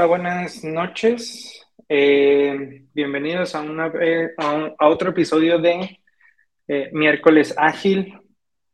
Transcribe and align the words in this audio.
buenas 0.00 0.64
noches. 0.64 1.66
Eh, 1.86 2.82
bienvenidos 2.94 3.54
a, 3.54 3.60
una, 3.60 3.92
a, 4.38 4.88
otro 4.88 5.10
episodio 5.10 5.58
de 5.58 6.00
eh, 6.66 6.88
Miércoles 6.92 7.54
Ágil. 7.58 8.18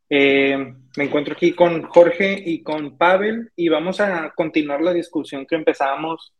Eh, 0.09 0.57
me 0.95 1.03
encuentro 1.03 1.33
aquí 1.33 1.51
con 1.53 1.83
Jorge 1.83 2.41
y 2.43 2.63
con 2.63 2.97
Pavel 2.97 3.51
y 3.53 3.67
vamos 3.67 3.99
a 3.99 4.31
continuar 4.33 4.81
la 4.81 4.93
discusión 4.93 5.45
que 5.45 5.55
empezamos 5.55 6.33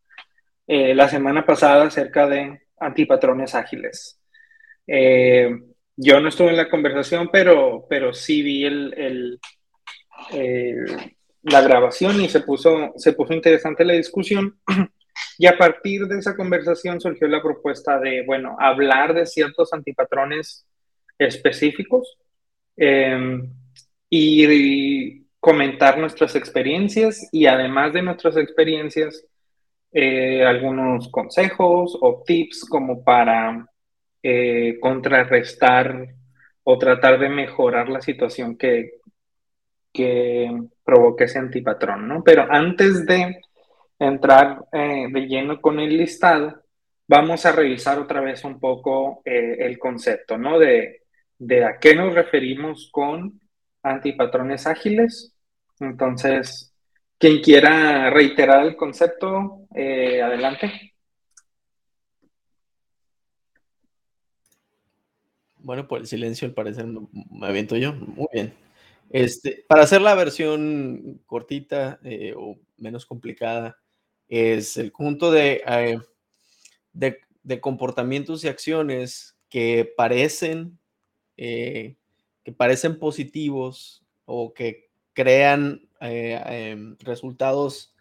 la 0.65 1.09
semana 1.09 1.45
pasada 1.45 1.85
acerca 1.85 2.27
de 2.27 2.61
antipatrones 2.79 3.55
ágiles. 3.55 4.21
yo 4.87 6.19
no 6.21 6.29
estuve 6.29 6.51
en 6.51 6.57
la 6.57 6.69
conversación, 6.69 7.29
pero, 7.31 7.85
pero 7.89 8.13
sí 8.13 8.43
vi 8.43 8.65
el, 8.65 9.39
la 11.43 11.61
grabación 11.61 12.21
y 12.21 12.29
se 12.29 12.41
puso, 12.41 12.93
se 12.97 13.13
puso 13.13 13.33
interesante 13.33 13.85
la 13.85 13.93
discusión. 13.93 14.59
Y 15.37 15.47
a 15.47 15.57
partir 15.57 16.05
de 16.07 16.19
esa 16.19 16.35
conversación 16.35 16.99
surgió 16.99 17.27
la 17.27 17.41
propuesta 17.41 17.99
de, 17.99 18.23
bueno, 18.25 18.55
hablar 18.59 19.13
de 19.13 19.25
ciertos 19.25 19.73
antipatrones 19.73 20.65
específicos 21.17 22.17
em, 22.77 23.49
y, 24.09 25.25
comentar 25.41 25.97
nuestras 25.97 26.35
experiencias 26.35 27.29
y 27.31 27.45
además 27.45 27.93
de 27.93 28.01
nuestras 28.01 28.35
experiencias, 28.35 29.25
eh, 29.93 30.43
algunos 30.43 31.09
consejos 31.09 31.97
o 32.01 32.23
tips 32.25 32.65
como 32.65 33.03
para 33.03 33.65
eh, 34.21 34.77
contrarrestar 34.81 36.09
o 36.63 36.77
tratar 36.77 37.19
de 37.19 37.29
mejorar 37.29 37.87
la 37.87 38.01
situación 38.01 38.57
que, 38.57 38.99
que 39.93 40.51
provoque 40.89 41.25
ese 41.25 41.37
antipatrón, 41.37 42.07
¿no? 42.07 42.23
Pero 42.23 42.47
antes 42.49 43.05
de 43.05 43.41
entrar 43.99 44.65
eh, 44.71 45.05
de 45.11 45.21
lleno 45.27 45.61
con 45.61 45.79
el 45.79 45.95
listado, 45.95 46.63
vamos 47.07 47.45
a 47.45 47.51
revisar 47.51 47.99
otra 47.99 48.21
vez 48.21 48.43
un 48.43 48.59
poco 48.59 49.21
eh, 49.23 49.57
el 49.59 49.77
concepto, 49.77 50.35
¿no? 50.35 50.57
De, 50.57 51.03
de, 51.37 51.63
a 51.63 51.77
qué 51.79 51.93
nos 51.93 52.15
referimos 52.15 52.89
con 52.91 53.39
antipatrones 53.83 54.65
ágiles. 54.65 55.35
Entonces, 55.79 56.73
quien 57.19 57.39
quiera 57.39 58.09
reiterar 58.09 58.65
el 58.65 58.75
concepto, 58.75 59.67
eh, 59.75 60.23
adelante. 60.23 60.93
Bueno, 65.59 65.87
por 65.87 65.99
el 65.99 66.07
silencio, 66.07 66.47
al 66.47 66.55
parecer 66.55 66.87
me 66.87 67.45
aviento 67.45 67.77
yo. 67.77 67.93
Muy 67.93 68.27
bien. 68.33 68.68
Este, 69.09 69.65
para 69.67 69.83
hacer 69.83 70.01
la 70.01 70.15
versión 70.15 71.21
cortita 71.25 71.99
o 72.35 72.57
menos 72.77 73.05
complicada, 73.05 73.77
es 74.29 74.77
el 74.77 74.91
conjunto 74.91 75.35
eh, 75.35 75.99
de, 76.93 77.17
de, 77.43 77.59
comportamientos 77.59 78.43
y 78.43 78.47
acciones 78.47 79.35
que 79.49 79.91
parecen, 79.97 80.79
eh, 81.35 81.95
que 82.43 82.51
parecen 82.51 82.99
positivos 82.99 84.05
o 84.25 84.53
que 84.53 84.89
crean 85.13 85.89
eh, 85.99 86.39
em, 86.45 86.95
resultados 86.99 87.95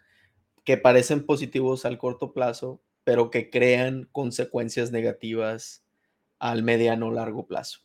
que 0.63 0.77
parecen 0.77 1.25
positivos 1.25 1.83
al 1.85 1.97
corto 1.97 2.31
plazo, 2.31 2.79
pero 3.03 3.31
que 3.31 3.49
crean 3.49 4.07
consecuencias 4.11 4.91
negativas 4.91 5.83
al 6.37 6.61
mediano 6.61 7.07
o 7.07 7.11
largo 7.11 7.47
plazo. 7.47 7.79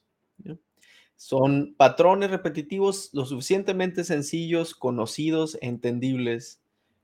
Son 1.16 1.74
patrones 1.76 2.30
repetitivos 2.30 3.10
lo 3.12 3.24
suficientemente 3.24 4.04
sencillos, 4.04 4.74
conocidos, 4.74 5.56
entendibles 5.60 6.60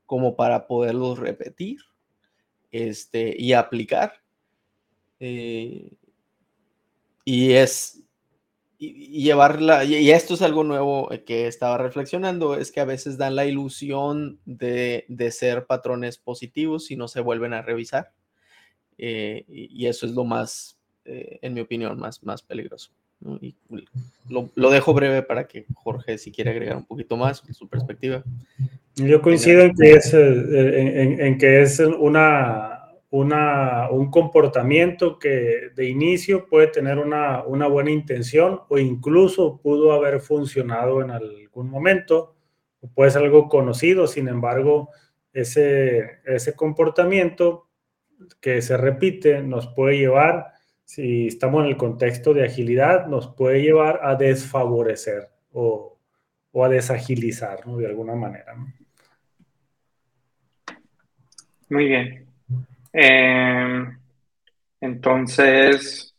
como 0.06 0.36
para 0.36 0.66
poderlos 0.66 1.18
repetir 1.18 1.78
este, 2.72 3.34
y 3.38 3.52
aplicar. 3.52 4.14
Eh, 5.20 5.92
y 7.24 7.52
es 7.52 8.02
y, 8.82 9.22
llevarla, 9.22 9.84
y, 9.84 10.10
esto 10.10 10.32
es 10.32 10.40
algo 10.40 10.64
nuevo 10.64 11.10
que 11.26 11.46
estaba 11.46 11.76
reflexionando, 11.76 12.54
es 12.54 12.72
que 12.72 12.80
a 12.80 12.86
veces 12.86 13.18
dan 13.18 13.36
la 13.36 13.44
ilusión 13.44 14.40
de, 14.46 15.04
ser 15.30 15.66
patrones 15.66 16.16
positivos 16.16 16.90
y 16.90 16.96
no 16.96 17.06
se 17.06 17.20
vuelven 17.20 17.52
a 17.52 17.60
revisar. 17.60 18.12
Eh, 18.96 19.44
y, 19.48 19.86
eso 19.86 20.06
es 20.06 20.12
lo 20.12 20.24
más, 20.24 20.78
eh, 21.04 21.38
en 21.42 21.52
mi 21.52 21.60
opinión, 21.60 21.98
más, 21.98 22.22
más 22.22 22.42
peligroso. 22.42 22.90
Y 23.40 23.54
lo, 24.28 24.70
dejo 24.70 24.94
breve 24.94 25.22
para 25.22 25.46
que 25.46 25.66
Jorge, 25.74 26.16
si 26.16 26.32
quiere 26.32 26.50
agregar 26.50 26.76
un 26.76 26.86
poquito 26.86 27.16
más 27.16 27.42
su 27.52 27.68
perspectiva. 27.68 28.22
Yo 28.96 29.20
coincido 29.20 29.62
en 29.62 29.74
que 29.74 29.92
es, 29.92 30.14
eh, 30.14 31.26
en, 31.26 31.38
que 31.38 31.62
es 31.62 31.80
una, 31.80 32.92
una, 33.10 33.90
un 33.90 34.10
comportamiento 34.10 35.18
que 35.18 35.70
de 35.74 35.88
inicio 35.88 36.46
puede 36.46 36.68
tener 36.68 36.98
una, 36.98 37.42
una, 37.44 37.66
buena 37.66 37.90
intención 37.90 38.60
o 38.68 38.78
incluso 38.78 39.60
pudo 39.62 39.92
haber 39.92 40.20
funcionado 40.20 41.02
en 41.02 41.10
algún 41.10 41.70
momento, 41.70 42.34
o 42.80 42.88
puede 42.88 43.10
ser 43.10 43.22
algo 43.22 43.48
conocido, 43.48 44.06
sin 44.06 44.28
embargo, 44.28 44.90
ese, 45.32 46.20
ese 46.24 46.54
comportamiento 46.54 47.68
que 48.40 48.62
se 48.62 48.76
repite 48.76 49.42
nos 49.42 49.68
puede 49.68 49.98
llevar 49.98 50.52
si 50.90 51.28
estamos 51.28 51.62
en 51.62 51.68
el 51.68 51.76
contexto 51.76 52.34
de 52.34 52.44
agilidad, 52.44 53.06
nos 53.06 53.28
puede 53.28 53.62
llevar 53.62 54.00
a 54.02 54.16
desfavorecer 54.16 55.28
o, 55.52 55.96
a 56.52 56.68
desagilizar, 56.68 57.64
De 57.64 57.86
alguna 57.86 58.16
manera. 58.16 58.56
Muy 61.68 61.84
bien. 61.84 62.26
Em, 62.92 64.00
entonces, 64.80 66.12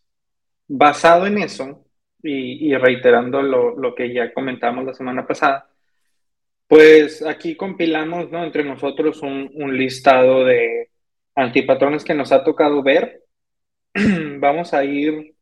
basado 0.69 1.27
en 1.27 1.39
eso 1.39 1.83
y, 2.23 2.73
reiterando 2.73 3.41
lo, 3.41 3.93
que 3.93 4.13
ya 4.13 4.31
comentamos 4.33 4.85
la 4.85 4.93
semana 4.93 5.27
pasada, 5.27 5.69
pues 6.65 7.21
aquí 7.25 7.57
compilamos 7.57 8.31
entre 8.31 8.63
nosotros 8.63 9.21
un, 9.21 9.51
un 9.53 9.77
listado 9.77 10.45
de 10.45 10.91
antipatrones 11.35 12.05
que 12.05 12.13
nos 12.13 12.31
ha 12.31 12.41
tocado 12.41 12.81
ver 12.81 13.21
vamos 14.41 14.73
a 14.73 14.83
ir, 14.83 15.35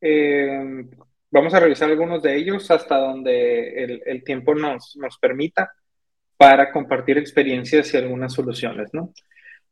eh, 0.00 0.86
vamos 1.30 1.52
a 1.52 1.60
revisar 1.60 1.90
algunos 1.90 2.22
de 2.22 2.36
ellos 2.36 2.70
hasta 2.70 2.96
donde 2.96 4.00
el, 4.06 4.24
tiempo 4.24 4.54
nos, 4.54 4.96
nos, 4.96 5.18
permita 5.18 5.70
para 6.36 6.72
compartir 6.72 7.18
experiencias 7.18 7.92
y 7.92 7.96
algunas 7.96 8.32
soluciones, 8.32 8.88
¿no? 8.94 9.12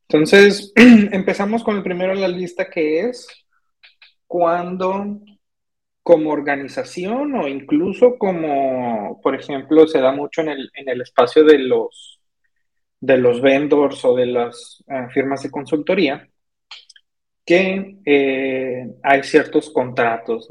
Entonces, 0.08 0.72
empezamos 0.76 1.64
con 1.64 1.76
el 1.76 1.82
primero 1.82 2.12
en 2.12 2.20
la 2.20 2.28
lista 2.28 2.68
que 2.68 3.00
es 3.00 3.26
cuando 4.26 5.20
como 6.02 6.30
organización 6.30 7.34
o 7.34 7.48
incluso 7.48 8.16
como, 8.16 9.20
por 9.22 9.34
ejemplo, 9.34 9.88
se 9.88 10.00
da 10.00 10.12
mucho 10.12 10.40
en 10.42 10.50
el, 10.50 10.70
en 10.74 10.88
el 10.88 11.00
espacio 11.00 11.42
de 11.44 11.58
los, 11.58 12.20
de 13.00 13.16
los 13.18 13.40
vendors 13.40 14.04
o 14.04 14.14
de 14.14 14.26
las 14.26 14.84
eh, 14.88 15.08
firmas 15.12 15.42
de 15.42 15.50
consultoría, 15.50 16.28
que 17.46 17.96
eh, 18.04 18.88
hay 19.02 19.22
ciertos 19.22 19.70
contratos, 19.70 20.48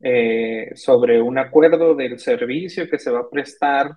eh, 0.00 0.72
sobre 0.74 1.22
un 1.22 1.38
acuerdo 1.38 1.94
del 1.94 2.18
servicio 2.18 2.90
que 2.90 2.98
se 2.98 3.10
va 3.10 3.20
a 3.20 3.30
prestar 3.30 3.96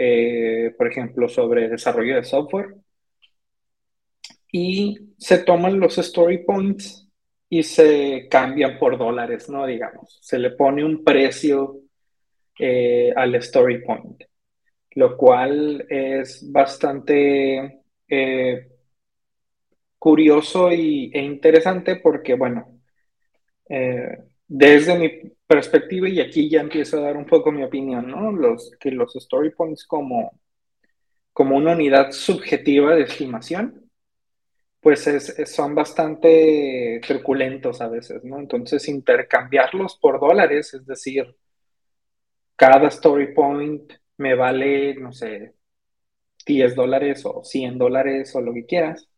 eh, 0.00 0.72
por 0.78 0.86
ejemplo, 0.86 1.28
sobre 1.28 1.68
desarrollo 1.68 2.14
de 2.14 2.24
software. 2.24 2.76
Y 4.52 4.96
se 5.18 5.38
toman 5.38 5.80
los 5.80 5.98
story 5.98 6.44
points 6.44 7.08
y 7.48 7.64
se 7.64 8.28
cambian 8.30 8.78
por 8.78 8.96
dólares, 8.96 9.48
¿no? 9.48 9.66
Digamos, 9.66 10.18
se 10.22 10.38
le 10.38 10.50
pone 10.50 10.84
un 10.84 11.02
precio 11.02 11.80
al 13.16 13.34
story 13.36 13.84
point, 13.84 14.22
lo 14.92 15.16
cual 15.16 15.84
es 15.88 16.48
bastante 16.50 17.80
curioso 19.98 20.72
y, 20.72 21.10
e 21.12 21.22
interesante 21.22 21.96
porque, 21.96 22.34
bueno, 22.34 22.80
eh, 23.68 24.18
desde 24.46 24.98
mi 24.98 25.10
perspectiva, 25.46 26.08
y 26.08 26.20
aquí 26.20 26.48
ya 26.48 26.60
empiezo 26.60 26.98
a 26.98 27.02
dar 27.02 27.16
un 27.16 27.26
poco 27.26 27.52
mi 27.52 27.62
opinión, 27.64 28.08
¿no? 28.10 28.32
Los, 28.32 28.72
que 28.80 28.90
los 28.90 29.14
story 29.16 29.50
points 29.50 29.84
como, 29.86 30.40
como 31.32 31.56
una 31.56 31.72
unidad 31.72 32.12
subjetiva 32.12 32.94
de 32.94 33.02
estimación, 33.02 33.90
pues 34.80 35.34
son 35.46 35.74
bastante 35.74 37.00
truculentos 37.06 37.80
a 37.80 37.88
veces, 37.88 38.24
¿no? 38.24 38.38
Entonces, 38.38 38.88
intercambiarlos 38.88 39.96
por 39.98 40.20
dólares, 40.20 40.74
es 40.74 40.86
decir, 40.86 41.36
cada 42.56 42.88
story 42.88 43.34
point 43.34 43.92
me 44.18 44.34
vale, 44.34 44.94
no 44.94 45.12
sé, 45.12 45.54
10 46.46 46.74
dólares 46.74 47.24
o 47.24 47.44
100 47.44 47.78
dólares 47.78 48.34
o 48.34 48.40
lo 48.40 48.52
que 48.54 48.66
quieras, 48.66 49.08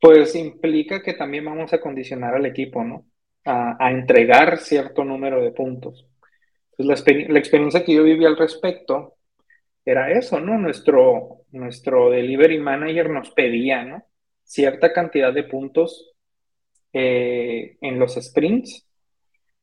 pues 0.00 0.34
implica 0.34 1.02
que 1.02 1.14
también 1.14 1.44
vamos 1.44 1.72
a 1.72 1.80
condicionar 1.80 2.34
al 2.34 2.46
equipo, 2.46 2.84
¿no? 2.84 3.06
A, 3.44 3.90
entregar 3.90 4.58
cierto 4.58 5.04
número 5.04 5.42
de 5.42 5.52
puntos. 5.52 6.06
Pues 6.76 6.86
la, 6.86 7.38
experiencia 7.38 7.84
que 7.84 7.94
yo 7.94 8.04
viví 8.04 8.24
al 8.24 8.36
respecto 8.36 9.16
era 9.84 10.10
eso, 10.12 10.38
¿no? 10.40 10.58
Nuestro, 10.58 11.44
nuestro 11.52 12.10
delivery 12.10 12.58
manager 12.58 13.10
nos 13.10 13.30
pedía, 13.30 13.84
¿no? 13.84 14.04
Cierta 14.44 14.92
cantidad 14.92 15.32
de 15.32 15.44
puntos 15.44 16.12
eh, 16.92 17.76
en 17.80 17.98
los 17.98 18.14
sprints 18.14 18.88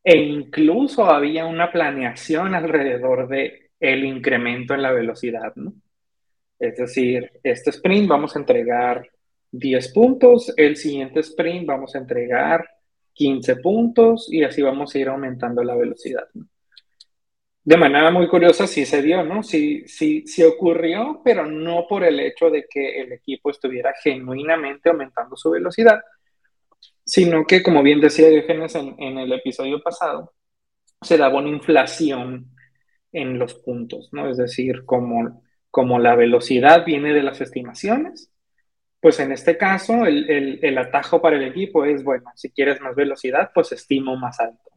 e 0.04 0.18
incluso 0.18 1.06
había 1.06 1.46
una 1.48 1.72
planeación 1.72 2.54
alrededor 2.54 3.28
de 3.28 3.72
el 3.80 4.06
incremento 4.06 4.74
en 4.76 4.84
la 4.84 4.92
velocidad, 4.92 5.54
¿no? 5.56 5.74
Es 6.60 6.78
decir, 6.78 7.40
este 7.44 7.72
sprint 7.72 8.08
vamos 8.08 8.36
a 8.36 8.40
entregar 8.40 9.10
10 9.52 9.94
puntos, 9.94 10.54
el 10.58 10.76
siguiente 10.76 11.22
sprint 11.22 11.66
vamos 11.66 11.96
a 11.96 12.00
entregar 12.00 12.68
15 13.14 13.56
puntos 13.58 14.28
y 14.32 14.44
así 14.44 14.62
vamos 14.62 14.94
a 14.94 15.00
ir 15.00 15.08
aumentando 15.08 15.64
la 15.64 15.76
velocidad. 15.76 16.28
De 17.64 17.78
manera 17.78 18.12
muy 18.12 18.28
curiosa 18.28 18.68
sí 18.68 18.86
se 18.86 19.02
dio, 19.02 19.24
¿no? 19.24 19.42
Sí, 19.42 19.88
sí, 19.88 20.28
sí 20.28 20.44
ocurrió, 20.44 21.22
pero 21.24 21.48
no 21.48 21.88
por 21.88 22.04
el 22.04 22.20
hecho 22.20 22.50
de 22.52 22.68
que 22.70 23.02
el 23.02 23.14
equipo 23.14 23.50
estuviera 23.50 23.94
genuinamente 24.04 24.90
aumentando 24.90 25.36
su 25.36 25.50
velocidad, 25.50 26.00
sino 27.04 27.46
que, 27.46 27.64
como 27.64 27.82
bien 27.82 28.02
decía 28.02 28.30
Diógenes 28.30 28.76
en, 28.76 28.96
en 29.00 29.18
el 29.18 29.32
episodio 29.34 29.82
pasado, 29.82 30.34
se 31.02 31.18
daba 31.18 31.40
una 31.40 31.50
inflación 31.50 32.52
en 33.12 33.40
los 33.40 33.56
puntos, 33.56 34.10
¿no? 34.12 34.30
Es 34.30 34.38
decir, 34.38 34.86
como, 34.86 35.42
como 35.72 36.00
la 36.00 36.16
velocidad 36.16 36.86
viene 36.86 37.14
de 37.14 37.24
las 37.24 37.42
estimaciones, 37.42 38.32
pues 39.06 39.20
en 39.20 39.32
este 39.34 39.56
caso, 39.56 40.04
el, 40.08 40.78
atajo 40.80 41.22
para 41.22 41.36
el 41.36 41.44
equipo 41.44 41.86
es, 41.86 42.04
bueno, 42.04 42.32
si 42.34 42.50
quieres 42.50 42.82
más 42.82 42.96
velocidad, 42.96 43.52
pues 43.54 43.72
estimo 43.72 44.16
más 44.16 44.40
alto. 44.40 44.72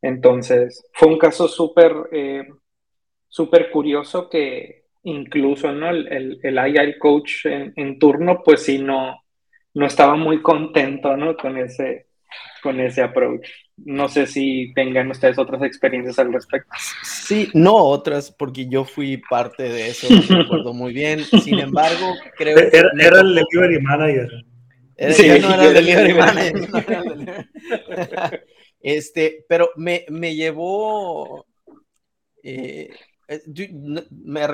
Entonces, 0.00 0.88
fue 0.92 1.08
un 1.08 1.18
caso 1.18 1.48
súper 1.48 1.92
eh, 2.12 2.46
súper 3.26 3.72
curioso 3.72 4.30
que 4.30 4.84
incluso 5.02 5.72
¿no? 5.72 5.90
el, 5.90 6.38
el, 6.44 6.98
coach 7.00 7.46
en, 7.46 7.98
turno, 7.98 8.40
pues 8.44 8.62
sí, 8.62 8.78
no, 8.78 9.24
no 9.74 9.86
estaba 9.86 10.14
muy 10.14 10.40
contento 10.40 11.16
¿no? 11.16 11.36
con, 11.36 11.58
ese, 11.58 12.10
con 12.62 12.78
ese 12.78 13.02
approach. 13.02 13.48
No 13.76 14.08
sé 14.08 14.26
si 14.26 14.72
tengan 14.74 15.10
ustedes 15.10 15.36
otras 15.36 15.62
experiencias 15.62 16.18
al 16.20 16.32
respecto. 16.32 16.70
Sí, 17.02 17.48
no 17.54 17.74
otras, 17.74 18.30
porque 18.30 18.68
yo 18.68 18.84
fui 18.84 19.16
parte 19.16 19.64
de 19.64 19.88
eso, 19.88 20.06
me 20.30 20.42
acuerdo 20.42 20.72
muy 20.72 20.92
bien. 20.92 21.24
Sin 21.24 21.58
embargo, 21.58 22.14
creo 22.36 22.56
que... 22.56 22.76
Era, 22.76 23.20
el 23.20 23.34
delivery 23.34 23.82
manager. 23.82 24.30
sí, 25.10 25.28
no 25.40 25.54
era 25.54 25.64
el 25.64 25.74
delivery 25.74 26.14
manager. 26.14 27.50
este, 28.80 29.44
pero 29.48 29.70
me, 29.76 30.06
me 30.08 30.36
llevó... 30.36 31.44
Eh, 32.44 32.90
eh, 33.26 33.42
me, 34.10 34.46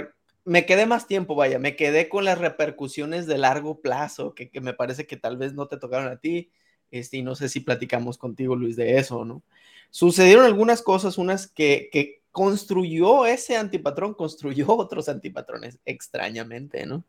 me, 0.44 0.64
quedé 0.64 0.86
más 0.86 1.06
tiempo, 1.06 1.34
vaya, 1.34 1.58
me 1.58 1.76
quedé 1.76 2.08
con 2.08 2.24
las 2.24 2.38
repercusiones 2.38 3.26
de 3.26 3.36
largo 3.36 3.82
plazo, 3.82 4.34
que, 4.34 4.48
que 4.48 4.60
me 4.62 4.72
parece 4.72 5.06
que 5.06 5.16
tal 5.16 5.36
vez 5.36 5.52
no 5.52 5.66
te 5.66 5.76
tocaron 5.76 6.10
a 6.10 6.20
ti 6.20 6.50
este, 6.90 7.18
y 7.18 7.22
no 7.22 7.34
sé 7.34 7.48
si 7.48 7.60
platicamos 7.60 8.18
contigo, 8.18 8.56
Luis, 8.56 8.76
de 8.76 8.98
eso, 8.98 9.24
¿no? 9.24 9.42
Sucedieron 9.90 10.44
algunas 10.44 10.82
cosas, 10.82 11.18
unas 11.18 11.48
que, 11.48 11.88
que 11.92 12.20
construyó 12.32 13.26
ese 13.26 13.56
antipatrón, 13.56 14.14
construyó 14.14 14.66
otros 14.76 15.08
antipatrones, 15.08 15.78
extrañamente, 15.84 16.86
¿no? 16.86 17.04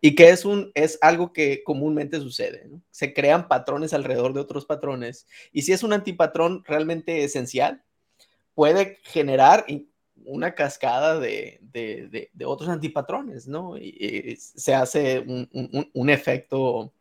Y 0.00 0.14
que 0.14 0.30
es, 0.30 0.44
un, 0.44 0.70
es 0.74 0.98
algo 1.00 1.32
que 1.32 1.62
comúnmente 1.64 2.20
sucede, 2.20 2.66
¿no? 2.68 2.82
Se 2.90 3.14
crean 3.14 3.48
patrones 3.48 3.92
alrededor 3.92 4.34
de 4.34 4.40
otros 4.40 4.66
patrones. 4.66 5.26
Y 5.52 5.62
si 5.62 5.72
es 5.72 5.82
un 5.82 5.92
antipatrón 5.92 6.62
realmente 6.64 7.24
esencial, 7.24 7.82
puede 8.54 8.98
generar 9.04 9.66
una 10.24 10.54
cascada 10.54 11.18
de, 11.20 11.60
de, 11.60 12.30
de, 12.32 12.44
otros 12.44 12.68
antipatrones, 12.68 13.46
¿no? 13.46 13.78
Y, 13.78 14.36
se 14.36 14.74
hace 14.74 15.20
un, 15.20 15.48
un, 15.52 15.90
un 15.92 16.10
efecto 16.10 16.92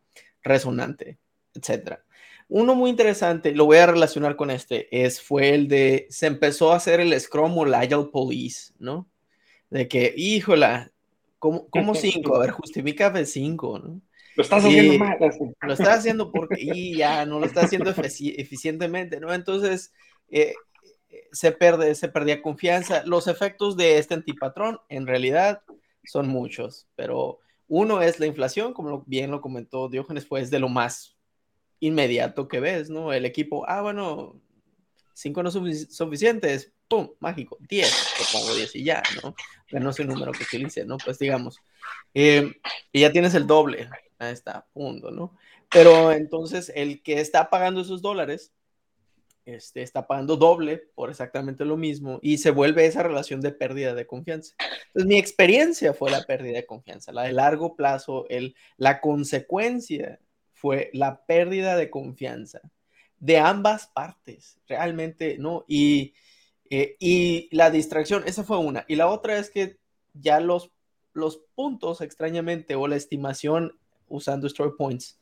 resonante, 0.44 1.18
etcétera. 1.54 2.05
Uno 2.47 2.75
muy 2.75 2.92
interesante, 2.92 3.53
lo 3.53 3.65
voy 3.65 3.77
a 3.77 3.88
relacionar 3.88 4.36
con 4.36 4.51
este, 4.51 4.88
es, 4.92 5.21
fue 5.21 5.56
el 5.56 5.68
de, 5.68 6.06
se 6.09 6.27
empezó 6.27 6.71
a 6.71 6.75
hacer 6.75 7.00
el 7.00 7.19
Scrum 7.19 7.57
o 7.57 7.65
el 7.65 7.74
Agile 7.74 8.09
Police, 8.12 8.74
¿no? 8.77 9.07
De 9.69 9.88
que, 9.88 10.13
híjola, 10.15 10.92
¿cómo, 11.39 11.68
cómo 11.69 11.95
cinco? 11.95 12.36
A 12.36 12.39
ver, 12.39 12.51
justifica 12.51 13.09
de 13.09 13.25
cinco, 13.25 13.80
¿no? 13.80 14.00
Lo 14.36 14.44
estás 14.44 14.65
haciendo 14.65 15.00
mal. 15.00 15.18
Lo 15.62 15.74
estás 15.74 16.00
haciendo 16.00 16.31
porque 16.31 16.57
y 16.59 16.97
ya 16.97 17.25
no 17.25 17.39
lo 17.39 17.45
estás 17.45 17.65
haciendo 17.65 17.89
eficientemente, 17.89 19.19
¿no? 19.19 19.33
Entonces, 19.33 19.94
eh, 20.30 20.53
se, 21.31 21.51
pierde, 21.51 21.95
se 21.95 22.09
perdía 22.09 22.42
confianza. 22.42 23.03
Los 23.06 23.27
efectos 23.27 23.77
de 23.77 23.97
este 23.97 24.13
antipatrón, 24.13 24.80
en 24.89 25.07
realidad, 25.07 25.62
son 26.03 26.27
muchos, 26.27 26.88
pero 26.95 27.40
uno 27.68 28.02
es 28.02 28.19
la 28.19 28.25
inflación, 28.25 28.73
como 28.73 29.04
bien 29.07 29.31
lo 29.31 29.42
comentó 29.42 29.90
Diógenes, 29.90 30.28
fue 30.28 30.45
de 30.45 30.59
lo 30.59 30.69
más 30.69 31.15
inmediato 31.80 32.48
que 32.48 32.60
ves, 32.60 32.90
¿no? 32.90 33.14
El 33.14 33.26
equipo, 33.26 33.66
ah, 33.68 33.82
bueno, 33.82 34.42
cinco 35.14 35.44
no 35.44 35.52
son 35.52 35.74
suficientes, 35.76 36.74
¡pum! 36.88 37.10
Mágico, 37.20 37.58
10, 37.68 38.16
te 38.18 38.24
pongo 38.32 38.54
10 38.54 38.76
y 38.76 38.84
ya, 38.84 39.02
¿no? 39.24 39.36
no 39.80 39.94
sé 39.94 40.04
el 40.04 40.10
número 40.10 40.32
que 40.32 40.44
utilice, 40.44 40.86
¿no? 40.86 40.98
Pues 40.98 41.20
digamos, 41.20 41.60
eh, 42.14 42.54
y 42.92 43.02
ya 43.02 43.12
tienes 43.12 43.34
el 43.34 43.48
doble, 43.48 43.90
ahí 44.20 44.34
está, 44.34 44.68
punto, 44.74 45.12
¿no? 45.12 45.36
Pero 45.72 46.12
entonces 46.12 46.72
el 46.76 47.02
que 47.02 47.20
está 47.20 47.50
pagando 47.50 47.82
esos 47.82 48.02
dólares, 48.02 48.52
este, 49.46 49.84
está 49.84 50.08
pagando 50.08 50.38
doble 50.38 50.90
por 50.96 51.12
exactamente 51.12 51.66
lo 51.66 51.78
mismo 51.78 52.20
y 52.24 52.40
se 52.40 52.50
vuelve 52.50 52.88
esa 52.88 53.04
relación 53.04 53.42
de 53.42 53.52
pérdida 53.52 53.94
de 53.94 54.08
confianza. 54.08 54.56
Entonces, 54.88 55.06
mi 55.06 55.18
experiencia 55.18 55.94
fue 55.94 56.10
la 56.10 56.24
pérdida 56.24 56.58
de 56.58 56.66
confianza, 56.66 57.12
la 57.12 57.24
de 57.24 57.34
largo 57.34 57.76
plazo, 57.76 58.26
el, 58.30 58.56
la 58.78 59.02
consecuencia 59.02 60.20
fue 60.56 60.90
la 60.94 61.26
pérdida 61.26 61.78
de 61.78 61.92
confianza 61.92 62.62
de 63.19 63.38
ambas 63.38 63.88
partes, 63.88 64.57
realmente, 64.68 65.38
¿no? 65.40 65.66
Y, 65.68 66.14
eh, 66.69 66.95
y 67.00 67.50
la 67.52 67.71
distracción, 67.71 68.24
esa 68.26 68.44
fue 68.44 68.57
una. 68.57 68.85
Y 68.88 68.95
la 68.95 69.07
otra 69.07 69.38
es 69.38 69.50
que 69.50 69.78
ya 70.14 70.40
los, 70.40 70.71
los 71.14 71.42
puntos, 71.56 72.02
extrañamente, 72.02 72.76
o 72.76 72.88
la 72.88 72.95
estimación 72.95 73.78
usando 74.07 74.47
story 74.47 74.71
points, 74.78 75.19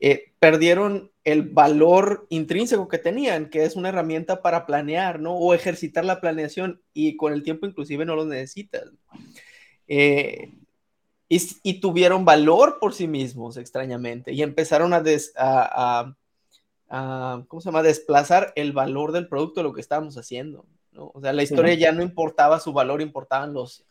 eh, 0.00 0.32
perdieron 0.38 1.10
el 1.24 1.42
valor 1.42 2.26
intrínseco 2.28 2.88
que 2.88 2.98
tenían, 2.98 3.50
que 3.50 3.64
es 3.64 3.76
una 3.76 3.88
herramienta 3.88 4.42
para 4.42 4.64
planear, 4.64 5.20
¿no? 5.20 5.36
O 5.36 5.54
ejercitar 5.54 6.04
la 6.04 6.20
planeación 6.20 6.80
y 6.92 7.16
con 7.16 7.32
el 7.32 7.42
tiempo 7.42 7.66
inclusive 7.66 8.04
no 8.04 8.14
lo 8.16 8.24
necesitas. 8.24 8.90
Eh, 9.88 10.52
y, 11.28 11.80
tuvieron 11.80 12.24
valor 12.24 12.78
por 12.80 12.94
sí 12.94 13.06
mismos, 13.06 13.56
extrañamente, 13.56 14.32
y 14.32 14.42
empezaron 14.42 14.94
a, 14.94 15.02
a, 16.88 17.44
¿cómo 17.48 17.60
se 17.60 17.68
llama?, 17.68 17.82
desplazar 17.82 18.52
el 18.56 18.72
valor 18.72 19.12
del 19.12 19.28
producto 19.28 19.60
de 19.60 19.64
lo 19.64 19.74
que 19.74 19.82
estábamos 19.82 20.16
haciendo. 20.16 20.64
¿no? 20.92 21.10
O 21.14 21.20
sea, 21.20 21.32
la 21.32 21.42
historia 21.42 21.74
ya 21.74 21.92
no 21.92 22.02
importaba 22.02 22.60
su 22.60 22.72
valor, 22.72 23.02
importaban 23.02 23.52
los, 23.52 23.84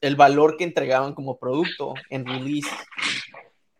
el 0.00 0.16
valor 0.16 0.56
que 0.56 0.64
entregaban 0.64 1.14
como 1.14 1.38
producto 1.38 1.94
en 2.10 2.26
release. 2.26 2.68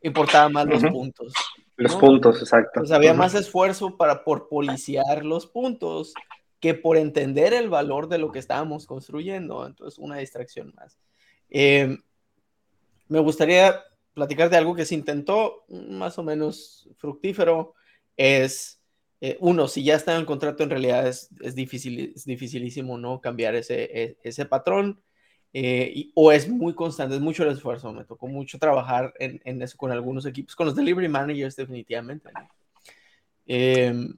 Importaba 0.01 0.49
más 0.49 0.67
los 0.67 0.83
puntos. 0.85 1.33
Los 1.77 1.97
puntos, 1.97 2.41
exacto. 2.41 2.81
Pues 2.81 2.93
había 2.93 3.15
más 3.15 3.35
esfuerzo 3.35 3.97
para 3.97 4.25
por 4.25 4.49
policiar 4.49 5.25
los 5.25 5.47
puntos 5.47 6.15
que 6.61 6.75
por 6.75 6.97
entender 6.97 7.53
el 7.53 7.69
valor 7.69 8.09
de 8.09 8.19
lo 8.19 8.33
que 8.33 8.39
estábamos 8.39 8.87
construyendo. 8.87 9.67
Entonces, 9.67 9.99
una 9.99 10.17
distracción 10.17 10.73
más. 10.77 10.99
Em, 11.51 11.99
me 13.09 13.21
gustaría 13.21 13.83
platicar 14.15 14.49
de 14.49 14.57
algo 14.57 14.75
que 14.75 14.85
se 14.85 14.95
intentó 14.95 15.65
más 15.69 16.19
o 16.19 16.23
menos 16.23 16.89
fructífero. 16.97 17.75
Es, 18.17 18.81
eh, 19.21 19.37
uno, 19.41 19.69
si 19.69 19.83
ya 19.85 19.97
está 19.97 20.13
en 20.15 20.21
el 20.21 20.27
contrato, 20.27 20.63
en 20.63 20.71
realidad 20.71 21.07
es, 21.07 21.29
es, 21.41 21.55
difícil, 21.55 22.13
es 22.15 22.25
dificilísimo 22.25 22.97
no 22.97 23.21
cambiar 23.21 23.55
ese, 23.55 23.85
e, 23.85 24.19
ese 24.23 24.47
patrón. 24.47 25.03
Eh, 25.53 26.11
o 26.15 26.33
es 26.33 26.49
muy 26.49 26.75
constante, 26.75 27.15
es 27.15 27.21
mucho 27.21 27.45
el 27.45 27.51
esfuerzo. 27.51 27.93
Me 27.93 28.05
tocó 28.05 28.27
mucho 28.27 28.59
trabajar 28.59 29.15
en, 29.19 29.41
en 29.45 29.63
eso 29.63 29.77
con 29.77 29.93
algunos 29.93 30.27
equipos, 30.27 30.57
con 30.57 30.67
los 30.67 30.75
delivery 30.75 31.09
managers 31.09 31.57
definitivamente. 31.57 32.31
Em, 33.47 34.17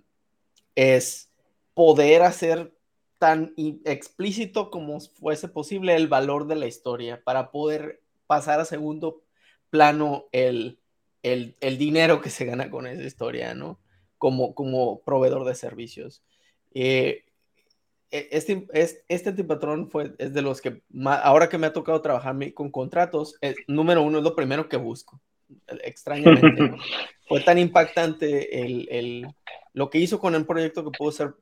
es 0.74 1.30
poder 1.74 2.22
hacer 2.22 2.72
tan 3.18 3.54
explícito 3.84 4.70
como 4.70 5.00
fuese 5.00 5.48
posible 5.48 5.96
el 5.96 6.06
valor 6.08 6.46
de 6.46 6.56
la 6.56 6.66
historia 6.66 7.22
para 7.24 7.50
poder 7.50 8.02
pasar 8.26 8.60
a 8.60 8.64
segundo 8.64 9.22
plano 9.70 10.26
el, 10.32 10.78
el, 11.22 11.56
el 11.60 11.78
dinero 11.78 12.20
que 12.20 12.30
se 12.30 12.44
gana 12.44 12.70
con 12.70 12.86
esa 12.86 13.02
historia, 13.02 13.54
¿no? 13.54 13.80
Como, 14.18 14.54
como 14.54 15.02
proveedor 15.02 15.44
de 15.44 15.54
servicios. 15.54 16.22
Eh, 16.74 17.24
e, 18.10 18.28
este, 18.30 18.66
este 19.08 19.28
antipatrón 19.28 19.90
fue, 19.90 20.14
es 20.18 20.32
de 20.32 20.42
los 20.42 20.60
que, 20.60 20.82
ahora 21.04 21.48
que 21.48 21.58
me 21.58 21.66
ha 21.66 21.72
tocado 21.72 22.00
trabajar 22.00 22.36
con 22.54 22.70
contratos, 22.70 23.36
es, 23.40 23.56
número 23.66 24.02
uno 24.02 24.18
es 24.18 24.24
lo 24.24 24.36
primero 24.36 24.68
que 24.68 24.76
busco, 24.76 25.20
extrañamente. 25.82 26.74
Fue 27.28 27.40
tan 27.40 27.58
impactante 27.58 28.62
el, 28.62 28.88
el, 28.88 29.26
lo 29.72 29.90
que 29.90 29.98
hizo 29.98 30.20
con 30.20 30.36
el 30.36 30.46
proyecto 30.46 30.84
que 30.84 30.96
pudo 30.96 31.10
ser 31.10 31.34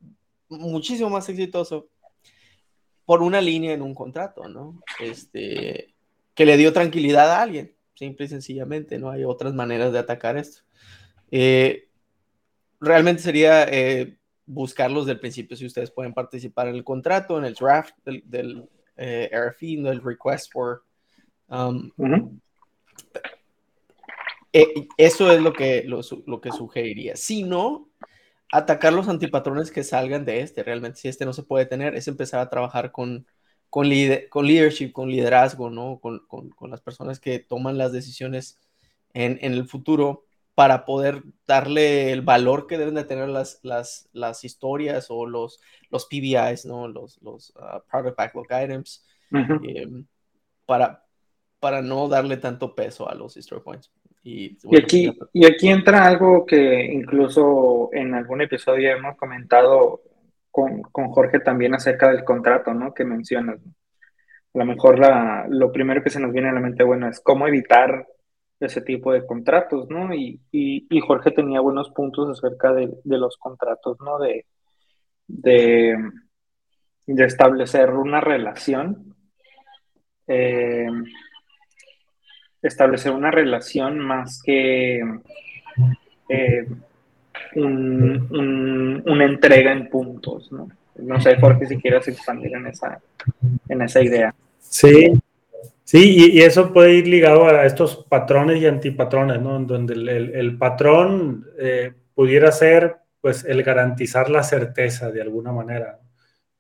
muchísimo 0.49 1.11
más 1.11 1.29
exitoso 1.29 1.89
por 3.05 3.23
una 3.23 3.41
línea 3.41 3.75
en 3.75 3.83
un 3.83 3.95
contrato, 3.95 4.49
¿no? 4.49 4.81
Este, 4.99 5.94
que 6.35 6.47
le 6.47 6.57
dio 6.57 6.73
tranquilidad 6.73 7.31
a 7.31 7.43
alguien, 7.43 7.75
simple 7.95 8.27
y 8.27 8.29
sencillamente, 8.29 8.99
¿no? 8.99 9.11
Hay 9.11 9.25
otras 9.25 9.55
maneras 9.55 9.93
de 9.93 9.99
atacar 9.99 10.37
esto. 10.37 10.63
Eh, 11.31 11.89
realmente 12.81 13.23
sería 13.23 13.65
eh, 13.65 14.19
buscarlos 14.47 15.07
del 15.07 15.21
principio 15.21 15.57
si 15.57 15.67
ustedes 15.67 15.91
pueden 15.91 16.13
participar 16.13 16.69
en 16.69 16.75
el 16.75 16.85
contrato, 16.85 17.39
en 17.39 17.45
el 17.45 17.55
draft 17.55 17.95
del, 18.05 18.23
del 18.27 18.69
eh, 18.97 19.31
RFI, 19.33 19.83
del 19.83 20.03
request 20.03 20.53
for. 20.53 20.83
Um, 21.49 21.91
eso 24.97 25.33
es 25.33 25.41
lo 25.41 25.53
que, 25.53 25.83
lo, 25.85 26.01
lo 26.27 26.41
que 26.41 26.53
sugeriría. 26.53 27.17
Si 27.17 27.43
no, 27.43 27.91
atacar 28.53 28.93
los 28.93 29.09
antipatrones 29.09 29.73
que 29.73 29.83
salgan 29.83 30.25
de 30.25 30.41
este. 30.41 30.63
Realmente, 30.63 31.01
si 31.01 31.09
este 31.09 31.25
no 31.25 31.33
se 31.33 31.43
puede 31.43 31.67
tener, 31.67 31.97
es 31.97 32.07
empezar 32.07 32.41
a 32.41 32.49
trabajar 32.49 32.93
con, 32.93 33.27
con, 33.75 33.91
con 34.29 34.47
leadership, 34.47 34.93
con 34.93 35.11
liderazgo, 35.11 35.69
¿no? 35.69 35.99
Con, 35.99 36.21
con, 36.29 36.51
con, 36.51 36.71
las 36.71 36.81
personas 36.81 37.19
que 37.19 37.41
toman 37.41 37.77
las 37.77 37.91
decisiones 37.91 38.61
en, 39.15 39.37
en, 39.43 39.53
el 39.53 39.67
futuro 39.67 40.23
para 40.55 40.85
poder 40.85 41.25
darle 41.45 42.13
el 42.13 42.23
valor 42.23 42.69
que 42.69 42.79
deben 42.79 42.95
de 42.95 43.03
tener 43.03 43.29
las, 43.29 43.59
las, 43.65 44.09
las 44.13 44.45
historias 44.45 45.07
o 45.09 45.27
los, 45.27 45.59
los 45.91 46.07
PBIs, 46.07 46.67
¿no? 46.67 46.87
Los, 46.87 47.21
los 47.21 47.51
uh, 47.57 47.81
Product 47.91 48.17
Backlog 48.17 48.47
Items, 48.63 49.05
em, 49.33 50.07
para, 50.67 51.05
para 51.59 51.83
no 51.83 52.07
darle 52.07 52.37
tanto 52.37 52.77
peso 52.77 53.11
a 53.11 53.15
los 53.17 53.37
history 53.37 53.61
points. 53.61 53.91
Y, 54.23 54.57
aquí, 54.79 55.11
y 55.33 55.47
aquí 55.47 55.69
entra 55.69 56.07
algo 56.07 56.47
que 56.47 56.85
incluso 56.85 57.91
en 57.93 58.15
algún 58.15 58.41
episodio 58.41 58.93
hemos 58.93 59.17
comentado 59.17 60.01
con, 60.55 60.83
con 60.83 61.09
Jorge 61.09 61.41
también 61.41 61.75
acerca 61.75 62.11
del 62.11 62.23
contrato, 62.23 62.73
¿no? 62.73 62.95
Que 62.95 63.05
mencionas. 63.05 63.59
A 63.59 64.59
lo 64.59 64.65
mejor 64.65 65.01
la, 65.01 65.47
lo 65.49 65.73
primero 65.73 66.01
que 66.01 66.11
se 66.11 66.21
nos 66.21 66.33
viene 66.33 66.49
a 66.49 66.53
la 66.53 66.61
mente, 66.61 66.85
bueno, 66.85 67.09
es 67.09 67.19
cómo 67.19 67.49
evitar 67.49 68.07
ese 68.61 68.81
tipo 68.83 69.13
de 69.13 69.27
contratos, 69.27 69.91
¿no? 69.91 70.15
Y, 70.15 70.41
y, 70.53 70.87
y 70.89 71.01
Jorge 71.01 71.33
tenía 71.33 71.59
buenos 71.61 71.91
puntos 71.91 72.39
acerca 72.39 72.73
de, 72.73 72.89
de 73.03 73.19
los 73.19 73.37
contratos, 73.37 73.99
¿no? 73.99 74.21
De, 74.21 74.47
de, 75.27 75.97
de 77.09 77.25
establecer 77.25 77.91
una 77.91 78.21
relación 78.21 79.13
eh, 80.29 80.87
establecer 82.63 83.11
una 83.11 83.33
relación 83.33 83.99
más 83.99 84.41
que 84.41 85.03
eh, 86.29 86.67
una 87.57 89.25
entrega 89.25 89.73
en 89.73 89.89
puntos, 89.89 90.51
¿no? 90.53 90.69
No 90.97 91.21
sé, 91.21 91.37
Jorge, 91.41 91.67
si 91.67 91.77
quieres 91.79 92.07
expandir 92.09 92.55
en 92.55 92.67
esa, 92.69 93.01
en 93.69 93.83
esa 93.83 94.03
idea. 94.03 94.35
Sí, 94.59 95.13
sí, 95.83 96.33
y, 96.33 96.43
eso 96.43 96.73
puede 96.73 96.95
ir 96.95 97.09
ligado 97.09 97.47
a 97.47 97.67
estos 97.67 98.05
patrones 98.09 98.63
y 98.63 98.67
antipatrones, 98.67 99.41
¿no? 99.41 99.59
Donde 99.61 99.95
el, 99.95 100.57
patrón 100.57 101.47
eh, 101.59 101.93
pudiera 102.15 102.53
ser, 102.53 102.97
pues, 103.21 103.45
el 103.45 103.63
garantizar 103.63 104.31
la 104.31 104.43
certeza 104.43 105.11
de 105.11 105.23
alguna 105.23 105.53
manera. 105.53 105.99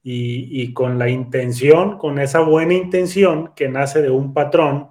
Y, 0.03 0.63
y, 0.63 0.75
con 0.75 0.99
la 0.99 1.09
intención, 1.09 1.97
con 1.97 2.19
esa 2.19 2.41
buena 2.41 2.75
intención 2.75 3.53
que 3.55 3.69
nace 3.69 4.03
de 4.03 4.11
un 4.11 4.35
patrón, 4.35 4.89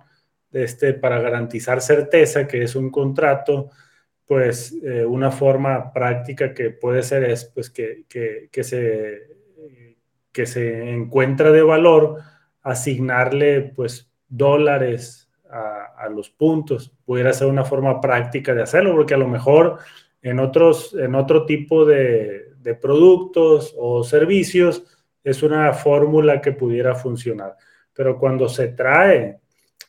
este, 0.54 0.94
para 0.94 1.20
garantizar 1.20 1.82
certeza, 1.82 2.48
que 2.48 2.64
es 2.64 2.76
un 2.76 2.92
contrato, 2.92 3.70
pues 4.26 4.74
eh, 4.84 5.06
una 5.06 5.32
forma 5.32 5.92
práctica 5.92 6.54
que 6.54 6.70
puede 6.70 7.04
ser 7.04 7.24
es 7.26 7.46
pues, 7.46 7.70
que, 7.70 8.06
que, 8.08 8.64
se, 8.64 9.28
que 10.32 10.46
se 10.46 10.90
encuentra 10.92 11.52
de 11.52 11.62
valor 11.62 12.20
asignarle 12.62 13.74
pues 13.76 14.12
dólares 14.28 15.30
a, 15.50 15.94
a, 15.98 16.10
los 16.10 16.30
puntos. 16.30 16.94
Pudiera 17.06 17.34
ser 17.34 17.48
una 17.48 17.66
forma 17.66 18.00
práctica 18.00 18.54
de 18.54 18.64
hacerlo, 18.64 18.96
porque 18.96 19.14
a 19.14 19.18
lo 19.18 19.28
mejor 19.28 19.80
en, 20.22 20.40
otros, 20.40 20.96
en 20.96 21.16
otro 21.16 21.46
tipo 21.46 21.86
de, 21.86 22.54
de 22.60 22.76
productos 22.76 23.76
o 23.78 24.04
servicios 24.04 24.84
es 25.24 25.44
una 25.44 25.74
fórmula 25.74 26.42
que 26.42 26.54
pudiera 26.54 26.96
funcionar. 26.96 27.56
Pero 27.94 28.18
cuando 28.18 28.50
se 28.50 28.70
trae 28.70 29.40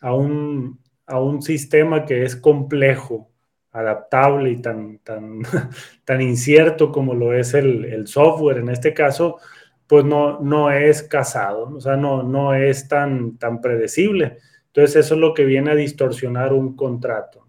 a 0.00 0.14
un, 0.14 0.80
a 1.06 1.20
un 1.20 1.40
sistema 1.40 2.04
que 2.04 2.24
es 2.24 2.36
complejo, 2.36 3.30
adaptable 3.74 4.50
y 4.50 4.62
tan, 4.62 4.98
tan, 4.98 5.40
tan 6.04 6.22
incierto 6.22 6.90
como 6.90 7.12
lo 7.12 7.34
es 7.34 7.54
el, 7.54 8.06
software 8.06 8.58
en 8.58 8.70
este 8.70 8.94
caso, 8.94 9.38
pues 9.86 10.04
no, 10.04 10.40
no 10.40 10.70
es 10.70 11.02
casado, 11.02 11.74
o 11.76 11.80
sea, 11.80 11.96
no, 11.96 12.22
no 12.22 12.54
es 12.54 12.88
tan, 12.88 13.36
tan 13.36 13.60
predecible. 13.60 14.38
Entonces 14.68 15.04
eso 15.04 15.14
es 15.14 15.20
lo 15.20 15.34
que 15.34 15.44
viene 15.44 15.72
a 15.72 15.74
distorsionar 15.74 16.52
un 16.52 16.74
contrato. 16.74 17.46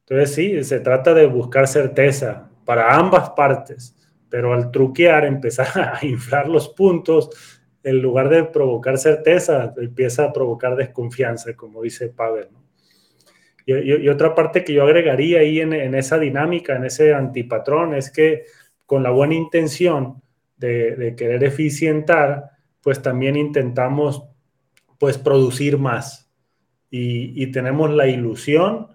Entonces 0.00 0.34
sí, 0.34 0.64
se 0.64 0.80
trata 0.80 1.14
de 1.14 1.26
buscar 1.26 1.66
certeza 1.66 2.48
para 2.64 2.94
ambas 2.94 3.30
partes, 3.30 3.96
pero 4.28 4.54
al 4.54 4.70
truquear, 4.70 5.24
empezar 5.26 5.98
a 6.00 6.06
inflar 6.06 6.48
los 6.48 6.68
puntos, 6.68 7.30
en 7.82 8.00
lugar 8.00 8.28
de 8.28 8.44
provocar 8.44 8.98
certeza, 8.98 9.72
empieza 9.76 10.24
a 10.24 10.32
provocar 10.32 10.76
desconfianza, 10.76 11.54
como 11.54 11.82
dice 11.82 12.08
Pavel. 12.08 12.48
Y, 13.66 14.08
otra 14.08 14.34
parte 14.34 14.64
que 14.64 14.72
yo 14.72 14.84
agregaría 14.84 15.40
ahí 15.40 15.60
en, 15.60 15.94
esa 15.94 16.18
dinámica, 16.18 16.76
en 16.76 16.84
ese 16.84 17.14
antipatrón, 17.14 17.94
es 17.94 18.10
que 18.10 18.44
con 18.86 19.02
la 19.02 19.10
buena 19.10 19.34
intención 19.34 20.22
de, 20.56 21.14
querer 21.16 21.44
eficientar, 21.44 22.50
pues 22.82 23.02
también 23.02 23.36
intentamos 23.36 24.24
pues 24.98 25.18
producir 25.18 25.78
más 25.78 26.30
y, 26.90 27.46
tenemos 27.52 27.90
la 27.90 28.06
ilusión 28.06 28.88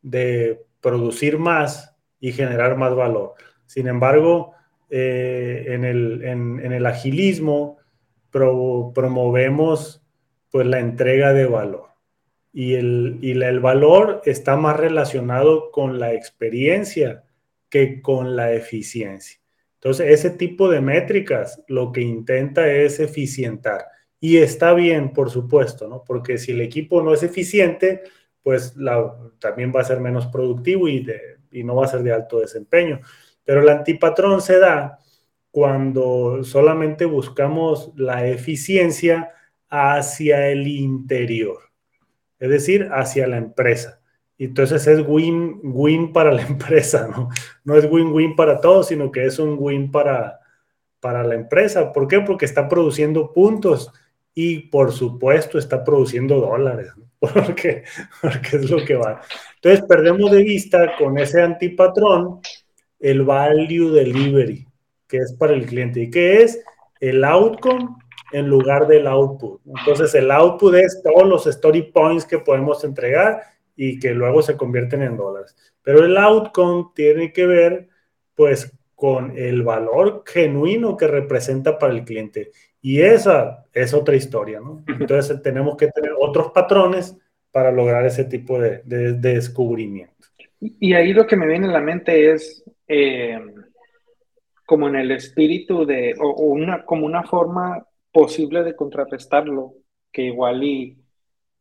de 0.00 0.64
producir 0.80 1.38
más 1.38 1.94
y 2.18 2.32
generar 2.32 2.76
más 2.76 2.94
valor. 2.94 3.34
Sin 3.66 3.86
embargo, 3.88 4.54
eh, 4.90 5.66
en, 5.68 5.84
el, 5.84 6.24
en 6.24 6.72
el 6.72 6.86
agilismo, 6.86 7.78
promovemos 8.32 10.02
pues 10.50 10.66
la 10.66 10.80
entrega 10.80 11.32
de 11.32 11.46
valor. 11.46 11.91
Y, 12.52 12.74
el, 12.74 13.18
y 13.22 13.30
el 13.30 13.60
valor 13.60 14.20
está 14.24 14.56
más 14.56 14.76
relacionado 14.76 15.70
con 15.70 15.98
la 15.98 16.12
experiencia 16.12 17.24
que 17.70 18.02
con 18.02 18.36
la 18.36 18.52
eficiencia. 18.52 19.40
Entonces, 19.74 20.10
ese 20.10 20.30
tipo 20.30 20.68
de 20.68 20.80
métricas 20.80 21.62
lo 21.66 21.90
que 21.90 22.02
intenta 22.02 22.70
es 22.70 23.00
eficientar. 23.00 23.86
Y 24.20 24.36
está 24.36 24.74
bien, 24.74 25.12
por 25.12 25.30
supuesto, 25.30 25.88
¿no? 25.88 26.04
Porque 26.06 26.38
si 26.38 26.52
el 26.52 26.60
equipo 26.60 27.02
no 27.02 27.12
es 27.12 27.24
eficiente, 27.24 28.02
pues 28.42 28.76
la, 28.76 29.16
también 29.40 29.72
va 29.74 29.80
a 29.80 29.84
ser 29.84 29.98
menos 29.98 30.26
productivo 30.28 30.86
y, 30.88 31.00
de, 31.02 31.38
y 31.50 31.64
no 31.64 31.74
va 31.74 31.86
a 31.86 31.88
ser 31.88 32.02
de 32.02 32.12
alto 32.12 32.38
desempeño. 32.38 33.00
Pero 33.44 33.62
el 33.62 33.68
antipatrón 33.68 34.40
se 34.40 34.58
da 34.58 34.98
cuando 35.50 36.44
solamente 36.44 37.04
buscamos 37.04 37.92
la 37.96 38.26
eficiencia 38.26 39.32
hacia 39.68 40.48
el 40.48 40.66
interior, 40.66 41.58
es 42.42 42.50
decir, 42.50 42.88
hacia 42.90 43.28
la 43.28 43.36
empresa. 43.36 44.00
Entonces 44.36 44.84
es 44.88 45.06
win-win 45.06 46.12
para 46.12 46.32
la 46.32 46.42
empresa, 46.48 47.06
¿no? 47.06 47.28
No 47.62 47.76
es 47.76 47.88
win-win 47.88 48.34
para 48.34 48.60
todos, 48.60 48.88
sino 48.88 49.12
que 49.12 49.24
es 49.24 49.38
un 49.38 49.54
win 49.60 49.92
para, 49.92 50.40
para 50.98 51.22
la 51.22 51.36
empresa. 51.36 51.92
¿Por 51.92 52.08
qué? 52.08 52.18
Porque 52.18 52.44
está 52.44 52.68
produciendo 52.68 53.32
puntos 53.32 53.92
y 54.34 54.58
por 54.70 54.90
supuesto 54.90 55.56
está 55.56 55.84
produciendo 55.84 56.40
dólares, 56.40 56.88
porque, 57.20 57.84
porque 58.20 58.56
es 58.56 58.68
lo 58.68 58.84
que 58.84 58.96
va. 58.96 59.20
Entonces 59.54 59.84
perdemos 59.86 60.32
de 60.32 60.42
vista 60.42 60.96
con 60.98 61.18
ese 61.18 61.42
antipatrón 61.42 62.40
el 62.98 63.22
value 63.22 63.92
delivery, 63.92 64.66
que 65.06 65.18
es 65.18 65.32
para 65.34 65.52
el 65.52 65.64
cliente, 65.64 66.02
y 66.02 66.10
que 66.10 66.42
es 66.42 66.60
el 66.98 67.22
outcome 67.22 68.01
en 68.32 68.48
lugar 68.48 68.86
del 68.86 69.06
output. 69.06 69.60
Entonces 69.66 70.14
el 70.14 70.30
output 70.30 70.74
es 70.74 71.02
todos 71.02 71.28
los 71.28 71.46
story 71.46 71.82
points 71.82 72.24
que 72.24 72.38
podemos 72.38 72.82
entregar 72.84 73.42
y 73.76 73.98
que 73.98 74.12
luego 74.12 74.42
se 74.42 74.56
convierten 74.56 75.02
en 75.02 75.16
dólares. 75.16 75.56
Pero 75.82 76.04
el 76.04 76.16
outcome 76.16 76.90
tiene 76.94 77.32
que 77.32 77.46
ver 77.46 77.88
pues 78.34 78.72
con 78.94 79.36
el 79.36 79.62
valor 79.62 80.22
genuino 80.26 80.96
que 80.96 81.06
representa 81.06 81.78
para 81.78 81.92
el 81.92 82.04
cliente. 82.04 82.50
Y 82.80 83.00
esa 83.00 83.66
es 83.72 83.94
otra 83.94 84.16
historia, 84.16 84.60
¿no? 84.60 84.84
Entonces 84.86 85.42
tenemos 85.42 85.76
que 85.76 85.88
tener 85.88 86.12
otros 86.18 86.52
patrones 86.52 87.16
para 87.50 87.70
lograr 87.70 88.04
ese 88.06 88.24
tipo 88.24 88.58
de, 88.58 88.82
descubrimiento. 88.84 90.14
Y 90.60 90.94
ahí 90.94 91.12
lo 91.12 91.26
que 91.26 91.36
me 91.36 91.46
viene 91.46 91.68
a 91.68 91.72
la 91.72 91.80
mente 91.80 92.32
es 92.32 92.64
eh, 92.88 93.38
como 94.64 94.88
en 94.88 94.96
el 94.96 95.10
espíritu 95.10 95.84
de, 95.84 96.14
o, 96.18 96.30
una, 96.44 96.84
como 96.84 97.04
una 97.04 97.24
forma 97.24 97.86
posible 98.12 98.62
de 98.62 98.76
contrarrestarlo, 98.76 99.74
que 100.12 100.22
igual 100.22 100.62
y 100.62 100.98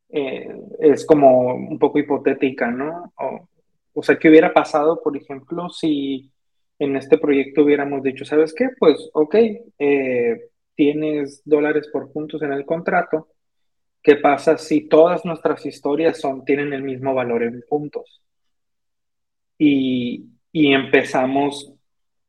eh, 0.10 0.50
es 0.79 1.05
como 1.05 1.55
un 1.55 1.79
poco 1.79 2.00
hipotética, 2.00 2.70
¿no? 2.70 3.13
O, 3.17 3.48
o 3.93 4.03
sea, 4.03 4.17
¿qué 4.17 4.29
hubiera 4.29 4.53
pasado, 4.53 5.01
por 5.01 5.15
ejemplo, 5.17 5.70
si 5.70 6.31
en 6.79 6.96
este 6.96 7.17
proyecto 7.17 7.63
hubiéramos 7.63 8.03
dicho, 8.03 8.25
¿sabes 8.25 8.53
qué? 8.53 8.70
Pues, 8.79 9.10
ok, 9.13 9.36
eh, 9.79 10.50
tienes 10.75 11.41
dólares 11.46 11.88
por 11.91 12.12
puntos 12.12 12.41
en 12.41 12.53
el 12.53 12.65
contrato. 12.65 13.27
¿Qué 14.01 14.15
pasa 14.15 14.58
si 14.58 14.88
todas 14.89 15.24
nuestras 15.25 15.65
historias 15.65 16.20
son, 16.20 16.43
tienen 16.43 16.74
el 16.74 16.81
mismo 16.81 17.13
valor 17.13 17.43
en 17.43 17.63
puntos? 17.70 18.22
Y, 19.60 20.25
y 20.51 20.74
empezamos, 20.74 21.72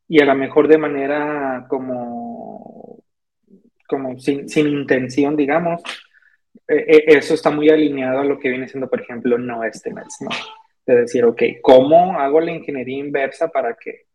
y 0.07 0.21
a 0.21 0.27
lo 0.27 0.35
mejor 0.35 0.69
de 0.69 0.77
manera 0.77 1.65
como, 1.69 2.22
como 3.93 4.19
sin, 4.19 4.49
sin 4.49 4.69
intención, 4.69 5.37
digamos, 5.37 5.83
e, 6.67 6.77
e, 6.77 7.05
eso 7.19 7.35
está 7.35 7.51
muy 7.51 7.69
alineado 7.69 8.21
a 8.21 8.25
lo 8.25 8.39
que 8.39 8.49
viene 8.49 8.69
siendo, 8.69 8.89
por 8.89 9.01
ejemplo, 9.01 9.37
no 9.37 9.63
estimates, 9.65 10.17
¿no? 10.21 10.31
De 10.87 11.03
decir, 11.03 11.25
ok, 11.25 11.43
¿cómo 11.61 12.19
hago 12.19 12.41
la 12.41 12.53
ingeniería 12.53 12.99
inversa 12.99 13.49
para 13.49 13.77
que 13.77 14.07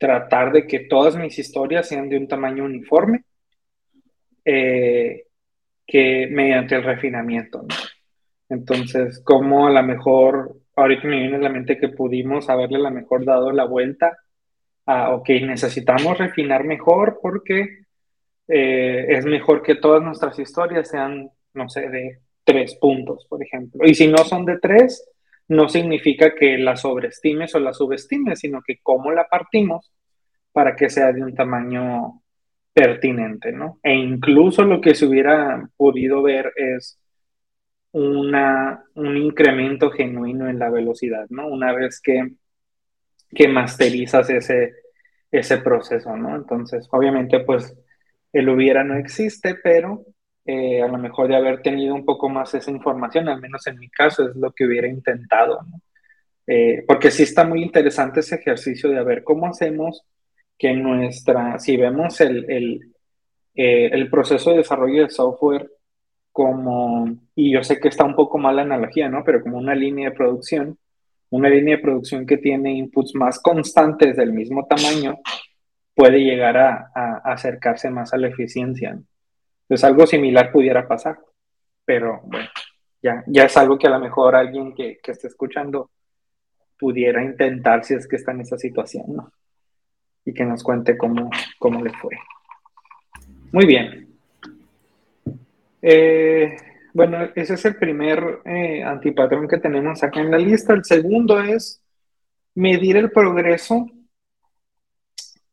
tratar 0.00 0.50
de 0.50 0.66
que 0.66 0.80
todas 0.80 1.14
mis 1.14 1.38
historias 1.38 1.86
sean 1.86 2.08
de 2.08 2.16
un 2.16 2.26
tamaño 2.26 2.64
uniforme, 2.64 3.24
eh, 4.44 5.26
que 5.86 6.26
mediante 6.30 6.76
el 6.76 6.84
refinamiento. 6.84 7.66
Entonces, 8.48 9.20
como 9.22 9.66
a 9.66 9.70
lo 9.70 9.82
mejor, 9.82 10.56
ahorita 10.74 11.06
me 11.06 11.18
viene 11.18 11.36
a 11.36 11.40
la 11.40 11.50
mente 11.50 11.76
que 11.76 11.90
pudimos 11.90 12.48
haberle 12.48 12.78
a 12.78 12.88
lo 12.88 12.90
mejor 12.90 13.26
dado 13.26 13.52
la 13.52 13.64
vuelta 13.64 14.16
a, 14.86 15.10
ok, 15.10 15.28
necesitamos 15.42 16.16
refinar 16.16 16.64
mejor 16.64 17.18
porque 17.20 17.80
eh, 18.52 19.06
es 19.08 19.24
mejor 19.24 19.62
que 19.62 19.76
todas 19.76 20.02
nuestras 20.02 20.38
historias 20.38 20.88
sean, 20.88 21.30
no 21.54 21.68
sé, 21.68 21.88
de 21.88 22.18
tres 22.44 22.74
puntos, 22.74 23.26
por 23.28 23.42
ejemplo. 23.42 23.86
Y 23.86 23.94
si 23.94 24.08
no 24.08 24.18
son 24.18 24.44
de 24.44 24.58
tres, 24.58 25.08
no 25.48 25.68
significa 25.68 26.34
que 26.34 26.58
la 26.58 26.76
sobreestimes 26.76 27.54
o 27.54 27.60
la 27.60 27.72
subestimes, 27.72 28.40
sino 28.40 28.60
que 28.66 28.78
cómo 28.82 29.12
la 29.12 29.28
partimos 29.28 29.92
para 30.52 30.74
que 30.74 30.90
sea 30.90 31.12
de 31.12 31.22
un 31.22 31.34
tamaño 31.34 32.22
pertinente, 32.72 33.52
¿no? 33.52 33.78
E 33.82 33.94
incluso 33.94 34.64
lo 34.64 34.80
que 34.80 34.94
se 34.94 35.06
hubiera 35.06 35.68
podido 35.76 36.22
ver 36.22 36.52
es 36.56 36.98
una, 37.92 38.84
un 38.94 39.16
incremento 39.16 39.90
genuino 39.90 40.48
en 40.48 40.58
la 40.58 40.70
velocidad, 40.70 41.26
¿no? 41.30 41.46
Una 41.48 41.72
vez 41.72 42.00
que, 42.00 42.32
que 43.30 43.48
masterizas 43.48 44.28
ese, 44.30 44.72
ese 45.30 45.58
proceso, 45.58 46.16
¿no? 46.16 46.36
Entonces, 46.36 46.88
obviamente, 46.90 47.40
pues 47.40 47.76
el 48.32 48.48
hubiera 48.48 48.84
no 48.84 48.96
existe, 48.96 49.56
pero 49.62 50.04
eh, 50.44 50.82
a 50.82 50.88
lo 50.88 50.98
mejor 50.98 51.28
de 51.28 51.36
haber 51.36 51.62
tenido 51.62 51.94
un 51.94 52.04
poco 52.04 52.28
más 52.28 52.54
esa 52.54 52.70
información, 52.70 53.28
al 53.28 53.40
menos 53.40 53.66
en 53.66 53.78
mi 53.78 53.88
caso, 53.88 54.28
es 54.28 54.36
lo 54.36 54.52
que 54.52 54.64
hubiera 54.64 54.88
intentado, 54.88 55.60
eh, 56.46 56.84
porque 56.86 57.10
sí 57.10 57.24
está 57.24 57.44
muy 57.44 57.62
interesante 57.62 58.20
ese 58.20 58.36
ejercicio 58.36 58.90
de 58.90 59.02
ver 59.04 59.22
cómo 59.24 59.46
hacemos 59.46 60.04
que 60.58 60.72
nuestra, 60.74 61.58
si 61.58 61.76
vemos 61.76 62.20
el, 62.20 62.92
eh, 63.54 63.90
el 63.92 64.10
proceso 64.10 64.50
de 64.50 64.58
desarrollo 64.58 65.02
de 65.02 65.10
software 65.10 65.70
como, 66.32 67.08
y 67.34 67.52
yo 67.52 67.62
sé 67.62 67.80
que 67.80 67.88
está 67.88 68.04
un 68.04 68.14
poco 68.14 68.38
mal 68.38 68.56
la 68.56 68.62
analogía, 68.62 69.08
¿no? 69.08 69.22
Pero 69.24 69.42
como 69.42 69.58
una 69.58 69.74
línea 69.74 70.10
de 70.10 70.16
producción, 70.16 70.78
una 71.30 71.48
línea 71.48 71.76
de 71.76 71.82
producción 71.82 72.26
que 72.26 72.38
tiene 72.38 72.72
inputs 72.72 73.14
más 73.14 73.40
constantes 73.40 74.16
del 74.16 74.32
mismo 74.32 74.66
tamaño, 74.66 75.18
puede 76.00 76.20
llegar 76.20 76.56
a, 76.56 77.20
acercarse 77.24 77.90
más 77.90 78.14
a 78.14 78.16
la 78.16 78.28
eficiencia. 78.28 78.98
Entonces 79.62 79.84
algo 79.84 80.06
similar 80.06 80.50
pudiera 80.50 80.88
pasar, 80.88 81.18
pero 81.84 82.22
bueno, 82.24 82.48
ya, 83.02 83.22
ya 83.26 83.42
es 83.42 83.54
algo 83.58 83.78
que 83.78 83.86
a 83.86 83.90
lo 83.90 84.00
mejor 84.00 84.34
alguien 84.34 84.74
que, 84.74 84.98
que 85.02 85.12
esté 85.12 85.26
escuchando 85.26 85.90
pudiera 86.78 87.22
intentar 87.22 87.84
si 87.84 87.92
es 87.92 88.08
que 88.08 88.16
está 88.16 88.32
en 88.32 88.40
esa 88.40 88.56
situación, 88.56 89.04
¿no? 89.08 89.30
Y 90.24 90.32
que 90.32 90.42
nos 90.46 90.62
cuente 90.62 90.96
cómo, 90.96 91.28
cómo 91.58 91.84
le 91.84 91.90
fue. 91.90 92.16
Muy 93.52 93.66
bien. 93.66 94.08
Eh, 95.82 96.56
bueno, 96.94 97.28
ese 97.34 97.54
es 97.54 97.64
el 97.66 97.76
primer 97.76 98.40
eh, 98.46 98.82
antipatrón 98.82 99.46
que 99.46 99.58
tenemos 99.58 100.02
acá 100.02 100.20
en 100.20 100.30
la 100.30 100.38
lista. 100.38 100.72
El 100.72 100.82
segundo 100.82 101.38
es 101.42 101.82
medir 102.54 102.96
el 102.96 103.10
progreso 103.10 103.86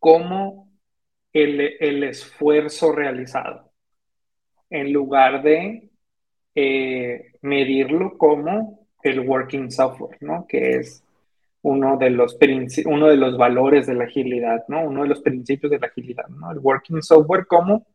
como 0.07 0.69
el, 1.33 1.59
el 1.81 2.01
esfuerzo 2.05 2.93
realizado 2.93 3.73
en 4.69 4.93
lugar 4.93 5.43
de 5.43 5.89
eh, 6.55 7.33
medirlo 7.41 8.17
como 8.17 8.87
el 9.03 9.19
working 9.19 9.69
software, 9.69 10.17
¿no? 10.21 10.45
Que 10.47 10.77
es 10.77 11.03
uno 11.61 11.97
de, 11.97 12.09
los 12.09 12.37
uno 12.85 13.07
de 13.07 13.17
los 13.17 13.37
valores 13.37 13.85
de 13.85 13.95
la 13.95 14.05
agilidad, 14.05 14.63
¿no? 14.69 14.85
Uno 14.85 15.01
de 15.01 15.09
los 15.09 15.19
principios 15.19 15.71
de 15.71 15.79
la 15.79 15.87
agilidad, 15.87 16.29
¿no? 16.29 16.53
El 16.53 16.59
working 16.59 17.01
software 17.01 17.45
como 17.45 17.85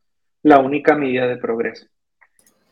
la 0.43 0.59
única 0.59 0.95
medida 0.95 1.27
de 1.27 1.39
progreso. 1.39 1.87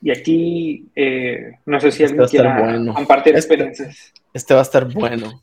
Y 0.03 0.11
aquí, 0.11 0.91
eh, 0.95 1.53
no 1.65 1.81
sé 1.81 1.93
si 1.93 2.03
este 2.03 2.21
alguien 2.21 2.29
quiera 2.29 2.95
compartir 2.95 3.37
este 3.37 3.55
experiencias. 3.55 4.13
Este 4.35 4.53
va 4.53 4.61
a 4.61 4.65
estar 4.65 4.85
bueno. 4.93 5.43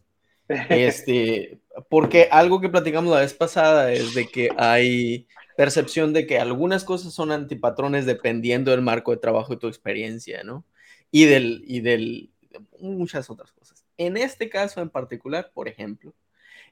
Este, 0.70 1.60
porque 1.90 2.30
algo 2.32 2.62
que 2.62 2.70
platicamos 2.70 3.14
la 3.14 3.22
vez 3.22 3.34
pasada 3.34 3.92
es 3.92 4.14
de 4.14 4.28
que 4.28 4.50
hay 4.58 5.28
percepción 5.58 6.14
de 6.14 6.28
que 6.28 6.40
algunas 6.40 6.84
cosas 6.84 7.14
son 7.14 7.32
antipatrones 7.32 8.06
dependiendo 8.06 8.72
del 8.72 8.82
marco 8.82 9.12
de 9.12 9.18
trabajo 9.18 9.54
y 9.54 9.60
tu 9.60 9.68
experiencia, 9.68 10.44
¿no? 10.44 10.66
Y 11.12 11.26
del, 11.26 11.64
y 11.66 11.82
del, 11.82 12.32
muchas 12.80 13.30
otras 13.30 13.52
cosas. 13.52 13.86
En 13.98 14.18
este 14.18 14.50
caso 14.50 14.82
en 14.82 14.90
particular, 14.90 15.52
por 15.54 15.68
ejemplo, 15.68 16.14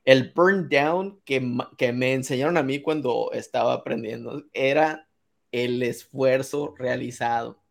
el 0.05 0.31
burn 0.35 0.69
down 0.69 1.19
que, 1.25 1.41
que 1.77 1.91
me 1.91 2.13
enseñaron 2.13 2.57
a 2.57 2.63
mí 2.63 2.79
cuando 2.79 3.31
estaba 3.33 3.73
aprendiendo 3.73 4.43
era 4.53 5.07
el 5.51 5.81
esfuerzo 5.81 6.75
realizado, 6.77 7.63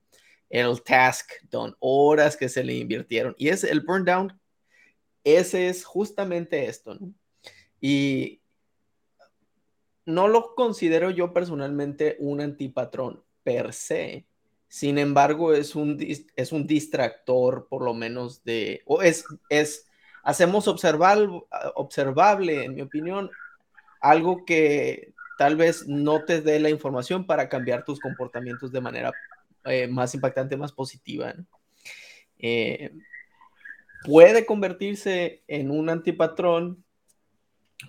el 0.50 0.82
task 0.82 1.30
done, 1.50 1.74
horas 1.78 2.36
que 2.36 2.48
se 2.48 2.64
le 2.64 2.74
invirtieron. 2.74 3.34
Y 3.38 3.48
es 3.48 3.62
el 3.62 3.82
burn 3.82 4.04
down, 4.04 4.40
ese 5.24 5.68
es 5.68 5.84
justamente 5.84 6.66
esto. 6.66 6.98
Y 7.80 8.40
no 10.06 10.28
lo 10.28 10.54
considero 10.54 11.10
yo 11.10 11.32
personalmente 11.32 12.16
un 12.18 12.40
antipatrón 12.40 13.22
per 13.42 13.72
se. 13.72 14.26
Sin 14.68 14.98
embargo, 14.98 15.54
es 15.54 15.74
un, 15.74 15.98
es 16.00 16.52
un 16.52 16.66
distractor, 16.66 17.68
por 17.68 17.82
lo 17.82 17.94
menos, 17.94 18.44
de, 18.44 18.82
o 18.86 19.02
es, 19.02 19.24
es, 19.48 19.86
hacemos 20.22 20.66
observable, 20.68 21.44
en 22.64 22.74
mi 22.74 22.82
opinión, 22.82 23.30
algo 24.00 24.44
que 24.44 25.14
tal 25.38 25.56
vez 25.56 25.86
no 25.86 26.24
te 26.24 26.40
dé 26.40 26.60
la 26.60 26.70
información 26.70 27.26
para 27.26 27.48
cambiar 27.48 27.84
tus 27.84 28.00
comportamientos 28.00 28.72
de 28.72 28.80
manera 28.80 29.12
eh, 29.64 29.86
más 29.86 30.14
impactante, 30.14 30.56
más 30.56 30.72
positiva. 30.72 31.34
Eh, 32.38 32.92
puede 34.04 34.44
convertirse 34.46 35.42
en 35.48 35.70
un 35.70 35.88
antipatrón 35.88 36.84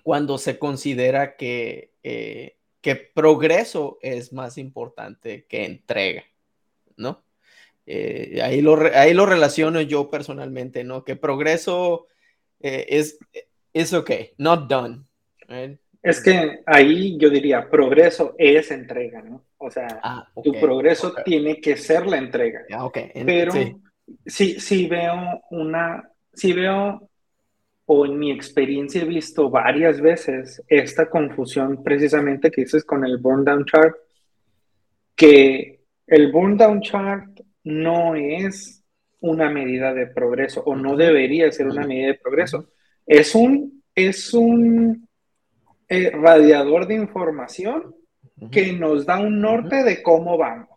cuando 0.01 0.37
se 0.37 0.57
considera 0.57 1.35
que, 1.35 1.91
eh, 2.03 2.55
que 2.81 2.95
progreso 2.95 3.99
es 4.01 4.33
más 4.33 4.57
importante 4.57 5.45
que 5.45 5.65
entrega, 5.65 6.23
¿no? 6.97 7.23
Eh, 7.85 8.39
ahí, 8.41 8.61
lo, 8.61 8.79
ahí 8.95 9.13
lo 9.13 9.25
relaciono 9.25 9.81
yo 9.81 10.09
personalmente, 10.09 10.83
¿no? 10.83 11.03
Que 11.03 11.15
progreso 11.15 12.07
eh, 12.61 12.85
es, 12.89 13.19
es 13.73 13.93
ok, 13.93 14.11
not 14.37 14.67
done. 14.67 15.03
Es 16.01 16.21
que 16.21 16.61
ahí 16.65 17.17
yo 17.17 17.29
diría, 17.29 17.69
progreso 17.69 18.35
es 18.37 18.71
entrega, 18.71 19.21
¿no? 19.21 19.45
O 19.57 19.69
sea, 19.69 19.99
ah, 20.01 20.27
tu 20.43 20.53
progreso 20.53 21.13
tiene 21.25 21.59
que 21.59 21.75
ser 21.75 22.07
la 22.07 22.17
entrega. 22.17 22.61
Ah, 22.71 22.89
Pero 23.25 23.51
sí. 23.51 23.75
Sí, 24.25 24.87
veo 24.87 25.41
una, 25.51 26.09
sí 26.33 26.53
veo, 26.53 27.09
o 27.87 28.05
en 28.05 28.17
mi 28.17 28.31
experiencia 28.31 29.01
he 29.01 29.05
visto 29.05 29.49
varias 29.49 30.01
veces 30.01 30.63
esta 30.67 31.09
confusión 31.09 31.83
precisamente 31.83 32.49
que 32.49 32.61
dices 32.61 32.83
con 32.83 33.05
el 33.05 33.17
burn 33.17 33.43
down 33.45 33.65
chart, 33.65 33.95
que 35.15 35.83
el 36.07 36.31
burn 36.31 36.57
down 36.57 36.81
chart 36.81 37.39
no 37.63 38.15
es 38.15 38.83
una 39.21 39.49
medida 39.49 39.93
de 39.93 40.07
progreso 40.07 40.61
o 40.65 40.75
no 40.75 40.95
debería 40.95 41.51
ser 41.51 41.67
una 41.67 41.85
medida 41.85 42.07
de 42.07 42.15
progreso. 42.15 42.69
Es 43.05 43.35
un, 43.35 43.83
es 43.93 44.33
un 44.33 45.07
eh, 45.87 46.11
radiador 46.11 46.87
de 46.87 46.95
información 46.95 47.95
que 48.51 48.73
nos 48.73 49.05
da 49.05 49.19
un 49.19 49.39
norte 49.39 49.83
de 49.83 50.03
cómo 50.03 50.37
vamos. 50.37 50.74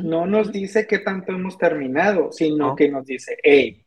No 0.00 0.24
nos 0.26 0.50
dice 0.50 0.86
qué 0.86 1.00
tanto 1.00 1.32
hemos 1.32 1.58
terminado, 1.58 2.32
sino 2.32 2.74
que 2.74 2.90
nos 2.90 3.04
dice, 3.04 3.36
hey, 3.42 3.84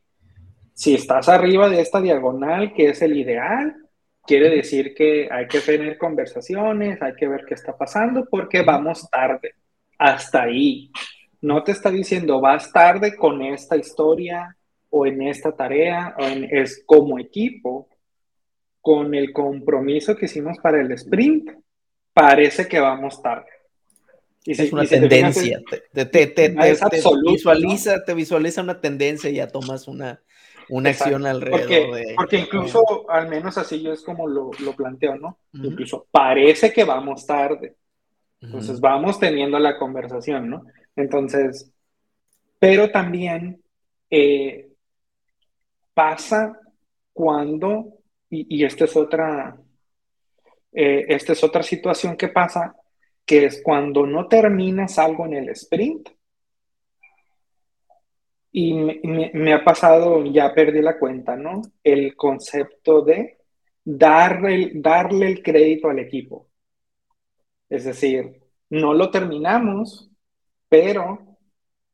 si 0.71 0.93
estás 0.93 1.29
arriba 1.29 1.67
de 1.67 1.81
esta 1.81 1.99
diagonal, 1.99 2.73
que 2.73 2.89
es 2.89 3.01
el 3.01 3.17
ideal, 3.17 3.75
quiere 4.21 4.49
decir 4.49 4.93
que 4.93 5.27
hay 5.31 5.47
que 5.47 5.61
tener 5.61 5.97
conversaciones, 5.97 7.01
hay 7.01 7.15
que 7.15 7.27
ver 7.27 7.43
qué 7.47 7.55
está 7.55 7.75
pasando, 7.75 8.27
porque 8.29 8.61
vamos 8.61 9.09
tarde. 9.09 9.55
Hasta 9.97 10.43
ahí. 10.43 10.91
No 11.41 11.63
te 11.63 11.71
está 11.71 11.89
diciendo 11.89 12.39
vas 12.39 12.71
tarde 12.71 13.15
con 13.15 13.41
esta 13.41 13.75
historia 13.75 14.55
o 14.91 15.07
en 15.07 15.23
esta 15.23 15.55
tarea, 15.55 16.15
o 16.19 16.23
en, 16.23 16.43
es 16.55 16.83
como 16.85 17.17
equipo, 17.17 17.89
con 18.79 19.15
el 19.15 19.33
compromiso 19.33 20.15
que 20.15 20.25
hicimos 20.25 20.59
para 20.59 20.79
el 20.79 20.91
sprint, 20.91 21.49
parece 22.13 22.67
que 22.67 22.79
vamos 22.79 23.19
tarde. 23.23 23.54
Es 24.45 24.71
una 24.71 24.85
tendencia, 24.85 25.61
te, 25.91 26.55
visualiza, 27.23 28.03
te 28.03 28.13
visualiza 28.13 28.61
una 28.61 28.79
tendencia 28.79 29.29
y 29.29 29.35
ya 29.35 29.47
tomas 29.47 29.87
una, 29.87 30.21
una 30.69 30.91
acción 30.91 31.25
alrededor 31.25 31.61
porque, 31.61 32.13
Porque 32.15 32.37
incluso, 32.37 33.09
al 33.09 33.27
menos 33.27 33.57
así 33.57 33.81
yo 33.81 33.91
es 33.91 34.01
como 34.01 34.27
lo, 34.27 34.51
planteo, 34.75 35.15
¿no? 35.15 35.39
Incluso 35.53 36.07
parece 36.11 36.71
que 36.71 36.83
vamos 36.83 37.25
tarde. 37.25 37.75
Entonces 38.41 38.79
vamos 38.79 39.19
teniendo 39.19 39.57
la 39.57 39.77
conversación, 39.79 40.49
¿no? 40.49 40.65
Entonces, 40.95 41.71
pero 42.59 42.91
también 42.91 43.61
eh, 44.11 44.69
pasa 45.95 46.59
cuando, 47.13 47.99
y, 48.29 48.57
y 48.57 48.63
esta 48.63 48.85
es 48.85 48.95
otra, 48.95 49.57
eh, 50.71 51.05
esta 51.09 51.33
es 51.33 51.43
otra 51.43 51.63
situación 51.63 52.15
que 52.15 52.27
pasa, 52.27 52.75
que 53.25 53.45
es 53.45 53.61
cuando 53.63 54.05
no 54.05 54.27
terminas 54.27 54.99
algo 54.99 55.25
en 55.25 55.33
el 55.35 55.49
sprint. 55.49 56.09
Y 58.51 58.73
me, 58.73 59.53
ha 59.53 59.63
pasado, 59.65 60.23
ya 60.25 60.53
perdí 60.53 60.81
la 60.81 60.97
cuenta, 60.97 61.35
¿no? 61.35 61.61
El 61.83 62.15
concepto 62.15 63.01
de 63.01 63.37
darle, 63.83 64.71
darle 64.75 65.27
el 65.27 65.43
crédito 65.43 65.89
al 65.89 65.99
equipo. 65.99 66.47
Es 67.67 67.83
decir, 67.83 68.41
no 68.69 68.93
lo 68.93 69.11
terminamos, 69.11 70.09
pero, 70.69 71.37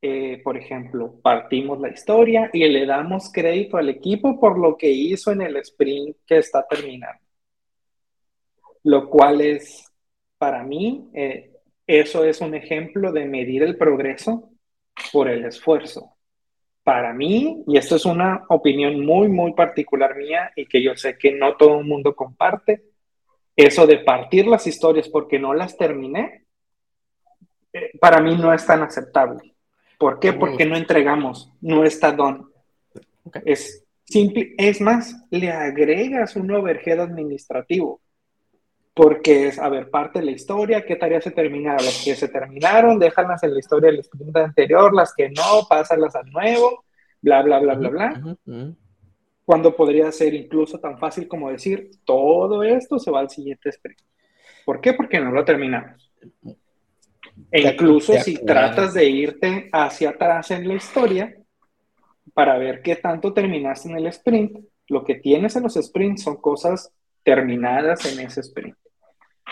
eh, 0.01 0.39
por 0.43 0.55
ejemplo, 0.55 1.19
partimos 1.23 1.79
la 1.79 1.89
historia 1.89 2.49
y 2.53 2.67
le 2.67 2.85
damos 2.85 3.31
crédito 3.33 3.77
al 3.77 3.89
equipo 3.89 4.39
por 4.39 4.59
lo 4.59 4.77
que 4.77 4.91
hizo 4.91 5.31
en 5.31 5.41
el 5.41 5.57
sprint 5.57 6.17
que 6.27 6.37
está 6.37 6.65
terminando 6.67 7.21
lo 8.83 9.09
cual 9.09 9.41
es, 9.41 9.90
para 10.41 10.63
mí, 10.63 11.07
eh, 11.13 11.51
eso 11.85 12.25
es 12.25 12.41
un 12.41 12.55
ejemplo 12.55 13.11
de 13.11 13.25
medir 13.25 13.61
el 13.61 13.77
progreso 13.77 14.49
por 15.13 15.29
el 15.29 15.45
esfuerzo. 15.45 16.15
Para 16.83 17.13
mí, 17.13 17.63
y 17.67 17.77
esto 17.77 17.95
es 17.95 18.05
una 18.05 18.45
opinión 18.49 19.05
muy, 19.05 19.27
muy 19.27 19.53
particular 19.53 20.15
mía 20.15 20.51
y 20.55 20.65
que 20.65 20.81
yo 20.81 20.95
sé 20.95 21.15
que 21.19 21.31
no 21.31 21.57
todo 21.57 21.81
el 21.81 21.85
mundo 21.85 22.15
comparte, 22.15 22.81
eso 23.55 23.85
de 23.85 23.99
partir 23.99 24.47
las 24.47 24.65
historias 24.65 25.09
porque 25.09 25.37
no 25.37 25.53
las 25.53 25.77
terminé, 25.77 26.45
eh, 27.71 27.91
para 27.99 28.19
mí 28.19 28.35
no 28.35 28.51
es 28.51 28.65
tan 28.65 28.81
aceptable. 28.81 29.53
¿Por 29.99 30.19
qué? 30.19 30.33
Porque 30.33 30.65
no 30.65 30.75
entregamos, 30.75 31.53
no 31.61 31.83
está 31.83 32.13
don. 32.13 32.51
Es 33.45 33.85
simple, 34.05 34.55
es 34.57 34.81
más, 34.81 35.23
le 35.29 35.51
agregas 35.51 36.35
un 36.35 36.49
overhead 36.49 36.99
administrativo 36.99 38.01
porque 38.93 39.47
es, 39.47 39.59
a 39.59 39.69
ver, 39.69 39.89
parte 39.89 40.19
de 40.19 40.25
la 40.25 40.31
historia, 40.31 40.85
qué 40.85 40.95
tareas 40.95 41.23
se 41.23 41.31
terminaron, 41.31 41.85
las 41.85 42.03
que 42.03 42.15
se 42.15 42.27
terminaron, 42.27 42.99
déjalas 42.99 43.41
en 43.43 43.53
la 43.53 43.59
historia 43.59 43.89
del 43.89 43.99
sprint 44.01 44.35
anterior, 44.35 44.93
las 44.93 45.13
que 45.13 45.29
no, 45.29 45.65
pásalas 45.69 46.15
al 46.15 46.29
nuevo, 46.29 46.83
bla, 47.21 47.41
bla, 47.41 47.59
bla, 47.59 47.75
bla, 47.75 47.89
bla. 47.89 48.37
Cuando 49.45 49.75
podría 49.75 50.11
ser 50.11 50.33
incluso 50.33 50.79
tan 50.79 50.97
fácil 50.97 51.27
como 51.27 51.49
decir, 51.49 51.89
todo 52.03 52.63
esto 52.63 52.99
se 52.99 53.11
va 53.11 53.21
al 53.21 53.29
siguiente 53.29 53.69
sprint. 53.69 53.99
¿Por 54.65 54.81
qué? 54.81 54.93
Porque 54.93 55.19
no 55.19 55.31
lo 55.31 55.45
terminamos. 55.45 56.11
E 57.49 57.61
incluso 57.61 58.13
si 58.19 58.43
tratas 58.45 58.93
de 58.93 59.05
irte 59.05 59.69
hacia 59.71 60.11
atrás 60.11 60.51
en 60.51 60.67
la 60.67 60.75
historia 60.75 61.35
para 62.33 62.57
ver 62.57 62.81
qué 62.81 62.97
tanto 62.97 63.33
terminaste 63.33 63.89
en 63.89 63.97
el 63.97 64.07
sprint, 64.07 64.57
lo 64.87 65.03
que 65.03 65.15
tienes 65.15 65.55
en 65.55 65.63
los 65.63 65.75
sprints 65.75 66.23
son 66.23 66.37
cosas 66.37 66.93
terminadas 67.23 68.05
en 68.05 68.25
ese 68.25 68.41
sprint. 68.41 68.75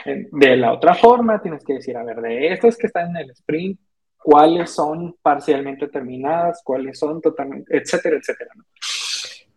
De 0.06 0.56
la 0.56 0.74
otra 0.74 0.94
forma, 0.96 1.42
tienes 1.42 1.64
que 1.64 1.74
decir, 1.74 1.98
a 1.98 2.04
ver, 2.04 2.22
de 2.22 2.54
estos 2.54 2.78
que 2.78 2.88
están 2.88 3.10
en 3.10 3.18
el 3.18 3.32
sprint, 3.32 3.80
cuáles 4.18 4.72
son 4.72 5.16
parcialmente 5.22 5.88
terminadas, 5.88 6.62
cuáles 6.64 6.98
son 6.98 7.22
totalmente, 7.22 7.76
etcétera, 7.76 8.18
etcétera. 8.18 8.52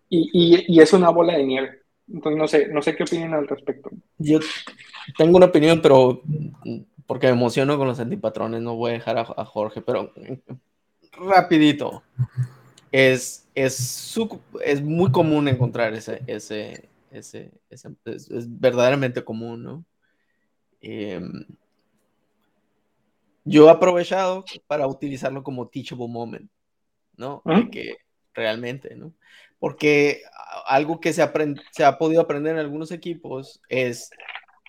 Y, 0.09 0.67
y, 0.69 0.81
es 0.81 0.93
una 0.93 1.09
bola 1.09 1.37
de 1.37 1.45
nieve. 1.45 1.83
Entonces, 2.07 2.39
no 2.39 2.49
sé, 2.49 2.69
no 2.69 2.83
sé 2.83 2.95
qué 2.95 3.05
opinan 3.05 3.33
al 3.33 3.49
respecto. 3.49 3.91
Yo 4.19 4.41
tengo 5.17 5.39
una 5.39 5.47
opinión, 5.47 5.81
pero 5.81 6.23
porque 7.07 7.27
me 7.29 7.33
emociono 7.33 7.79
con 7.79 7.89
los 7.89 7.99
antipatrones, 7.99 8.61
no 8.61 8.77
voy 8.77 8.91
a 8.91 8.95
dejar 8.95 9.19
a, 9.19 9.45
Jorge, 9.45 9.81
pero 9.81 10.13
rapidito. 11.13 12.03
Es, 12.91 13.49
es, 13.55 14.17
es 14.65 14.83
muy 14.83 15.11
común 15.13 15.49
encontrar 15.49 15.95
ese, 15.95 16.23
ese, 16.27 16.91
ese, 17.13 17.53
es, 17.69 17.87
verdaderamente 18.61 19.25
común, 19.25 19.63
¿no? 19.63 19.85
Em, 20.81 21.47
yo 23.45 23.69
he 23.69 23.71
aprovechado 23.71 24.45
para 24.67 24.87
utilizarlo 24.87 25.43
como 25.43 25.69
teachable 25.69 26.09
moment, 26.09 26.51
¿no? 27.17 27.43
Que 27.71 27.97
realmente, 28.35 28.95
¿no? 28.97 29.15
Porque 29.59 30.23
algo 30.67 31.01
que 31.01 31.13
se, 31.13 31.29
se 31.73 31.85
ha 31.85 31.99
podido 31.99 32.21
aprender 32.21 32.55
en 32.55 32.61
algunos 32.61 32.91
equipos 32.91 33.61
es, 33.69 34.11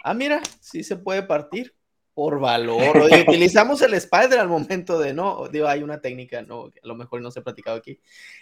ah, 0.03 0.13
mira, 0.13 0.41
sí 0.59 0.83
se 0.83 0.97
puede 0.97 1.23
partir 1.23 1.73
por 2.13 2.39
valor. 2.39 2.97
O 2.97 3.05
utilizamos 3.05 3.81
el 3.81 3.93
spider 3.95 4.39
al 4.39 4.47
momento 4.47 4.99
de, 4.99 5.13
no, 5.13 5.47
digo, 5.47 5.67
hay 5.67 5.83
una 5.83 5.99
técnica, 6.01 6.41
no, 6.41 6.65
a 6.65 6.87
lo 6.87 6.95
mejor 6.95 7.21
no 7.21 7.31
se 7.31 7.39
ha 7.39 7.43
platicado 7.43 7.77
aquí, 7.77 7.99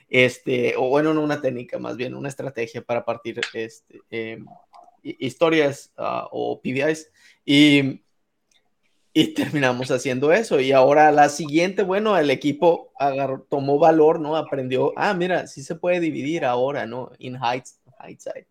este, 0.09 0.75
o 0.77 0.89
bueno, 0.89 1.13
no 1.13 1.21
una 1.21 1.41
técnica, 1.41 1.79
más 1.79 1.97
bien 1.97 2.15
una 2.15 2.29
estrategia 2.29 2.81
para 2.81 3.05
partir 3.05 3.39
este, 3.53 4.01
em, 4.09 4.45
historias 5.03 5.91
ah, 5.97 6.27
o 6.31 6.61
PBIs 6.61 7.11
y, 7.45 8.01
y 9.13 9.33
terminamos 9.33 9.89
haciendo 9.91 10.31
eso. 10.31 10.59
Y 10.59 10.71
ahora 10.71 11.11
la 11.11 11.29
siguiente, 11.29 11.83
bueno, 11.83 12.17
el 12.17 12.29
equipo 12.29 12.91
agarró, 12.99 13.41
tomó 13.49 13.79
valor, 13.79 14.19
¿no? 14.19 14.35
Aprendió, 14.35 14.93
ah, 14.95 15.13
mira, 15.13 15.47
sí 15.47 15.63
se 15.63 15.75
puede 15.75 15.99
dividir 15.99 16.45
ahora, 16.45 16.85
¿no? 16.85 17.11
In 17.19 17.35
hindsight. 17.35 18.47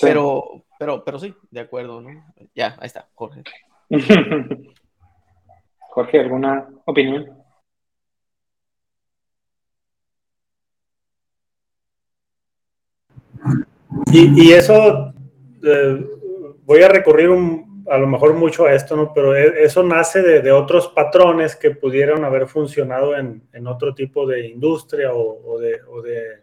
Pero, 0.00 0.64
pero, 0.78 1.04
pero 1.04 1.18
sí, 1.18 1.34
de 1.50 1.60
acuerdo, 1.60 2.00
¿no? 2.00 2.10
Ya, 2.54 2.76
ahí 2.80 2.86
está, 2.86 3.08
Jorge. 3.14 3.42
Jorge, 5.90 6.20
¿alguna 6.20 6.68
opinión? 6.86 7.44
Y, 14.12 14.52
eso, 14.52 15.12
eh, 15.62 16.06
voy 16.64 16.82
a 16.82 16.88
recurrir 16.88 17.30
a 17.88 17.98
lo 17.98 18.06
mejor 18.06 18.34
mucho 18.34 18.64
a 18.66 18.72
esto, 18.72 18.96
¿no? 18.96 19.12
Pero 19.12 19.36
e, 19.36 19.64
eso 19.64 19.82
nace 19.82 20.22
de, 20.22 20.52
otros 20.52 20.88
patrones 20.88 21.56
que 21.56 21.70
pudieron 21.70 22.24
haber 22.24 22.46
funcionado 22.46 23.16
en, 23.16 23.42
otro 23.66 23.94
tipo 23.94 24.26
de 24.26 24.46
industria 24.48 25.12
o, 25.12 25.58
de, 25.58 25.80
o, 25.88 26.02
de, 26.02 26.42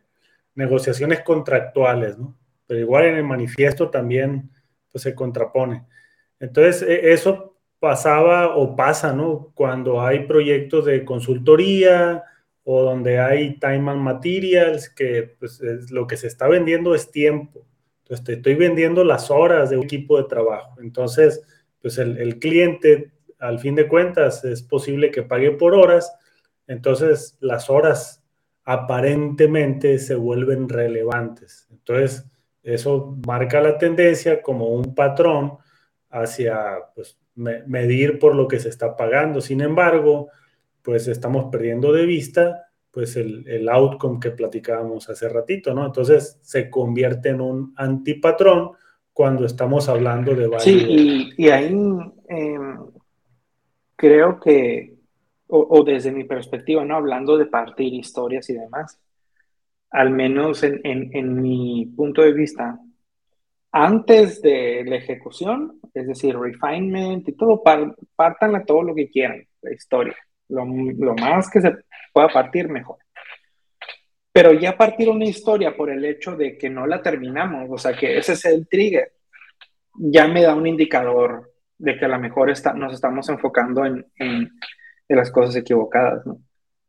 negociaciones 0.56 1.22
contractuales, 1.22 2.18
¿no? 2.18 2.36
Pero 2.72 2.80
igual 2.80 3.04
en 3.04 3.16
el 3.16 3.26
manifiesto 3.26 3.90
también 3.90 4.50
pues, 4.94 5.02
se 5.02 5.14
contrapone. 5.14 5.84
Entonces, 6.40 6.84
e, 6.84 7.12
eso 7.12 7.58
pasaba 7.80 8.56
o 8.56 8.78
pasa, 8.78 9.12
¿no? 9.12 9.52
Cuando 9.56 10.02
hay 10.02 10.26
proyectos 10.26 10.86
de 10.86 11.04
consultoría, 11.04 12.24
o 12.64 12.82
donde 12.82 13.20
hay 13.20 13.60
time 13.60 13.92
and 13.92 14.00
materials, 14.00 14.90
que 14.90 15.36
pues, 15.38 15.60
lo 15.92 16.08
que 16.08 16.16
se 16.16 16.28
está 16.28 16.48
vendiendo 16.48 16.96
es 16.96 17.12
tiempo. 17.12 17.66
Entonces, 18.04 18.24
te 18.24 18.34
estoy 18.36 18.56
vendiendo 18.56 19.04
las 19.04 19.30
horas 19.30 19.70
de 19.70 19.76
un 19.76 19.84
equipo 19.84 20.18
de 20.18 20.30
trabajo. 20.30 20.80
Entonces, 20.80 21.42
pues 21.82 21.98
el, 21.98 22.40
cliente, 22.40 23.12
al 23.38 23.60
fin 23.60 23.76
de 23.76 23.90
cuentas, 23.90 24.46
es 24.46 24.64
posible 24.64 25.12
que 25.12 25.24
pague 25.24 25.52
por 25.52 25.76
horas, 25.76 26.10
entonces 26.68 27.36
las 27.42 27.70
horas 27.70 28.24
aparentemente 28.64 30.00
se 30.00 30.16
vuelven 30.16 30.70
relevantes. 30.70 31.68
Entonces, 31.70 32.31
eso 32.64 33.18
marca 33.26 33.62
la 33.62 33.78
tendencia 33.78 34.42
como 34.42 34.68
un 34.70 34.94
patrón 34.94 35.58
hacia 36.10 36.78
pues, 36.96 37.18
medir 37.36 38.20
por 38.20 38.36
lo 38.36 38.48
que 38.48 38.60
se 38.60 38.70
está 38.70 38.96
pagando. 38.96 39.42
Sin 39.42 39.62
embargo, 39.62 40.30
pues 40.82 41.08
estamos 41.08 41.46
perdiendo 41.52 41.92
de 41.92 42.06
vista 42.06 42.68
pues 42.92 43.16
el, 43.16 43.48
el, 43.48 43.70
outcome 43.70 44.20
que 44.20 44.32
platicábamos 44.32 45.10
hace 45.10 45.30
ratito, 45.30 45.74
¿no? 45.74 45.86
Entonces 45.86 46.38
se 46.42 46.70
convierte 46.70 47.30
en 47.30 47.40
un 47.40 47.74
antipatrón 47.78 48.72
cuando 49.14 49.46
estamos 49.46 49.88
hablando 49.88 50.36
de 50.36 50.48
varios. 50.48 50.64
Sí, 50.64 51.30
y, 51.38 51.50
ahí 51.50 51.74
em, 52.28 52.78
creo 53.96 54.40
que, 54.40 54.96
o, 55.48 55.84
desde 55.84 56.12
mi 56.12 56.24
perspectiva, 56.24 56.84
¿no? 56.84 56.96
Hablando 56.96 57.38
de 57.38 57.46
partir 57.46 57.94
historias 57.94 58.50
y 58.50 58.54
demás, 58.54 59.00
al 59.92 60.10
menos 60.10 60.64
en, 60.64 60.80
en, 60.84 61.10
en 61.14 61.42
mi 61.42 61.86
punto 61.96 62.22
de 62.22 62.34
vista, 62.34 62.80
antes 63.72 64.42
de 64.42 64.84
la 64.86 64.96
ejecución, 64.98 65.80
es 65.94 66.08
decir, 66.08 66.38
refinement 66.38 67.28
y 67.28 67.34
todo, 67.34 67.62
partan 68.16 68.56
a 68.56 68.66
todo 68.66 68.84
lo 68.84 68.96
que 68.96 69.10
quieran, 69.10 69.46
la 69.62 69.74
historia. 69.74 70.16
Lo, 70.50 70.66
lo, 70.66 71.16
más 71.16 71.50
que 71.50 71.62
se 71.62 71.74
pueda 72.12 72.28
partir, 72.28 72.68
mejor. 72.68 72.98
Pero 74.34 74.54
ya 74.54 74.78
partir 74.78 75.10
una 75.10 75.26
historia 75.26 75.76
por 75.76 75.90
el 75.90 76.04
hecho 76.04 76.36
de 76.36 76.58
que 76.58 76.70
no 76.70 76.86
la 76.86 77.02
terminamos, 77.02 77.70
o 77.70 77.78
sea, 77.78 77.94
que 77.94 78.18
ese 78.18 78.34
es 78.34 78.46
el 78.46 78.68
trigger, 78.68 79.14
ya 79.96 80.28
me 80.28 80.42
da 80.42 80.56
un 80.56 80.68
indicador 80.68 81.54
de 81.78 81.98
que 81.98 82.06
a 82.06 82.10
lo 82.10 82.20
mejor 82.20 82.50
está, 82.50 82.74
nos 82.74 82.94
estamos 82.94 83.28
enfocando 83.30 83.86
en, 83.86 84.06
en, 84.18 84.52
las 85.10 85.32
cosas 85.32 85.56
equivocadas, 85.58 86.26
¿no? 86.26 86.40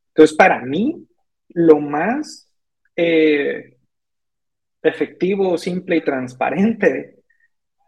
Entonces, 0.08 0.36
para 0.36 0.60
mí, 0.60 1.08
lo 1.48 1.80
más 1.80 2.51
eh, 2.96 3.76
efectivo, 4.83 5.57
simple 5.57 5.96
y 5.96 6.00
transparente 6.02 7.22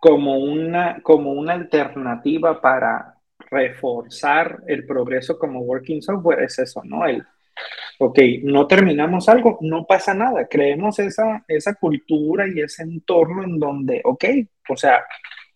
como 0.00 0.38
una, 0.38 1.00
como 1.02 1.32
una 1.32 1.54
alternativa 1.54 2.60
para 2.60 3.14
reforzar 3.50 4.62
el 4.66 4.86
progreso 4.86 5.38
como 5.38 5.60
working 5.60 6.02
software 6.02 6.42
es 6.42 6.58
eso, 6.58 6.82
¿no? 6.84 7.06
El, 7.06 7.24
ok, 7.98 8.18
no 8.42 8.66
terminamos 8.66 9.28
algo, 9.28 9.58
no 9.60 9.86
pasa 9.86 10.14
nada, 10.14 10.46
creemos 10.46 10.98
esa, 10.98 11.44
esa 11.48 11.74
cultura 11.74 12.46
y 12.48 12.60
ese 12.60 12.82
entorno 12.82 13.44
en 13.44 13.58
donde, 13.58 14.00
ok, 14.04 14.24
o 14.68 14.76
sea, 14.76 15.04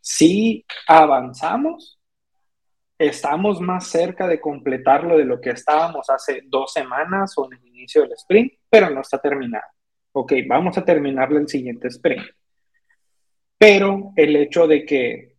si 0.01 0.65
avanzamos, 0.87 1.99
estamos 2.99 3.61
más 3.61 3.87
cerca 3.87 4.27
de 4.27 4.41
completarlo 4.41 5.17
de 5.17 5.25
lo 5.25 5.41
que 5.41 5.51
estábamos 5.51 6.09
hace 6.11 6.43
dos 6.47 6.73
semanas 6.73 7.37
o 7.37 7.47
en 7.47 7.59
el 7.59 7.67
inicio 7.67 8.03
del 8.03 8.13
sprint, 8.13 8.53
pero 8.71 8.91
no 8.91 9.01
está 9.01 9.19
terminado 9.19 9.65
ok, 10.19 10.33
vamos 10.47 10.77
a 10.79 10.85
terminarlo 10.85 11.39
el 11.39 11.49
siguiente 11.49 11.89
sprint. 11.89 12.27
Pero 13.57 14.13
el 14.17 14.37
hecho 14.37 14.67
de 14.67 14.85
que 14.85 15.35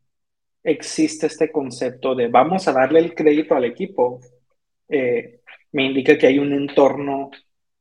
existe 0.64 1.28
este 1.28 1.52
concepto 1.52 2.16
de 2.16 2.28
vamos 2.28 2.68
a 2.68 2.74
darle 2.74 3.00
el 3.00 3.14
crédito 3.14 3.56
al 3.56 3.66
equipo, 3.66 4.20
eh, 4.88 5.42
me 5.72 5.86
indica 5.86 6.18
que 6.18 6.28
hay 6.28 6.40
un 6.40 6.54
entorno 6.54 7.32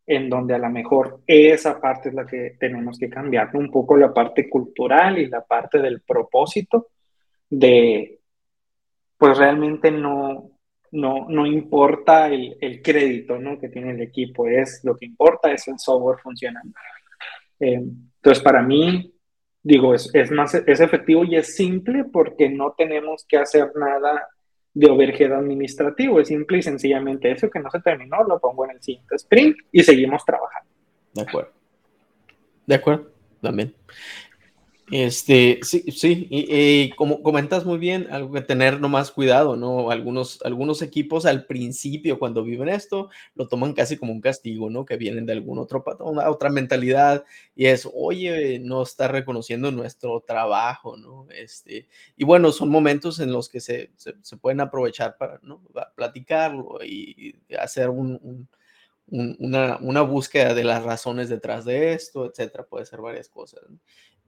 en 0.07 0.31
donde 0.31 0.55
a 0.55 0.59
lo 0.59 0.71
mejor 0.71 1.23
esa 1.27 1.81
parte 1.81 2.09
es 2.09 2.15
la 2.15 2.27
que 2.27 2.57
tenemos 2.59 2.99
que 2.99 3.11
cambiar, 3.11 3.55
un 3.55 3.71
poco 3.71 3.97
la 3.97 4.13
parte 4.13 4.49
cultural 4.49 5.19
y 5.19 5.27
la 5.27 5.45
parte 5.45 5.79
del 5.81 6.01
propósito 6.01 6.89
de, 7.51 8.21
pues 9.19 9.37
realmente 9.37 9.91
no, 9.91 10.58
no, 10.93 11.27
no 11.29 11.47
importa 11.47 12.29
el, 12.29 12.57
el, 12.61 12.83
crédito 12.83 13.39
¿no? 13.39 13.59
que 13.59 13.69
tiene 13.69 13.93
el 13.93 14.01
equipo, 14.01 14.47
es 14.49 14.81
lo 14.85 14.97
que 14.97 15.07
importa 15.07 15.53
es 15.53 15.69
el 15.69 15.79
software 15.79 16.19
funcionando. 16.23 16.75
Eh, 17.61 17.83
entonces, 18.17 18.43
para 18.43 18.63
mí, 18.63 19.13
digo, 19.63 19.95
es, 19.95 20.11
es, 20.15 20.31
más, 20.31 20.55
es 20.55 20.81
efectivo 20.81 21.25
y 21.25 21.37
es 21.37 21.55
simple 21.55 22.05
porque 22.05 22.49
no 22.49 22.75
tenemos 22.77 23.25
que 23.29 23.39
hacer 23.39 23.73
nada 23.77 24.29
de 24.75 24.91
overhead 24.91 25.33
administrativo, 25.33 26.21
es 26.21 26.29
simple 26.29 26.59
y 26.59 26.63
sencillamente 26.63 27.31
eso 27.31 27.51
que 27.51 27.59
no 27.59 27.71
se 27.71 27.81
terminó, 27.81 28.23
lo 28.25 28.39
pongo 28.39 28.65
en 28.65 28.73
el 28.73 28.83
siguiente 28.83 29.17
sprint 29.17 29.57
y 29.73 29.83
seguimos 29.83 30.25
trabajando. 30.25 30.71
De 31.15 31.23
acuerdo. 31.23 31.51
De 32.67 32.75
acuerdo, 32.75 33.11
también. 33.41 33.75
Este, 34.91 35.61
sí, 35.63 35.85
sí, 35.93 36.27
y, 36.31 36.91
como 36.91 37.23
comentas 37.23 37.67
muy 37.67 37.79
bien, 37.79 38.09
algo 38.11 38.33
que 38.33 38.41
tener 38.41 38.81
nomás 38.81 39.11
cuidado, 39.11 39.55
¿no? 39.55 39.91
Algunos, 39.91 40.41
algunos 40.45 40.81
equipos 40.81 41.27
al 41.27 41.45
principio, 41.45 42.19
cuando 42.19 42.43
viven 42.43 42.71
esto, 42.71 43.11
lo 43.35 43.49
toman 43.49 43.75
casi 43.75 43.99
como 43.99 44.13
un 44.13 44.23
castigo, 44.23 44.71
¿no? 44.71 44.87
Que 44.87 44.97
vienen 44.97 45.27
de 45.27 45.35
algún 45.35 45.59
otro 45.59 45.85
patrón, 45.85 46.19
otra 46.19 46.49
mentalidad, 46.49 47.25
y 47.55 47.67
es, 47.67 47.89
oye, 47.95 48.59
no 48.61 48.83
está 48.83 49.09
reconociendo 49.09 49.71
nuestro 49.71 50.21
trabajo, 50.27 50.97
¿no? 50.97 51.27
Este, 51.31 51.87
y 52.17 52.25
bueno, 52.25 52.51
son 52.53 52.71
momentos 52.71 53.21
en 53.21 53.33
los 53.33 53.49
que 53.51 53.61
se, 53.61 53.91
se, 53.97 54.37
pueden 54.39 54.61
aprovechar 54.61 55.17
para, 55.19 55.39
¿no? 55.43 55.63
platicarlo 55.97 56.79
y 56.83 57.37
hacer 57.59 57.91
un, 57.91 58.49
una, 59.11 59.79
una, 59.81 60.03
búsqueda 60.03 60.55
de 60.55 60.65
las 60.65 60.83
razones 60.83 61.29
detrás 61.29 61.65
de 61.65 61.93
esto, 61.93 62.27
etcétera, 62.27 62.65
puede 62.65 62.87
ser 62.87 63.01
varias 63.01 63.29
cosas. 63.29 63.61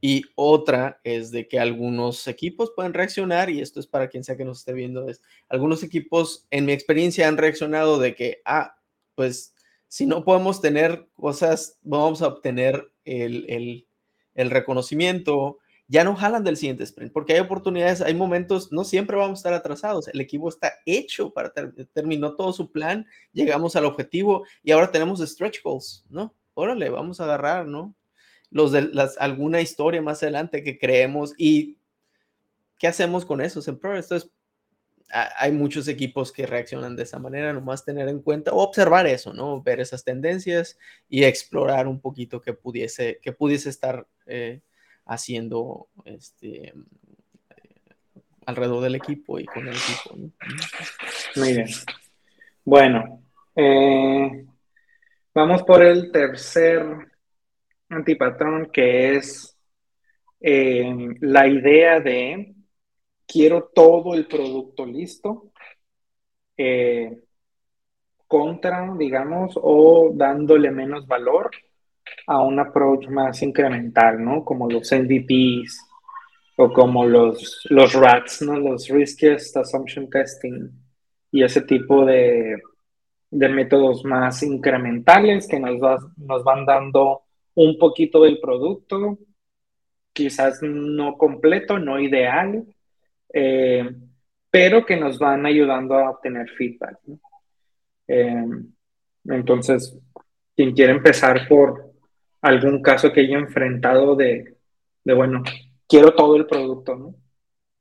Y 0.01 0.25
otra 0.35 1.01
es 1.05 1.31
de 1.31 1.47
que 1.47 1.59
algunos 1.59 2.27
equipos 2.27 2.73
pueden 2.75 2.95
reaccionar, 2.95 3.51
y 3.51 3.61
esto 3.61 3.81
es 3.81 3.87
para 3.87 4.09
quien 4.09 4.25
sea 4.25 4.37
que 4.37 4.45
nos 4.45 4.61
esté 4.61 4.73
viendo, 4.73 5.09
es 5.09 5.21
algunos 5.49 5.83
equipos 5.83 6.47
en 6.51 6.65
mi 6.65 6.73
experiencia 6.73 7.29
han 7.29 7.37
reaccionado 7.37 7.99
de 7.99 8.15
que, 8.15 8.41
ah, 8.45 8.77
pues 9.15 9.55
si 9.89 10.07
no 10.07 10.25
podemos 10.25 10.61
tener 10.61 11.09
cosas, 11.15 11.79
vamos 11.83 12.23
a 12.23 12.29
obtener 12.29 12.93
el, 13.05 13.45
el, 13.49 13.87
el 14.35 14.51
reconocimiento, 14.51 15.59
ya 15.91 16.05
no 16.05 16.15
jalan 16.15 16.45
del 16.45 16.57
siguiente 16.57 16.85
sprint, 16.85 17.13
porque 17.13 17.35
hay 17.35 17.41
oportunidades, 17.41 18.01
hay 18.01 18.15
momentos, 18.15 18.71
no 18.71 18.85
siempre 18.85 19.17
vamos 19.17 19.39
a 19.39 19.41
estar 19.41 19.53
atrasados, 19.53 20.07
el 20.07 20.21
equipo 20.21 20.49
está 20.49 20.75
hecho 20.87 21.33
para, 21.33 21.53
terminó 21.93 22.37
todo 22.37 22.53
su 22.53 22.71
plan, 22.71 23.07
llegamos 23.33 23.75
al 23.75 23.85
objetivo 23.85 24.47
y 24.63 24.71
ahora 24.71 24.93
tenemos 24.93 25.19
stretch 25.19 25.61
goals, 25.65 26.07
¿no? 26.09 26.35
Órale, 26.55 26.89
vamos 26.91 27.21
a 27.21 27.25
agarrar, 27.25 27.67
¿no? 27.67 27.97
Los 28.51 28.73
de 28.73 28.83
las, 28.83 29.17
alguna 29.19 29.61
historia 29.61 30.03
más 30.03 30.23
adelante 30.23 30.63
que 30.63 30.79
creemos 30.79 31.35
y 31.37 31.79
qué 32.79 32.89
hacemos 32.89 33.25
con 33.25 33.41
eso. 33.41 33.61
Entonces, 33.67 34.31
hay 35.13 35.51
muchos 35.51 35.89
equipos 35.89 36.33
que 36.33 36.47
reaccionan 36.47 36.95
de 36.95 37.03
esa 37.03 37.19
manera, 37.19 37.53
nomás 37.53 37.85
tener 37.85 38.09
en 38.09 38.21
cuenta, 38.21 38.53
observar 38.53 39.07
eso, 39.07 39.33
¿no? 39.33 39.61
Ver 39.63 39.81
esas 39.81 40.05
tendencias 40.05 40.79
y 41.09 41.25
explorar 41.25 41.89
un 41.89 42.01
poquito 42.01 42.41
qué 42.41 42.53
pudiese, 42.53 43.19
que 43.21 43.33
pudiese 43.33 43.71
estar 43.71 44.07
eh, 44.27 44.61
haciendo 45.05 45.89
este, 46.05 46.75
alrededor 48.47 48.83
del 48.83 48.95
equipo 48.95 49.41
y 49.41 49.47
con 49.47 49.67
el 49.67 49.75
equipo. 49.75 50.17
Muy 51.37 51.53
bien. 51.55 51.67
Bueno, 52.65 53.23
eh, 53.57 54.47
vamos 55.35 55.63
por 55.65 55.83
el 55.83 56.13
tercer 56.13 57.10
antipatrón 57.91 58.71
que 58.73 59.17
es 59.17 59.57
eh, 60.41 61.15
la 61.21 61.47
idea 61.47 62.01
de 62.01 62.55
quiero 63.27 63.71
todo 63.75 64.15
el 64.15 64.27
producto 64.27 64.87
listo 64.87 65.53
eh, 66.57 67.19
contra, 68.27 68.95
digamos, 68.97 69.59
o 69.61 70.11
dándole 70.15 70.71
menos 70.71 71.07
valor 71.07 71.51
a 72.27 72.43
un 72.43 72.59
approach 72.59 73.09
más 73.09 73.43
incremental, 73.43 74.25
¿no? 74.25 74.45
Como 74.45 74.69
los 74.71 74.91
MVPs 74.93 75.87
o 76.57 76.73
como 76.73 77.05
los, 77.05 77.67
los 77.71 77.93
RATs, 77.95 78.43
¿no? 78.43 78.59
Los 78.59 78.89
Riskiest 78.89 79.57
Assumption 79.57 80.09
Testing 80.09 80.71
y 81.33 81.43
ese 81.43 81.63
tipo 81.63 82.05
de, 82.05 82.61
de 83.31 83.49
métodos 83.49 84.05
más 84.05 84.43
incrementales 84.43 85.47
que 85.49 85.59
nos, 85.59 85.79
nos 86.17 86.45
van 86.45 86.67
dando 86.67 87.23
un 87.55 87.79
poquito 87.79 88.23
del 88.23 88.41
producto, 88.41 89.19
quizás 90.13 90.61
no 90.63 91.17
completo, 91.17 91.79
no 91.79 91.99
ideal, 91.99 92.65
eh, 93.33 93.91
pero 94.51 94.85
que 94.85 94.97
nos 94.97 95.19
van 95.19 95.47
ayudando 95.47 95.95
a 95.95 96.11
obtener 96.11 96.49
feedback. 96.51 96.99
Eh, 98.09 98.45
entonces, 99.25 99.97
quien 100.57 100.75
quiere 100.75 100.93
empezar 100.93 101.47
por 101.49 101.93
algún 102.43 102.83
caso 102.83 103.13
que 103.13 103.21
haya 103.21 103.39
enfrentado 103.39 104.17
de, 104.17 104.57
bueno, 105.05 105.43
quiero 105.89 106.15
todo 106.15 106.37
el 106.37 106.47
producto. 106.47 107.15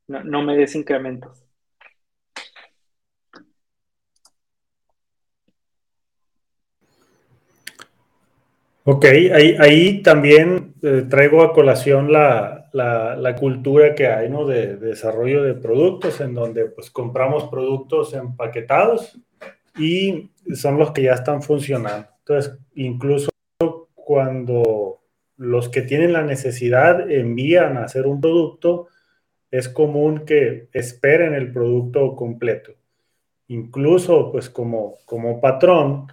No, 0.07 0.23
no 0.23 0.43
me 0.43 0.55
des 0.55 0.75
incrementos. 0.75 1.48
Ok, 8.91 9.05
ahí, 9.05 9.55
ahí 9.59 10.01
también 10.01 10.73
eh, 10.81 11.05
traigo 11.07 11.43
a 11.43 11.53
colación 11.53 12.11
la, 12.11 12.71
la, 12.73 13.35
cultura 13.35 13.93
que 13.93 14.07
hay, 14.07 14.31
¿no? 14.31 14.47
De, 14.47 14.77
desarrollo 14.77 15.43
de 15.43 15.53
productos, 15.53 16.19
en 16.21 16.33
donde 16.33 16.65
pues 16.65 16.89
compramos 16.89 17.43
productos 17.51 18.15
empaquetados 18.15 19.15
y 19.77 20.31
son 20.55 20.79
los 20.79 20.91
que 20.91 21.03
ya 21.03 21.13
están 21.13 21.43
funcionando. 21.43 22.07
Entonces, 22.17 22.57
incluso 22.73 23.29
cuando 23.93 25.01
los 25.37 25.69
que 25.69 25.83
tienen 25.83 26.11
la 26.11 26.23
necesidad 26.23 27.11
envían 27.11 27.77
a 27.77 27.83
hacer 27.83 28.07
un 28.07 28.19
producto, 28.19 28.87
es 29.51 29.69
común 29.69 30.25
que 30.25 30.67
esperen 30.73 31.35
el 31.35 31.53
producto 31.53 32.15
completo. 32.15 32.71
Incluso, 33.49 34.31
pues 34.31 34.49
como, 34.49 34.95
como 35.05 35.39
patrón, 35.39 36.07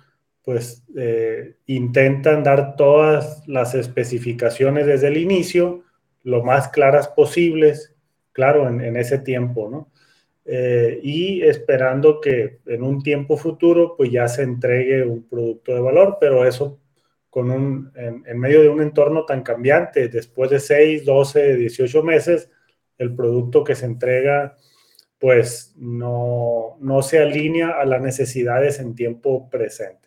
pues 0.46 0.84
eh, 0.96 1.56
intentan 1.66 2.44
dar 2.44 2.76
todas 2.76 3.42
las 3.48 3.74
especificaciones 3.74 4.86
desde 4.86 5.08
el 5.08 5.16
inicio, 5.16 5.82
lo 6.22 6.44
más 6.44 6.68
claras 6.68 7.08
posibles, 7.08 7.96
claro, 8.30 8.68
en, 8.68 8.96
ese 8.96 9.18
tiempo, 9.18 9.68
¿no? 9.68 9.90
Eh, 10.44 11.00
y 11.02 11.42
esperando 11.42 12.20
que 12.20 12.60
en 12.66 12.84
un 12.84 13.02
tiempo 13.02 13.36
futuro, 13.36 13.96
pues 13.96 14.12
ya 14.12 14.28
se 14.28 14.44
entregue 14.44 15.02
un 15.02 15.28
producto 15.28 15.74
de 15.74 15.80
valor, 15.80 16.18
pero 16.20 16.46
eso 16.46 16.78
con 17.28 17.50
un, 17.50 17.90
en, 17.96 18.38
medio 18.38 18.62
de 18.62 18.68
un 18.68 18.80
entorno 18.80 19.24
tan 19.24 19.42
cambiante, 19.42 20.06
después 20.08 20.48
de 20.48 20.60
6, 20.60 21.04
12, 21.04 21.56
18 21.56 22.04
meses, 22.04 22.48
el 22.98 23.16
producto 23.16 23.64
que 23.64 23.74
se 23.74 23.86
entrega, 23.86 24.56
pues 25.18 25.74
no, 25.76 26.76
no 26.78 27.02
se 27.02 27.18
alinea 27.18 27.70
a 27.80 27.84
las 27.84 28.00
necesidades 28.00 28.78
en 28.78 28.94
tiempo 28.94 29.50
presente. 29.50 30.05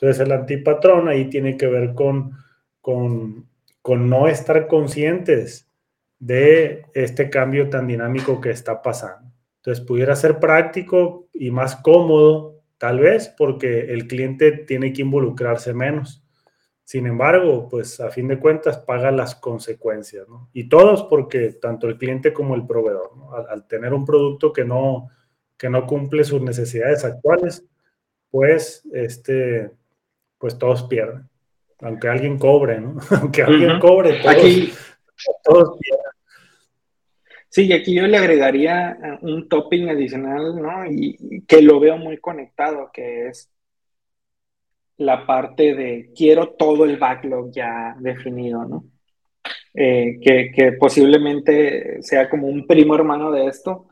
Entonces 0.00 0.26
el 0.26 0.32
antipatrón 0.32 1.08
ahí 1.08 1.28
tiene 1.28 1.58
que 1.58 1.66
ver 1.66 1.92
con, 1.94 2.32
con, 2.80 3.46
no 3.84 4.28
estar 4.28 4.66
conscientes 4.66 5.68
de 6.18 6.86
este 6.94 7.28
cambio 7.28 7.68
tan 7.68 7.86
dinámico 7.86 8.40
que 8.40 8.48
está 8.48 8.80
pasando. 8.80 9.30
Entonces 9.56 9.84
pudiera 9.84 10.16
ser 10.16 10.38
práctico 10.38 11.28
y 11.34 11.50
más 11.50 11.76
cómodo, 11.76 12.62
tal 12.78 13.00
vez, 13.00 13.28
porque 13.36 13.92
el 13.92 14.06
cliente 14.06 14.52
tiene 14.52 14.94
que 14.94 15.02
involucrarse 15.02 15.74
menos. 15.74 16.24
Sin 16.82 17.06
embargo, 17.06 17.68
pues 17.68 18.00
a 18.00 18.08
fin 18.08 18.26
de 18.28 18.38
cuentas 18.38 18.78
paga 18.78 19.10
las 19.10 19.34
consecuencias. 19.34 20.26
Y 20.54 20.70
todos 20.70 21.02
porque 21.04 21.52
tanto 21.60 21.88
el 21.88 21.98
cliente 21.98 22.32
como 22.32 22.54
el 22.54 22.66
proveedor, 22.66 23.10
al, 23.36 23.48
al, 23.50 23.66
tener 23.66 23.92
un 23.92 24.06
producto 24.06 24.50
que 24.50 24.64
no, 24.64 25.10
que 25.58 25.68
no 25.68 25.86
cumple 25.86 26.24
sus 26.24 26.40
necesidades 26.40 27.04
actuales, 27.04 27.66
pues 28.30 28.82
este, 28.92 29.72
pues 30.40 30.58
todos 30.58 30.82
pierden. 30.84 31.28
Aunque 31.82 32.08
alguien 32.08 32.38
cobre, 32.38 32.80
¿no? 32.80 32.98
Aunque 33.20 33.42
alguien 33.42 33.78
cobre, 33.78 34.20
todos, 34.20 34.36
aquí, 34.36 34.72
todos 35.44 35.78
pierden. 35.78 36.06
Sí, 37.48 37.66
y 37.66 37.72
aquí 37.72 37.94
yo 37.94 38.06
le 38.06 38.16
agregaría 38.16 38.92
eh, 38.92 39.18
un 39.22 39.48
topping 39.48 39.90
adicional, 39.90 40.60
¿no? 40.60 40.86
Y 40.86 41.44
que 41.46 41.60
lo 41.60 41.78
veo 41.78 41.96
muy 41.98 42.18
conectado, 42.18 42.90
que 42.92 43.28
es 43.28 43.50
la 44.96 45.26
parte 45.26 45.74
de 45.74 46.10
quiero 46.14 46.50
todo 46.50 46.84
el 46.84 46.96
backlog 46.96 47.50
ya 47.52 47.96
definido, 47.98 48.64
¿no? 48.64 48.84
Eh, 49.74 50.18
que, 50.22 50.52
que, 50.52 50.72
posiblemente 50.72 52.02
sea 52.02 52.28
como 52.28 52.46
un 52.48 52.66
primo 52.66 52.94
hermano 52.94 53.30
de 53.30 53.46
esto, 53.46 53.88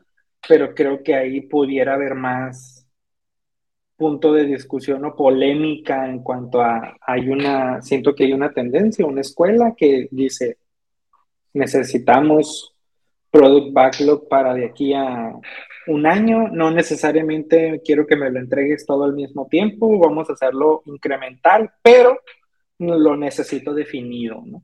pero 0.47 0.73
creo 0.73 1.03
que 1.03 1.15
ahí 1.15 1.41
pudiera 1.41 1.95
haber 1.95 2.15
más, 2.15 2.78
punto 3.99 4.31
de 4.33 4.45
discusión 4.45 5.03
o 5.03 5.15
polémica 5.15 6.07
en 6.09 6.23
cuanto 6.23 6.61
a, 6.61 6.97
hay 7.01 7.27
una, 7.27 7.81
siento 7.81 8.15
que 8.15 8.23
hay 8.23 8.33
una 8.33 8.53
tendencia, 8.53 9.05
una 9.05 9.21
escuela 9.21 9.75
que 9.77 10.07
dice, 10.09 10.57
necesitamos 11.53 12.73
product 13.29 13.73
backlog 13.73 14.27
para 14.29 14.53
de 14.53 14.65
aquí 14.65 14.93
a 14.93 15.33
un 15.87 16.05
año, 16.05 16.47
no 16.47 16.71
necesariamente 16.71 17.81
quiero 17.83 18.07
que 18.07 18.15
me 18.15 18.31
lo 18.31 18.39
entregues 18.39 18.85
todo 18.85 19.03
al 19.03 19.13
mismo 19.13 19.47
tiempo, 19.47 19.99
vamos 19.99 20.29
a 20.29 20.33
hacerlo 20.33 20.81
incremental, 20.85 21.69
pero 21.83 22.19
lo 22.79 23.17
necesito 23.17 23.73
definido, 23.73 24.41
¿no? 24.45 24.63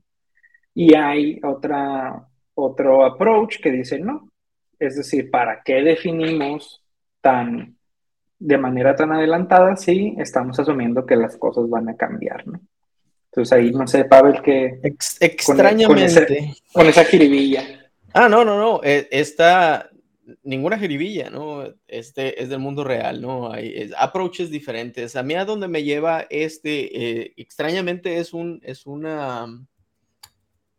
Y 0.73 0.95
hay 0.95 1.39
otra, 1.43 2.25
otro 2.53 3.03
approach 3.03 3.59
que 3.61 3.71
dice, 3.71 3.99
no, 3.99 4.29
es 4.79 4.95
decir, 4.95 5.29
¿para 5.29 5.61
qué 5.61 5.81
definimos 5.81 6.81
tan 7.21 7.74
de 8.39 8.57
manera 8.57 8.95
tan 8.95 9.11
adelantada 9.13 9.75
sí 9.75 10.15
estamos 10.17 10.59
asumiendo 10.59 11.05
que 11.05 11.15
las 11.15 11.37
cosas 11.37 11.69
van 11.69 11.89
a 11.89 11.95
cambiar, 11.95 12.47
¿no? 12.47 12.59
Entonces 13.31 13.51
ahí 13.53 13.71
no 13.71 13.85
sé, 13.85 14.05
Pavel, 14.05 14.41
que... 14.41 14.79
extrañamente. 15.19 16.55
Con, 16.71 16.87
esa 16.87 17.03
jiribilla. 17.03 17.63
Ah, 18.13 18.29
no, 18.29 18.45
no, 18.45 18.57
no. 18.57 18.81
E, 18.81 19.09
esta, 19.11 19.89
ninguna 20.43 20.79
jiribilla, 20.79 21.29
¿no? 21.29 21.65
Este 21.85 22.41
es 22.41 22.47
del 22.47 22.59
mundo 22.59 22.85
real, 22.85 23.21
¿no? 23.21 23.51
Hay 23.51 23.91
approaches 23.97 24.49
diferentes. 24.49 25.17
A 25.17 25.23
mí 25.23 25.33
a 25.33 25.43
donde 25.43 25.67
me 25.67 25.83
lleva 25.83 26.25
este, 26.29 27.21
eh, 27.21 27.33
extrañamente 27.35 28.19
es 28.19 28.33
un, 28.33 28.61
es 28.63 28.85
una, 28.85 29.47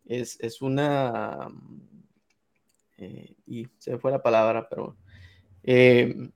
es, 0.06 0.38
es 0.40 0.62
una, 0.62 1.48
eh, 2.96 3.34
y 3.46 3.66
se 3.76 3.92
me 3.92 3.98
fue 3.98 4.10
la 4.10 4.22
palabra, 4.22 4.66
pero 4.68 4.96
eh, 5.62 6.30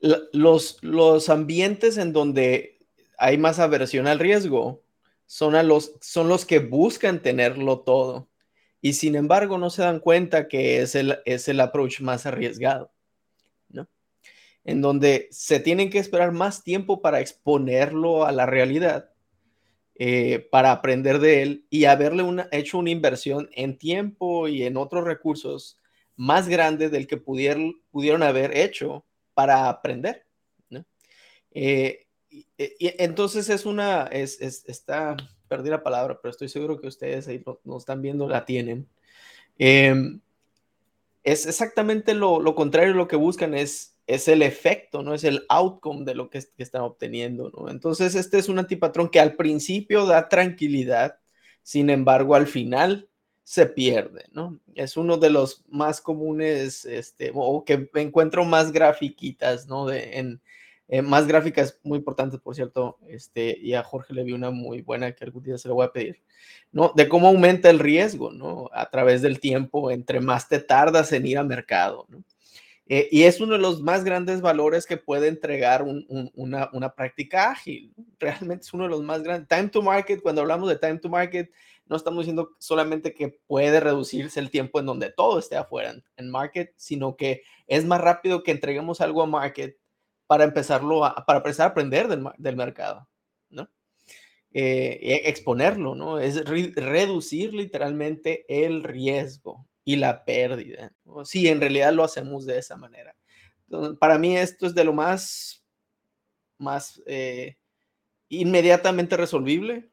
los, 0.00 0.78
los 0.82 1.28
ambientes 1.28 1.96
en 1.96 2.12
donde 2.12 2.78
hay 3.18 3.36
más 3.36 3.58
aversión 3.58 4.06
al 4.06 4.18
riesgo 4.18 4.82
son, 5.26 5.66
los, 5.66 5.96
son 6.00 6.28
los 6.28 6.46
que 6.46 6.60
buscan 6.60 7.20
tenerlo 7.20 7.80
todo 7.80 8.28
y 8.80 8.92
sin 8.94 9.16
embargo 9.16 9.58
no 9.58 9.70
se 9.70 9.82
dan 9.82 10.00
cuenta 10.00 10.48
que 10.48 10.80
es 10.80 10.94
el, 10.94 11.18
es 11.24 11.48
el 11.48 11.60
approach 11.60 12.00
más 12.00 12.26
arriesgado, 12.26 12.92
¿no? 13.68 13.88
En 14.64 14.80
donde 14.80 15.28
se 15.30 15.58
tienen 15.58 15.90
que 15.90 15.98
esperar 15.98 16.32
más 16.32 16.62
tiempo 16.62 17.02
para 17.02 17.20
exponerlo 17.20 18.24
a 18.24 18.32
la 18.32 18.46
realidad, 18.46 19.10
eh, 19.96 20.46
para 20.52 20.70
aprender 20.70 21.18
de 21.18 21.42
él 21.42 21.66
y 21.70 21.86
haberle 21.86 22.22
una, 22.22 22.48
hecho 22.52 22.78
una 22.78 22.90
inversión 22.90 23.50
en 23.52 23.76
tiempo 23.76 24.46
y 24.46 24.62
en 24.62 24.76
otros 24.76 25.04
recursos 25.04 25.76
más 26.14 26.48
grande 26.48 26.88
del 26.88 27.08
que 27.08 27.16
pudieron, 27.16 27.82
pudieron 27.90 28.22
haber 28.22 28.56
hecho 28.56 29.04
para 29.38 29.68
aprender. 29.68 30.26
¿no? 30.68 30.84
Eh, 31.52 32.08
y, 32.28 32.48
entonces 32.80 33.48
es 33.48 33.66
una, 33.66 34.06
es, 34.06 34.40
está, 34.40 35.16
perdí 35.46 35.70
la 35.70 35.84
palabra, 35.84 36.18
pero 36.20 36.32
estoy 36.32 36.48
seguro 36.48 36.80
que 36.80 36.88
ustedes 36.88 37.28
ahí 37.28 37.40
nos 37.62 37.82
están 37.82 38.02
viendo, 38.02 38.26
la 38.26 38.44
tienen. 38.44 38.88
Em, 39.56 40.20
es 41.22 41.46
exactamente 41.46 42.14
lo, 42.14 42.40
lo, 42.40 42.56
contrario, 42.56 42.94
lo 42.94 43.06
que 43.06 43.14
buscan 43.14 43.54
es, 43.54 43.96
es 44.08 44.26
el 44.26 44.42
efecto, 44.42 45.04
no 45.04 45.14
es 45.14 45.22
el 45.22 45.46
outcome 45.48 46.04
de 46.04 46.16
lo 46.16 46.30
que, 46.30 46.40
que, 46.40 46.64
están 46.64 46.82
obteniendo. 46.82 47.52
¿no? 47.56 47.70
Entonces, 47.70 48.16
este 48.16 48.38
es 48.38 48.48
un 48.48 48.58
antipatrón 48.58 49.08
que 49.08 49.20
al 49.20 49.36
principio 49.36 50.04
da 50.04 50.28
tranquilidad, 50.28 51.20
sin 51.62 51.90
embargo, 51.90 52.34
al 52.34 52.48
final 52.48 53.07
se 53.48 53.64
pierde, 53.64 54.26
¿no? 54.30 54.60
Es 54.74 54.98
uno 54.98 55.16
de 55.16 55.30
los 55.30 55.64
más 55.70 56.02
comunes, 56.02 56.84
este, 56.84 57.32
o 57.34 57.64
que 57.64 57.88
encuentro 57.94 58.44
más 58.44 58.72
grafiquitas, 58.72 59.66
¿no? 59.66 59.86
De, 59.86 60.18
en, 60.18 60.42
más 61.06 61.26
gráficas 61.26 61.80
muy 61.82 61.96
importantes, 61.96 62.38
por 62.40 62.54
cierto, 62.54 62.98
este, 63.08 63.58
y 63.58 63.72
a 63.72 63.82
Jorge 63.82 64.12
le 64.12 64.22
vi 64.22 64.32
una 64.32 64.50
muy 64.50 64.82
buena 64.82 65.12
que 65.12 65.24
algún 65.24 65.44
día 65.44 65.56
se 65.56 65.66
lo 65.66 65.76
voy 65.76 65.86
a 65.86 65.92
pedir, 65.92 66.20
¿no? 66.72 66.92
De 66.94 67.08
cómo 67.08 67.28
aumenta 67.28 67.70
el 67.70 67.78
riesgo, 67.78 68.32
¿no? 68.32 68.68
A 68.70 68.90
través 68.90 69.22
del 69.22 69.40
tiempo, 69.40 69.90
entre 69.90 70.20
más 70.20 70.46
te 70.46 70.58
tardas 70.58 71.10
en 71.12 71.24
ir 71.26 71.38
al 71.38 71.46
mercado, 71.46 72.04
¿no? 72.10 72.22
Eh, 72.90 73.08
y 73.10 73.22
es 73.22 73.40
uno 73.40 73.54
de 73.54 73.60
los 73.60 73.80
más 73.80 74.04
grandes 74.04 74.42
valores 74.42 74.84
que 74.84 74.98
puede 74.98 75.28
entregar 75.28 75.82
una, 75.82 76.70
una 76.72 76.94
práctica 76.94 77.50
ágil. 77.50 77.92
Realmente 78.18 78.64
es 78.64 78.72
uno 78.72 78.84
de 78.84 78.90
los 78.90 79.02
más 79.02 79.22
grandes. 79.22 79.48
Time 79.48 79.68
to 79.68 79.82
market, 79.82 80.22
cuando 80.22 80.40
hablamos 80.40 80.70
de 80.70 80.76
time 80.76 80.98
to 80.98 81.10
market, 81.10 81.50
no 81.88 81.96
estamos 81.96 82.20
diciendo 82.20 82.54
solamente 82.58 83.14
que 83.14 83.40
puede 83.46 83.80
reducirse 83.80 84.40
el 84.40 84.50
tiempo 84.50 84.78
en 84.78 84.86
donde 84.86 85.10
todo 85.10 85.38
esté 85.38 85.56
afuera 85.56 85.94
en, 86.16 86.30
market, 86.30 86.72
sino 86.76 87.16
que 87.16 87.42
es 87.66 87.84
más 87.84 88.00
rápido 88.00 88.42
que 88.42 88.50
entreguemos 88.50 89.00
algo 89.00 89.22
a 89.22 89.26
market 89.26 89.78
para 90.26 90.44
empezarlo 90.44 91.00
para 91.26 91.38
empezar 91.38 91.68
a 91.68 91.70
aprender 91.70 92.06
del, 92.08 92.56
mercado, 92.56 93.08
¿no? 93.48 93.70
Eh, 94.52 94.98
e, 95.00 95.28
exponerlo, 95.30 95.94
¿no? 95.94 96.18
Es 96.18 96.44
reducir 96.44 97.54
literalmente 97.54 98.44
el 98.48 98.82
riesgo 98.82 99.66
y 99.84 99.96
la 99.96 100.24
pérdida. 100.26 100.92
Sí, 101.24 101.48
en 101.48 101.60
realidad 101.60 101.94
lo 101.94 102.04
hacemos 102.04 102.44
de 102.44 102.58
esa 102.58 102.76
manera. 102.76 103.16
para 103.98 104.18
mí 104.18 104.36
esto 104.36 104.66
es 104.66 104.74
de 104.74 104.84
lo 104.84 104.92
más, 104.92 105.64
más 106.58 107.02
eh, 107.06 107.56
inmediatamente 108.28 109.16
resolvible 109.16 109.90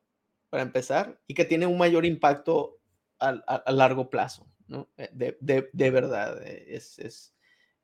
para 0.55 0.63
empezar, 0.63 1.19
y 1.27 1.33
que 1.33 1.43
tiene 1.43 1.67
un 1.67 1.77
mayor 1.77 2.05
impacto 2.05 2.79
a, 3.19 3.69
largo 3.73 4.09
plazo, 4.09 4.47
¿no? 4.69 4.87
Eh, 4.95 5.09
de, 5.11 5.69
de, 5.73 5.91
verdad, 5.91 6.41
eh, 6.47 6.63
es, 6.69 6.97
es, 6.97 7.33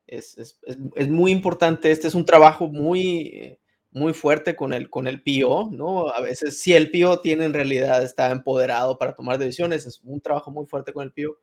es, 0.06 0.58
es, 0.96 1.08
muy 1.10 1.32
importante. 1.32 1.90
Este 1.90 2.08
es 2.08 2.14
un 2.14 2.24
trabajo 2.24 2.68
muy, 2.68 3.58
muy 3.90 4.14
fuerte 4.14 4.56
con 4.56 4.72
el, 4.72 4.88
con 4.88 5.06
el 5.06 5.22
PO, 5.22 5.68
¿no? 5.70 6.08
A 6.08 6.22
veces, 6.22 6.62
si 6.62 6.72
el 6.72 6.90
PO 6.90 7.20
tiene 7.20 7.44
en 7.44 7.52
realidad, 7.52 8.02
está 8.02 8.30
empoderado 8.30 8.96
para 8.96 9.14
tomar 9.14 9.36
decisiones, 9.36 9.84
es 9.84 10.00
un 10.02 10.22
trabajo 10.22 10.50
muy 10.50 10.64
fuerte 10.64 10.94
con 10.94 11.04
el 11.04 11.12
PO. 11.12 11.36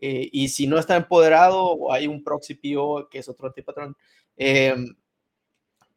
Eh, 0.00 0.28
y 0.30 0.46
si 0.50 0.68
no 0.68 0.78
está 0.78 0.94
empoderado 0.94 1.92
hay 1.92 2.06
un 2.06 2.22
proxy 2.22 2.54
PO, 2.54 3.08
que 3.10 3.18
es 3.18 3.28
otro 3.28 3.48
antipatrón, 3.48 3.96
eh, 4.36 4.76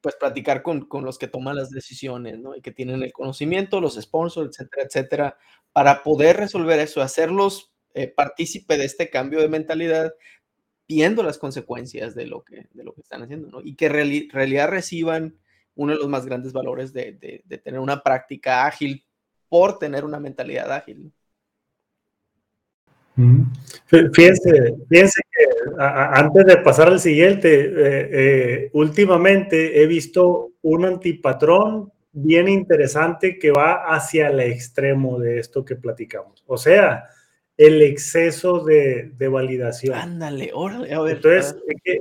pues 0.02 0.16
platicar 0.16 0.64
con, 0.64 0.88
con, 0.88 1.06
los 1.06 1.18
que 1.18 1.28
toman 1.28 1.56
las 1.56 1.70
decisiones, 1.70 2.40
¿no? 2.40 2.56
Y 2.56 2.62
que 2.62 2.72
tienen 2.72 3.04
el 3.04 3.14
conocimiento, 3.14 3.80
los 3.80 3.96
sponsors, 3.96 4.50
etcétera, 4.50 4.84
etcétera, 4.86 5.38
para 5.72 6.04
poder 6.04 6.38
resolver 6.38 6.80
eso, 6.80 7.02
hacerlos 7.02 7.72
eh, 7.94 8.08
partícipe 8.08 8.78
de 8.78 8.86
este 8.86 9.10
cambio 9.10 9.40
de 9.42 9.50
mentalidad, 9.50 10.14
viendo 10.88 11.24
las 11.24 11.38
consecuencias 11.38 12.16
de 12.16 12.26
lo 12.26 12.44
que, 12.44 12.68
de 12.74 12.84
lo 12.84 12.94
que 12.94 13.02
están 13.02 13.24
haciendo, 13.24 13.50
¿no? 13.50 13.62
Y 13.62 13.76
que 13.76 13.86
en 13.86 14.30
realidad 14.30 14.70
reciban 14.70 15.38
uno 15.76 15.94
de 15.94 16.00
los 16.00 16.10
más 16.10 16.26
grandes 16.26 16.52
valores 16.52 16.92
de, 16.94 17.42
de, 17.46 17.58
tener 17.60 17.80
una 17.80 18.04
práctica 18.04 18.66
ágil 18.66 19.06
por 19.48 19.80
tener 19.80 20.04
una 20.04 20.20
mentalidad 20.20 20.72
ágil. 20.72 21.14
Fíjense, 24.14 24.74
fíjense 24.90 25.21
antes 25.78 26.46
de 26.46 26.58
pasar 26.58 26.88
al 26.90 27.00
siguiente, 27.00 27.66
eh, 27.66 28.10
eh, 28.12 28.70
últimamente 28.74 29.82
he 29.82 29.88
visto 29.88 30.52
un 30.62 30.86
antipatrón 30.86 31.92
bien 32.12 32.48
interesante 32.48 33.40
que 33.40 33.52
va 33.52 33.86
hacia 33.94 34.30
el 34.30 34.40
extremo 34.42 35.20
de 35.20 35.40
esto 35.40 35.64
que 35.64 35.76
platicamos. 35.76 36.44
O 36.48 36.58
sea, 36.58 37.06
el 37.58 37.82
exceso 37.82 38.64
de, 38.64 39.12
de 39.18 39.28
validación. 39.28 39.96
Ándale, 39.96 40.52
órale, 40.54 40.94
a 40.94 41.02
ver. 41.02 41.18
Entonces, 41.18 41.56
¿qué, 41.84 42.00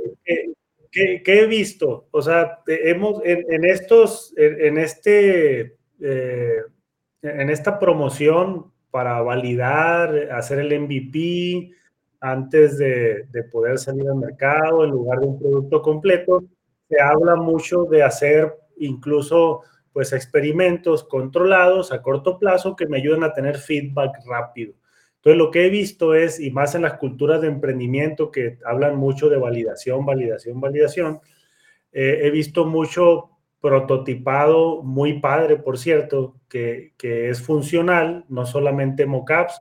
qué, 0.91 1.23
qué 1.23 1.41
he 1.41 1.47
visto? 1.47 2.09
O 2.11 2.23
sea, 2.23 2.61
hemos 2.67 3.23
en, 3.25 3.45
en 3.49 3.65
estos, 3.65 4.35
en, 4.37 4.61
en 4.61 4.79
este, 4.79 5.77
eh, 6.01 6.61
en 7.23 7.51
esta 7.51 7.79
promoción 7.79 8.73
para 8.91 9.21
validar, 9.21 10.31
hacer 10.33 10.59
el 10.59 10.81
MVP 10.81 11.73
antes 12.21 12.79
de, 12.79 13.27
de, 13.31 13.43
poder 13.45 13.79
salir 13.79 14.09
al 14.09 14.17
mercado 14.17 14.85
en 14.85 14.91
lugar 14.91 15.21
de 15.21 15.27
un 15.27 15.39
producto 15.39 15.81
completo. 15.81 16.45
Se 16.89 17.01
habla 17.01 17.37
mucho 17.37 17.85
de 17.85 18.03
hacer 18.03 18.55
incluso 18.77 19.63
pues 19.93 20.13
experimentos 20.13 21.05
controlados 21.05 21.93
a 21.93 22.03
corto 22.03 22.39
plazo 22.39 22.77
que 22.77 22.87
me 22.87 22.99
ayuden 22.99 23.25
a 23.25 23.33
tener 23.33 23.57
feedback 23.59 24.19
rápido. 24.27 24.75
Entonces 25.17 25.37
lo 25.37 25.51
que 25.51 25.67
he 25.67 25.71
visto 25.71 26.15
es, 26.15 26.41
y 26.41 26.51
más 26.51 26.75
en 26.75 26.83
las 26.83 26.95
culturas 26.95 27.43
de 27.43 27.49
emprendimiento 27.49 28.31
que 28.31 28.59
hablan 28.65 28.97
mucho 28.97 29.29
de 29.29 29.37
validación, 29.37 30.07
validación, 30.07 30.61
validación, 30.61 31.21
eh, 31.93 32.21
he 32.23 32.31
visto 32.31 32.65
mucho 32.65 33.31
prototipado 33.61 34.83
muy 34.83 35.21
padre, 35.21 35.57
por 35.57 35.77
cierto, 35.77 36.37
que, 36.49 36.95
que 36.97 37.29
es 37.29 37.43
funcional, 37.43 38.25
no 38.29 38.47
solamente 38.47 39.05
mockups, 39.05 39.61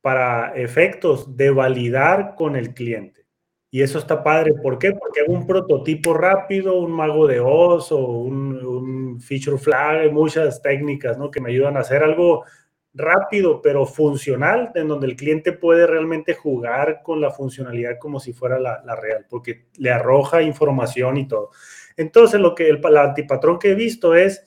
para 0.00 0.54
efectos 0.54 1.36
de 1.36 1.50
validar 1.50 2.34
con 2.36 2.56
el 2.56 2.74
cliente. 2.74 3.26
Y 3.70 3.82
eso 3.82 3.98
está 3.98 4.24
padre. 4.24 4.54
¿Por 4.54 4.78
qué? 4.78 4.92
Porque 4.92 5.20
hago 5.20 5.32
un 5.32 5.46
prototipo 5.46 6.14
rápido, 6.14 6.78
un 6.80 6.90
mago 6.90 7.26
de 7.26 7.38
Oz 7.40 7.92
o 7.92 7.98
un, 7.98 8.64
un 8.64 9.20
feature 9.20 9.58
flag, 9.58 10.12
muchas 10.12 10.60
técnicas 10.60 11.16
¿no? 11.18 11.30
que 11.30 11.40
me 11.40 11.50
ayudan 11.50 11.76
a 11.76 11.80
hacer 11.80 12.02
algo 12.02 12.44
rápido, 12.92 13.62
pero 13.62 13.86
funcional, 13.86 14.72
en 14.74 14.88
donde 14.88 15.06
el 15.06 15.16
cliente 15.16 15.52
puede 15.52 15.86
realmente 15.86 16.34
jugar 16.34 17.02
con 17.02 17.20
la 17.20 17.30
funcionalidad 17.30 17.98
como 17.98 18.18
si 18.18 18.32
fuera 18.32 18.58
la, 18.58 18.82
la 18.84 18.96
real, 18.96 19.26
porque 19.28 19.66
le 19.76 19.90
arroja 19.90 20.42
información 20.42 21.16
y 21.16 21.28
todo. 21.28 21.50
Entonces, 21.96 22.40
lo 22.40 22.54
que 22.54 22.68
el, 22.68 22.80
el 22.84 22.96
antipatrón 22.96 23.58
que 23.58 23.70
he 23.70 23.74
visto 23.74 24.14
es 24.14 24.44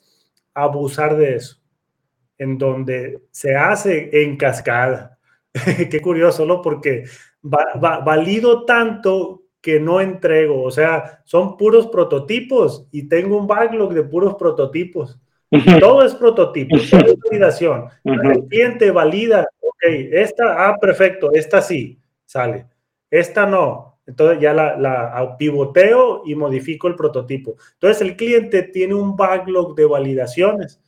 abusar 0.54 1.16
de 1.16 1.36
eso, 1.36 1.62
en 2.38 2.58
donde 2.58 3.22
se 3.32 3.56
hace 3.56 4.24
en 4.24 4.36
cascada. 4.38 5.18
Qué 5.90 6.02
curioso, 6.02 6.46
¿no? 6.46 6.62
Porque 6.62 7.06
va, 7.44 7.80
va, 7.84 8.00
valido 8.00 8.66
tanto 8.66 9.44
que 9.62 9.80
no 9.80 10.02
entrego, 10.02 10.62
o 10.62 10.72
sea, 10.72 11.22
son 11.24 11.56
puros 11.56 11.88
prototipos 11.88 12.86
y 12.92 13.08
tengo 13.08 13.38
un 13.38 13.48
backlog 13.48 13.94
de 13.94 14.04
puros 14.04 14.36
prototipos. 14.36 15.18
Todo 15.80 16.04
es 16.04 16.16
prototipo, 16.16 16.76
todo 16.90 17.06
es 17.06 17.20
validación. 17.30 17.86
El 18.04 18.46
cliente 18.48 18.92
valida, 18.92 19.48
ok, 19.62 19.84
esta, 20.12 20.68
ah, 20.68 20.78
perfecto, 20.80 21.32
esta 21.32 21.62
sí, 21.62 22.00
sale. 22.26 22.66
Esta 23.10 23.46
no, 23.46 24.00
entonces 24.06 24.40
ya 24.42 24.54
la, 24.54 24.76
la, 24.78 25.38
pivoteo 25.38 26.24
y 26.26 26.36
modifico 26.36 26.88
el 26.88 26.96
prototipo. 26.96 27.56
Entonces 27.74 28.02
el 28.02 28.16
cliente 28.16 28.64
tiene 28.64 28.96
un 28.96 29.16
backlog 29.16 29.76
de 29.76 29.86
validaciones. 29.86 30.82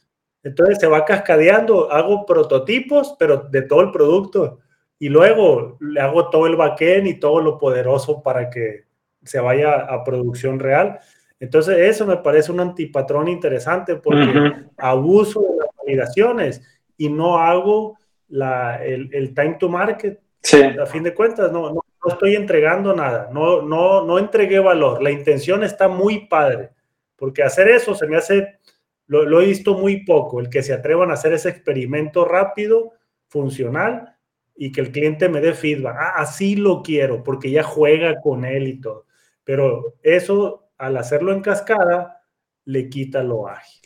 Entonces 0.45 0.77
se 0.79 0.87
va 0.87 1.03
cascadeando, 1.03 1.91
hago 1.91 2.25
prototipos, 2.25 3.15
pero 3.19 3.37
de 3.37 3.63
todo 3.63 3.81
el 3.81 3.91
producto. 3.91 4.59
Y 4.97 5.09
luego 5.09 5.77
le 5.81 5.99
hago 5.99 6.29
todo 6.29 6.47
el 6.47 6.55
backend 6.55 7.07
y 7.07 7.19
todo 7.19 7.41
lo 7.41 7.57
poderoso 7.57 8.23
para 8.23 8.49
que 8.49 8.85
se 9.23 9.41
vaya 9.41 9.73
a 9.73 10.03
producción 10.05 10.57
real. 10.59 10.99
Entonces 11.39 11.77
eso 11.79 12.05
me 12.05 12.17
parece 12.17 12.51
un 12.53 12.61
antipatrón 12.61 13.27
interesante 13.27 13.95
porque 13.95 14.21
uh 14.21 14.23
-huh. 14.23 14.69
abuso 14.77 15.41
de 15.41 15.57
las 15.57 15.67
validaciones 15.77 16.61
y 16.95 17.09
no 17.09 17.37
hago 17.37 17.97
la, 18.29 18.81
el, 18.81 19.09
el 19.13 19.33
time 19.33 19.57
to 19.59 19.67
market. 19.67 20.21
Sí. 20.41 20.61
A 20.61 20.85
fin 20.85 21.03
de 21.03 21.13
cuentas, 21.13 21.51
no, 21.51 21.73
no, 21.73 21.81
no 22.05 22.13
estoy 22.13 22.35
entregando 22.35 22.95
nada, 22.95 23.29
no, 23.33 23.63
no, 23.63 24.05
no 24.05 24.19
entregué 24.19 24.59
valor. 24.59 25.01
La 25.01 25.09
intención 25.09 25.63
está 25.63 25.87
muy 25.87 26.27
padre, 26.27 26.69
porque 27.15 27.41
hacer 27.43 27.67
eso 27.67 27.95
se 27.95 28.05
me 28.05 28.17
hace, 28.17 28.59
lo, 29.07 29.23
lo, 29.25 29.41
he 29.41 29.47
visto 29.47 29.75
muy 29.75 30.03
poco, 30.03 30.39
el 30.39 30.49
que 30.49 30.63
se 30.63 30.73
atrevan 30.73 31.11
a 31.11 31.13
hacer 31.13 31.33
ese 31.33 31.49
experimento 31.49 32.25
rápido, 32.25 32.93
funcional, 33.27 34.15
y 34.55 34.71
que 34.71 34.81
el 34.81 34.91
cliente 34.91 35.29
me 35.29 35.41
dé 35.41 35.53
feedback. 35.53 35.95
Ah, 35.99 36.13
así 36.17 36.55
lo 36.55 36.81
quiero, 36.81 37.23
porque 37.23 37.51
ya 37.51 37.63
juega 37.63 38.21
con 38.21 38.45
él 38.45 38.67
y 38.67 38.79
todo. 38.79 39.05
Pero 39.43 39.95
eso, 40.01 40.69
al 40.77 40.97
hacerlo 40.97 41.33
en 41.33 41.41
cascada, 41.41 42.21
le 42.65 42.89
quita 42.89 43.21
lo 43.23 43.47
ágil. 43.47 43.81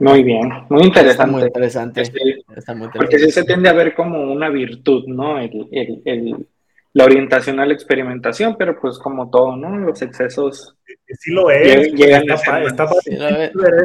Muy 0.00 0.22
bien, 0.22 0.48
muy 0.68 0.84
interesante. 0.84 1.10
Está 1.10 1.26
muy 1.26 1.42
interesante. 1.42 2.02
Este, 2.02 2.18
Está 2.54 2.74
muy 2.74 2.86
interesante. 2.86 2.98
Porque 2.98 3.18
sí 3.18 3.30
se 3.32 3.44
tiende 3.44 3.68
a 3.68 3.72
ver 3.72 3.94
como 3.94 4.32
una 4.32 4.48
virtud, 4.48 5.04
¿no? 5.08 5.38
El, 5.38 5.68
el, 5.72 6.02
el 6.04 6.46
la 6.98 7.04
orientación 7.04 7.60
a 7.60 7.66
la 7.66 7.74
experimentación, 7.74 8.56
pero 8.58 8.76
pues 8.80 8.98
como 8.98 9.30
todo, 9.30 9.56
¿no? 9.56 9.78
Los 9.78 10.02
excesos. 10.02 10.76
Sí 11.06 11.30
lo 11.30 11.48
es. 11.48 11.92
Llegan 11.92 12.28
está, 12.28 12.60
está, 12.64 12.88
sí, 12.88 13.16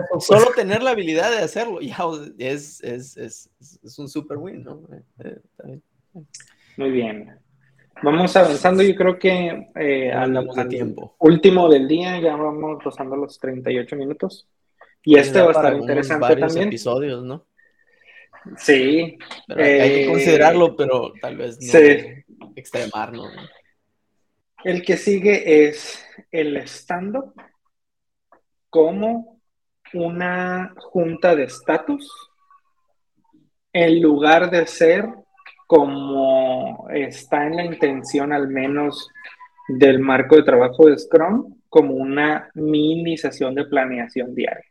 pues. 0.09 0.25
Solo 0.25 0.47
tener 0.55 0.81
la 0.81 0.91
habilidad 0.91 1.29
de 1.29 1.37
hacerlo 1.37 1.79
ya 1.79 1.97
es, 2.39 2.83
es, 2.83 3.15
es, 3.15 3.51
es 3.83 3.99
un 3.99 4.09
super 4.09 4.37
win, 4.37 4.63
¿no? 4.63 4.81
Eh, 5.23 5.79
Muy 6.75 6.89
bien. 6.89 7.37
Vamos 8.01 8.35
avanzando, 8.35 8.81
yo 8.81 8.95
creo 8.95 9.19
que 9.19 9.69
eh, 9.75 10.11
al, 10.11 10.35
al 10.35 10.67
tiempo. 10.67 11.15
último 11.19 11.69
del 11.69 11.87
día 11.87 12.19
ya 12.19 12.35
vamos 12.35 12.83
rozando 12.83 13.15
los 13.15 13.37
38 13.37 13.95
minutos. 13.95 14.49
Y 15.03 15.19
este 15.19 15.39
va 15.39 15.49
a 15.49 15.51
estar 15.51 15.75
interesante 15.75 16.35
también. 16.35 16.69
episodios, 16.69 17.23
¿no? 17.23 17.45
Sí. 18.57 19.19
Pero 19.47 19.61
eh, 19.61 19.81
hay 19.81 19.89
que 19.91 20.07
considerarlo, 20.07 20.75
pero 20.75 21.13
tal 21.21 21.37
vez 21.37 21.59
no. 21.61 21.71
Sí 21.71 22.22
extremarlo. 22.55 23.23
¿no? 23.23 23.41
El 24.63 24.83
que 24.83 24.97
sigue 24.97 25.67
es 25.67 26.05
el 26.31 26.57
stand-up 26.57 27.33
como 28.69 29.41
una 29.93 30.73
junta 30.77 31.35
de 31.35 31.43
estatus 31.43 32.09
en 33.71 34.01
lugar 34.01 34.49
de 34.49 34.65
ser 34.67 35.07
como 35.67 36.87
está 36.91 37.47
en 37.47 37.55
la 37.57 37.65
intención 37.65 38.31
al 38.31 38.47
menos 38.47 39.09
del 39.67 39.99
marco 39.99 40.35
de 40.35 40.43
trabajo 40.43 40.87
de 40.87 40.97
Scrum, 40.97 41.61
como 41.69 41.95
una 41.95 42.49
mini 42.53 43.17
sesión 43.17 43.55
de 43.55 43.65
planeación 43.65 44.35
diaria. 44.35 44.65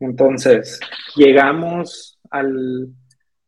Entonces, 0.00 0.80
llegamos 1.14 2.18
al, 2.30 2.88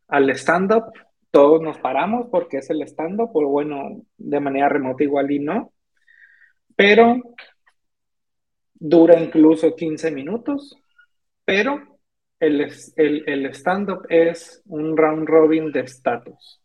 al 0.07 0.31
stand-up 0.31 0.93
todos 1.31 1.61
nos 1.63 1.79
paramos 1.79 2.29
porque 2.31 2.59
es 2.59 2.71
el 2.71 2.83
stand-up, 2.83 3.31
o 3.35 3.47
bueno, 3.49 4.03
de 4.17 4.41
manera 4.41 4.69
remota 4.69 5.05
igual 5.05 5.31
y 5.31 5.39
no, 5.41 5.73
pero 6.77 7.21
dura 8.75 9.21
incluso 9.21 9.75
15 9.75 10.11
minutos, 10.11 10.77
pero 11.45 11.99
el, 12.41 12.71
el, 12.97 13.29
el 13.29 13.47
stand-up 13.47 14.07
es 14.09 14.63
un 14.67 14.97
round 14.97 15.29
robin 15.29 15.73
de 15.73 15.81
estatus. 15.81 16.61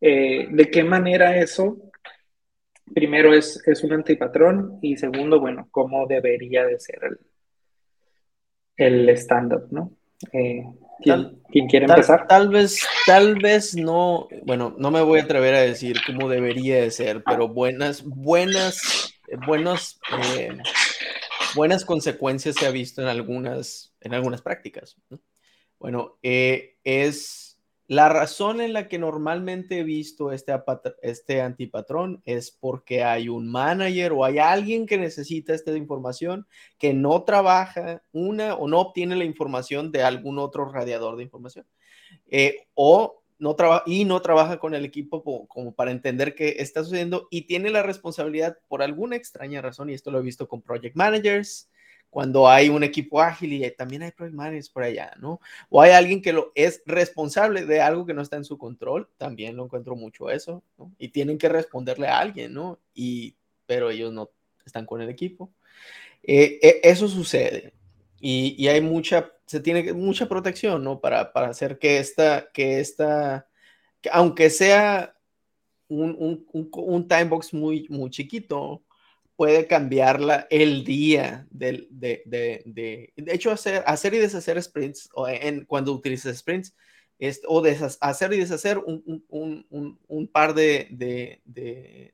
Eh, 0.00 0.48
¿De 0.50 0.70
qué 0.70 0.82
manera 0.82 1.36
eso? 1.36 1.76
Primero 2.94 3.32
es, 3.32 3.62
es 3.66 3.84
un 3.84 3.92
antipatrón 3.92 4.78
y 4.82 4.96
segundo, 4.96 5.40
bueno, 5.40 5.68
cómo 5.70 6.06
debería 6.06 6.64
de 6.66 6.78
ser 6.80 7.00
el, 7.04 7.18
el 8.76 9.08
stand-up, 9.10 9.68
¿no? 9.70 9.92
Eh, 10.32 10.64
¿Quién, 11.02 11.42
¿quién 11.50 11.66
quiere 11.66 11.86
tal, 11.86 11.98
empezar? 11.98 12.26
Tal 12.26 12.48
vez, 12.48 12.86
tal 13.06 13.36
vez 13.36 13.74
no, 13.74 14.28
bueno, 14.44 14.74
no 14.78 14.90
me 14.90 15.00
voy 15.00 15.20
a 15.20 15.24
atrever 15.24 15.54
a 15.54 15.60
decir 15.60 15.98
cómo 16.06 16.28
debería 16.28 16.80
de 16.80 16.90
ser, 16.90 17.22
pero 17.24 17.48
buenas, 17.48 18.02
buenas, 18.04 19.14
buenos, 19.46 20.00
eh, 20.36 20.56
buenas 21.54 21.84
consecuencias 21.84 22.56
se 22.56 22.66
ha 22.66 22.70
visto 22.70 23.02
en 23.02 23.08
algunas, 23.08 23.94
en 24.00 24.14
algunas 24.14 24.42
prácticas. 24.42 24.96
Bueno, 25.78 26.18
eh, 26.22 26.76
es 26.84 27.49
la 27.90 28.08
razón 28.08 28.60
en 28.60 28.72
la 28.72 28.86
que 28.86 29.00
normalmente 29.00 29.80
he 29.80 29.82
visto 29.82 30.30
este, 30.30 30.54
este 31.02 31.42
antipatrón 31.42 32.22
es 32.24 32.52
porque 32.52 33.02
hay 33.02 33.28
un 33.28 33.50
manager 33.50 34.12
o 34.12 34.24
hay 34.24 34.38
alguien 34.38 34.86
que 34.86 34.96
necesita 34.96 35.54
esta 35.54 35.76
información 35.76 36.46
que 36.78 36.94
no 36.94 37.24
trabaja 37.24 38.04
una 38.12 38.54
o 38.54 38.68
no 38.68 38.78
obtiene 38.78 39.16
la 39.16 39.24
información 39.24 39.90
de 39.90 40.04
algún 40.04 40.38
otro 40.38 40.70
radiador 40.70 41.16
de 41.16 41.24
información. 41.24 41.66
Eh, 42.28 42.68
o 42.74 43.24
no 43.40 43.56
trabaja 43.56 43.82
y 43.86 44.04
no 44.04 44.22
trabaja 44.22 44.60
con 44.60 44.76
el 44.76 44.84
equipo 44.84 45.48
como, 45.48 45.74
para 45.74 45.90
entender 45.90 46.36
qué 46.36 46.56
está 46.58 46.84
sucediendo 46.84 47.26
y 47.28 47.42
tiene 47.48 47.70
la 47.70 47.82
responsabilidad 47.82 48.56
por 48.68 48.82
alguna 48.82 49.16
extraña 49.16 49.62
razón, 49.62 49.90
y 49.90 49.94
esto 49.94 50.12
lo 50.12 50.20
he 50.20 50.22
visto 50.22 50.46
con 50.46 50.62
project 50.62 50.94
managers, 50.94 51.68
cuando 52.10 52.48
hay 52.48 52.68
un 52.68 52.82
equipo 52.82 53.20
ágil 53.20 53.52
y 53.52 53.70
también 53.70 54.02
hay 54.02 54.10
project 54.10 54.36
managers 54.36 54.68
por 54.68 54.82
allá, 54.82 55.12
¿no? 55.18 55.40
O 55.68 55.80
hay 55.80 55.92
alguien 55.92 56.20
que 56.20 56.32
lo 56.32 56.52
es 56.56 56.82
responsable 56.84 57.64
de 57.64 57.80
algo 57.80 58.04
que 58.04 58.14
no 58.14 58.22
está 58.22 58.36
en 58.36 58.44
su 58.44 58.58
control, 58.58 59.08
también 59.16 59.56
lo 59.56 59.64
encuentro 59.64 59.94
mucho 59.94 60.28
eso, 60.28 60.62
¿no? 60.76 60.92
Y 60.98 61.08
tienen 61.08 61.38
que 61.38 61.48
responderle 61.48 62.08
a 62.08 62.18
alguien, 62.18 62.52
¿no? 62.52 62.80
Y, 62.94 63.36
pero 63.66 63.90
ellos 63.90 64.12
no 64.12 64.30
están 64.66 64.86
con 64.86 65.00
el 65.00 65.08
equipo. 65.08 65.52
Eh, 66.22 66.58
e, 66.60 66.80
eso 66.82 67.08
sucede 67.08 67.72
y, 68.20 68.54
y, 68.58 68.68
hay 68.68 68.80
mucha, 68.82 69.32
se 69.46 69.60
tiene 69.60 69.92
mucha 69.94 70.28
protección, 70.28 70.84
¿no? 70.84 71.00
Para, 71.00 71.32
para 71.32 71.48
hacer 71.48 71.78
que 71.78 71.98
esta, 71.98 72.50
que 72.52 72.80
esta, 72.80 73.48
que 74.02 74.10
aunque 74.12 74.50
sea 74.50 75.16
un, 75.88 76.16
un, 76.18 76.46
un, 76.52 76.70
un 76.72 77.08
time 77.08 77.24
box 77.24 77.54
muy, 77.54 77.86
muy 77.88 78.10
chiquito, 78.10 78.84
puede 79.40 79.66
cambiarla 79.66 80.46
el 80.50 80.84
día 80.84 81.46
de, 81.50 81.86
de, 81.88 82.22
de, 82.26 82.62
de, 82.66 83.10
de 83.16 83.34
hecho, 83.34 83.50
hacer, 83.50 83.82
hacer 83.86 84.12
y 84.12 84.18
deshacer 84.18 84.62
sprints 84.62 85.08
o 85.14 85.26
en, 85.26 85.64
cuando 85.64 85.94
utilizas 85.94 86.36
sprints 86.36 86.76
es, 87.18 87.40
o 87.48 87.64
hacer 88.02 88.34
y 88.34 88.36
deshacer 88.36 88.76
un, 88.76 89.24
un, 89.30 89.98
un 90.06 90.28
par 90.28 90.52
de, 90.52 91.40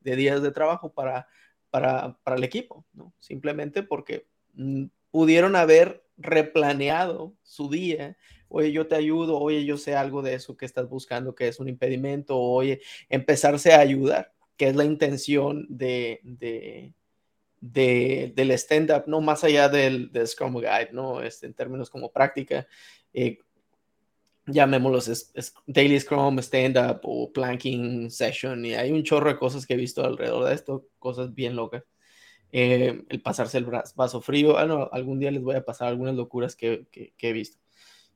días 0.03 0.41
de 0.41 0.51
trabajo 0.53 0.93
para, 0.93 1.27
para, 1.69 2.17
para 2.23 2.37
el 2.37 2.45
equipo, 2.45 2.87
¿no? 2.93 3.13
simplemente 3.19 3.83
porque 3.83 4.29
mm, 4.55 4.85
pudieron 5.11 5.57
haber 5.57 6.05
replaneado 6.17 7.35
su 7.43 7.69
día. 7.69 8.17
Oye, 8.47 8.71
yo 8.71 8.87
te 8.87 8.95
ayudo, 8.95 9.41
oye, 9.41 9.65
yo 9.65 9.79
sé 9.79 9.97
algo 9.97 10.23
de 10.23 10.35
eso 10.35 10.57
que 10.57 10.65
estás 10.65 10.89
buscando, 10.89 11.35
que 11.35 11.49
es 11.49 11.59
un 11.59 11.69
impedimento, 11.69 12.39
oye, 12.39 12.81
empezarse 13.09 13.73
a 13.73 13.81
ayudar, 13.81 14.33
que 14.57 14.69
es 14.69 14.77
la 14.77 14.85
intención 14.85 15.67
de, 15.69 16.21
del 17.61 18.51
stand-up, 18.53 19.05
no 19.07 19.21
más 19.21 19.45
allá 19.45 19.69
del, 19.69 20.11
Scrum 20.27 20.55
Guide, 20.55 20.91
¿no? 20.93 21.23
Este, 21.23 21.47
en 21.47 21.55
términos 21.55 21.91
como 21.91 22.13
práctica, 22.13 22.67
eh, 23.13 23.39
llamémoslos 24.47 25.33
Daily 25.67 25.99
Scrum, 25.99 26.39
stand-up 26.39 27.01
o 27.03 27.33
planking 27.33 28.11
session, 28.11 28.65
y 28.65 28.75
hay 28.75 28.93
un 28.93 29.03
chorro 29.03 29.31
de 29.31 29.39
cosas 29.39 29.67
que 29.67 29.75
he 29.75 29.77
visto 29.77 30.05
alrededor 30.05 30.49
de 30.49 30.55
esto, 30.55 30.89
cosas 30.99 31.35
bien 31.35 31.57
locas. 31.57 31.85
Eh, 32.53 33.05
el 33.09 33.21
pasarse 33.23 33.59
el 33.59 33.67
vaso 33.67 34.21
frío, 34.21 34.57
ah, 34.57 34.89
algún 34.93 35.19
día 35.19 35.31
les 35.31 35.43
voy 35.43 35.57
a 35.57 35.65
pasar 35.65 35.89
algunas 35.89 36.15
locuras 36.15 36.55
que, 36.55 36.87
he 36.93 37.33
visto, 37.33 37.59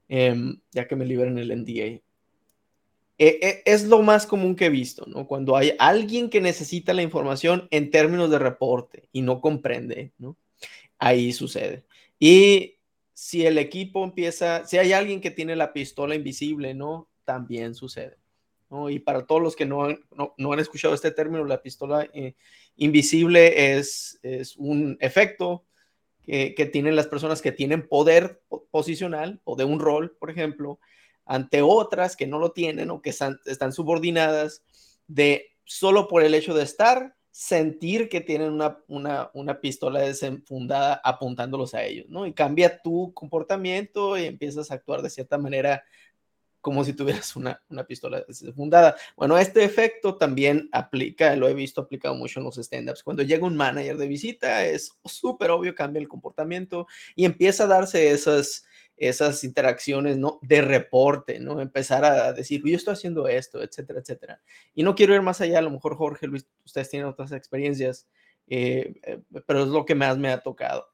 em, 0.09 0.61
ya 0.71 0.87
que 0.87 0.97
me 0.97 1.05
liberen 1.05 1.39
el 1.39 1.51
NDA. 1.51 2.01
E, 3.23 3.39
e, 3.43 3.63
es 3.67 3.85
lo 3.85 4.01
más 4.01 4.27
común 4.27 4.57
que 4.57 4.65
he 4.65 4.71
visto, 4.71 5.05
¿no? 5.07 5.27
Cuando 5.27 5.55
hay 5.55 5.75
alguien 5.79 6.31
que 6.31 6.41
necesita 6.41 6.95
la 6.95 7.03
información 7.03 7.69
en 7.71 7.91
términos 7.91 8.31
de 8.31 8.39
reporte 8.39 9.11
y 9.13 9.21
no 9.21 9.43
comprende, 9.43 10.13
¿no? 10.17 10.39
Ahí 10.99 11.35
sucede. 11.35 11.85
Y 12.19 12.79
si 13.13 13.45
el 13.45 13.59
equipo 13.59 14.03
empieza, 14.05 14.65
si 14.65 14.79
hay 14.79 14.95
alguien 14.95 15.21
que 15.21 15.31
tiene 15.31 15.55
la 15.55 15.75
pistola 15.75 16.15
invisible, 16.15 16.73
¿no? 16.73 17.11
También 17.27 17.75
sucede. 17.75 18.17
¿no? 18.71 18.89
Y 18.89 19.01
para 19.01 19.27
todos 19.27 19.43
los 19.43 19.55
que 19.55 19.67
no 19.67 19.85
han, 19.85 20.01
no, 20.39 20.53
han 20.53 20.59
escuchado 20.59 20.95
este 20.95 21.11
término, 21.11 21.45
la 21.45 21.61
pistola 21.61 22.09
eh, 22.15 22.37
invisible 22.77 23.75
es, 23.77 24.19
es 24.23 24.57
un 24.57 24.97
efecto 24.99 25.67
que, 26.23 26.55
que, 26.55 26.65
tienen 26.65 26.97
las 26.97 27.09
personas 27.09 27.43
que 27.43 27.53
tienen 27.53 27.87
poder 27.87 28.41
posicional 28.71 29.43
o 29.45 29.57
de 29.57 29.65
un 29.65 29.79
rol, 29.79 30.17
por 30.19 30.31
ejemplo, 30.31 30.81
ante 31.25 31.63
otras 31.63 32.17
que 32.17 32.27
no 32.27 32.39
lo 32.39 32.53
tienen 32.53 32.91
o 32.91 33.03
que 33.03 33.11
están, 33.11 33.73
subordinadas 33.73 34.63
de 35.07 35.57
solo 35.65 36.09
por 36.09 36.23
el 36.23 36.35
hecho 36.35 36.55
de 36.55 36.65
estar, 36.65 37.15
sentir 37.31 38.09
que 38.09 38.21
tienen 38.21 38.53
una, 38.53 38.79
una, 38.89 39.31
una, 39.35 39.61
pistola 39.61 40.01
desenfundada 40.01 41.01
apuntándolos 41.05 41.75
a 41.75 41.85
ellos, 41.85 42.07
¿no? 42.09 42.27
Y 42.27 42.33
cambia 42.33 42.83
tu 42.83 43.15
comportamiento 43.15 44.19
y 44.19 44.25
empiezas 44.25 44.71
a 44.71 44.75
actuar 44.75 45.03
de 45.03 45.11
cierta 45.11 45.39
manera 45.39 45.85
como 46.61 46.85
si 46.85 46.93
tuvieras 46.93 47.37
una, 47.37 47.63
una 47.69 47.87
pistola 47.87 48.23
desenfundada. 48.27 48.97
Bueno, 49.17 49.39
este 49.39 49.65
efecto 49.65 50.17
también 50.17 50.69
aplica, 50.73 51.35
lo 51.37 51.49
he 51.49 51.55
visto 51.55 51.81
aplicado 51.81 52.15
mucho 52.15 52.41
en 52.41 52.45
los 52.45 52.59
stand-ups. 52.59 53.03
Cuando 53.03 53.23
llega 53.23 53.47
un 53.47 53.57
manager 53.57 53.97
de 53.97 54.09
visita, 54.09 54.67
es 54.67 54.93
súper 55.05 55.51
obvio, 55.51 55.75
cambia 55.75 56.01
el 56.01 56.09
comportamiento 56.09 56.87
y 57.15 57.25
empieza 57.25 57.65
a 57.65 57.69
darse 57.69 58.11
esas 58.11 58.65
esas 59.01 59.43
interacciones 59.45 60.19
¿no? 60.19 60.39
de 60.43 60.61
reporte, 60.61 61.41
¿no? 61.41 61.63
Empezar 61.63 62.05
a 62.05 62.35
decir, 62.35 62.63
yo 62.63 62.77
estoy 62.77 62.93
haciendo 62.93 63.29
esto, 63.29 63.63
etcétera, 63.63 64.01
etcétera. 64.01 64.43
Y 64.75 64.83
no 64.83 64.95
quiero 64.95 65.15
ir 65.15 65.23
más 65.23 65.41
allá, 65.41 65.59
a 65.59 65.63
lo 65.63 65.71
mejor 65.71 65.97
Jorge, 65.97 66.27
Luis, 66.27 66.47
ustedes 66.67 66.91
tienen 66.91 67.09
otras 67.09 67.33
experiencias, 67.33 68.07
eh, 68.47 68.93
eh, 69.03 69.23
pero 69.47 69.63
es 69.63 69.69
lo 69.69 69.87
que 69.87 69.95
más 69.95 70.19
me 70.19 70.31
ha 70.31 70.43
tocado. 70.43 70.87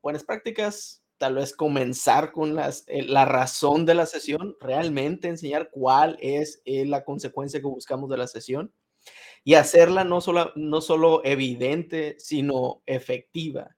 Buenas 0.00 0.24
prácticas, 0.24 1.04
tal 1.18 1.34
vez 1.34 1.54
comenzar 1.54 2.32
con 2.32 2.54
las, 2.54 2.84
eh, 2.86 3.02
la 3.02 3.26
razón 3.26 3.84
de 3.84 3.94
la 3.94 4.06
sesión, 4.06 4.56
realmente 4.58 5.28
enseñar 5.28 5.68
cuál 5.70 6.16
es 6.18 6.62
la 6.64 7.04
consecuencia 7.04 7.60
que 7.60 7.66
buscamos 7.66 8.08
de 8.08 8.16
la 8.16 8.26
sesión 8.26 8.72
y 9.44 9.52
hacerla 9.54 10.04
no 10.04 10.22
solo, 10.22 10.50
no 10.56 10.80
solo 10.80 11.20
evidente, 11.24 12.16
sino 12.18 12.82
efectiva. 12.86 13.76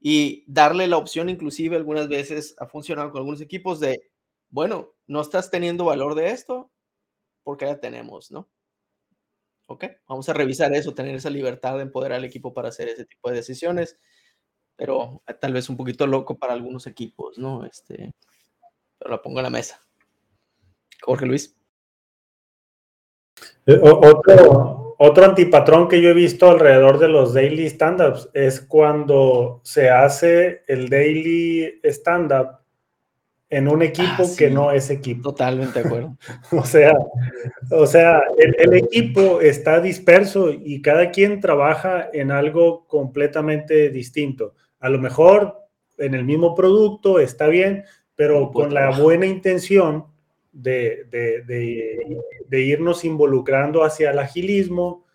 Y 0.00 0.44
darle 0.46 0.86
la 0.86 0.96
opción, 0.96 1.28
inclusive 1.28 1.76
algunas 1.76 2.08
veces 2.08 2.54
ha 2.58 2.66
funcionado 2.66 3.10
con 3.10 3.20
algunos 3.20 3.40
equipos 3.40 3.80
de, 3.80 4.10
bueno, 4.50 4.94
no 5.06 5.20
estás 5.20 5.50
teniendo 5.50 5.84
valor 5.84 6.14
de 6.14 6.30
esto, 6.30 6.70
porque 7.42 7.66
ya 7.66 7.80
tenemos, 7.80 8.30
¿no? 8.30 8.48
Ok, 9.66 9.84
vamos 10.08 10.28
a 10.28 10.32
revisar 10.32 10.72
eso, 10.72 10.94
tener 10.94 11.14
esa 11.14 11.30
libertad 11.30 11.76
de 11.76 11.82
empoderar 11.82 12.18
al 12.18 12.24
equipo 12.24 12.54
para 12.54 12.68
hacer 12.68 12.88
ese 12.88 13.04
tipo 13.04 13.28
de 13.28 13.36
decisiones, 13.36 13.98
pero 14.76 15.22
tal 15.40 15.52
vez 15.52 15.68
un 15.68 15.76
poquito 15.76 16.06
loco 16.06 16.38
para 16.38 16.54
algunos 16.54 16.86
equipos, 16.86 17.36
¿no? 17.36 17.64
Este, 17.64 18.14
pero 18.98 19.10
lo 19.10 19.22
pongo 19.22 19.40
en 19.40 19.44
la 19.44 19.50
mesa. 19.50 19.80
Jorge 21.02 21.26
Luis. 21.26 21.56
Eh, 23.66 23.78
otro, 23.82 24.77
otro 25.00 25.24
antipatrón 25.24 25.86
que 25.86 26.02
yo 26.02 26.10
he 26.10 26.14
visto 26.14 26.50
alrededor 26.50 26.98
de 26.98 27.06
los 27.06 27.32
daily 27.32 27.66
stand-ups 27.66 28.30
es 28.34 28.60
cuando 28.60 29.60
se 29.62 29.90
hace 29.90 30.62
el 30.66 30.88
daily 30.88 31.80
stand-up 31.84 32.58
en 33.48 33.68
un 33.68 33.82
equipo 33.82 34.24
ah, 34.24 34.34
que 34.36 34.50
no 34.50 34.72
es 34.72 34.90
equipo. 34.90 35.30
Totalmente 35.30 35.80
de 35.80 35.86
acuerdo. 35.86 36.16
o 36.50 36.64
sea, 36.64 36.92
o 37.70 37.86
sea 37.86 38.22
el, 38.36 38.74
equipo 38.74 39.40
está 39.40 39.80
disperso 39.80 40.50
y 40.50 40.82
cada 40.82 41.12
quien 41.12 41.40
trabaja 41.40 42.10
en 42.12 42.32
algo 42.32 42.84
completamente 42.88 43.90
distinto. 43.90 44.54
A 44.80 44.88
lo 44.88 44.98
mejor 44.98 45.58
en 45.96 46.14
el 46.14 46.24
mismo 46.24 46.56
producto 46.56 47.20
está 47.20 47.46
bien, 47.46 47.84
pero 48.16 48.50
con 48.50 48.74
la 48.74 48.90
buena 48.98 49.26
intención 49.26 50.06
de, 50.52 51.06
irnos 52.50 53.04
involucrando 53.04 53.84
hacia 53.84 54.10
el 54.10 54.18
agilismo, 54.18 55.06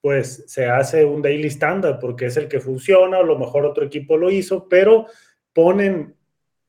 pues 0.00 0.44
se 0.46 0.66
hace 0.66 1.04
un 1.04 1.22
daily 1.22 1.48
standard 1.48 1.98
porque 1.98 2.26
es 2.26 2.36
el 2.36 2.48
que 2.48 2.60
funciona, 2.60 3.18
a 3.18 3.22
lo 3.22 3.38
mejor 3.38 3.64
otro 3.64 3.84
equipo 3.84 4.16
lo 4.16 4.30
hizo, 4.30 4.68
pero 4.68 5.06
ponen 5.52 6.14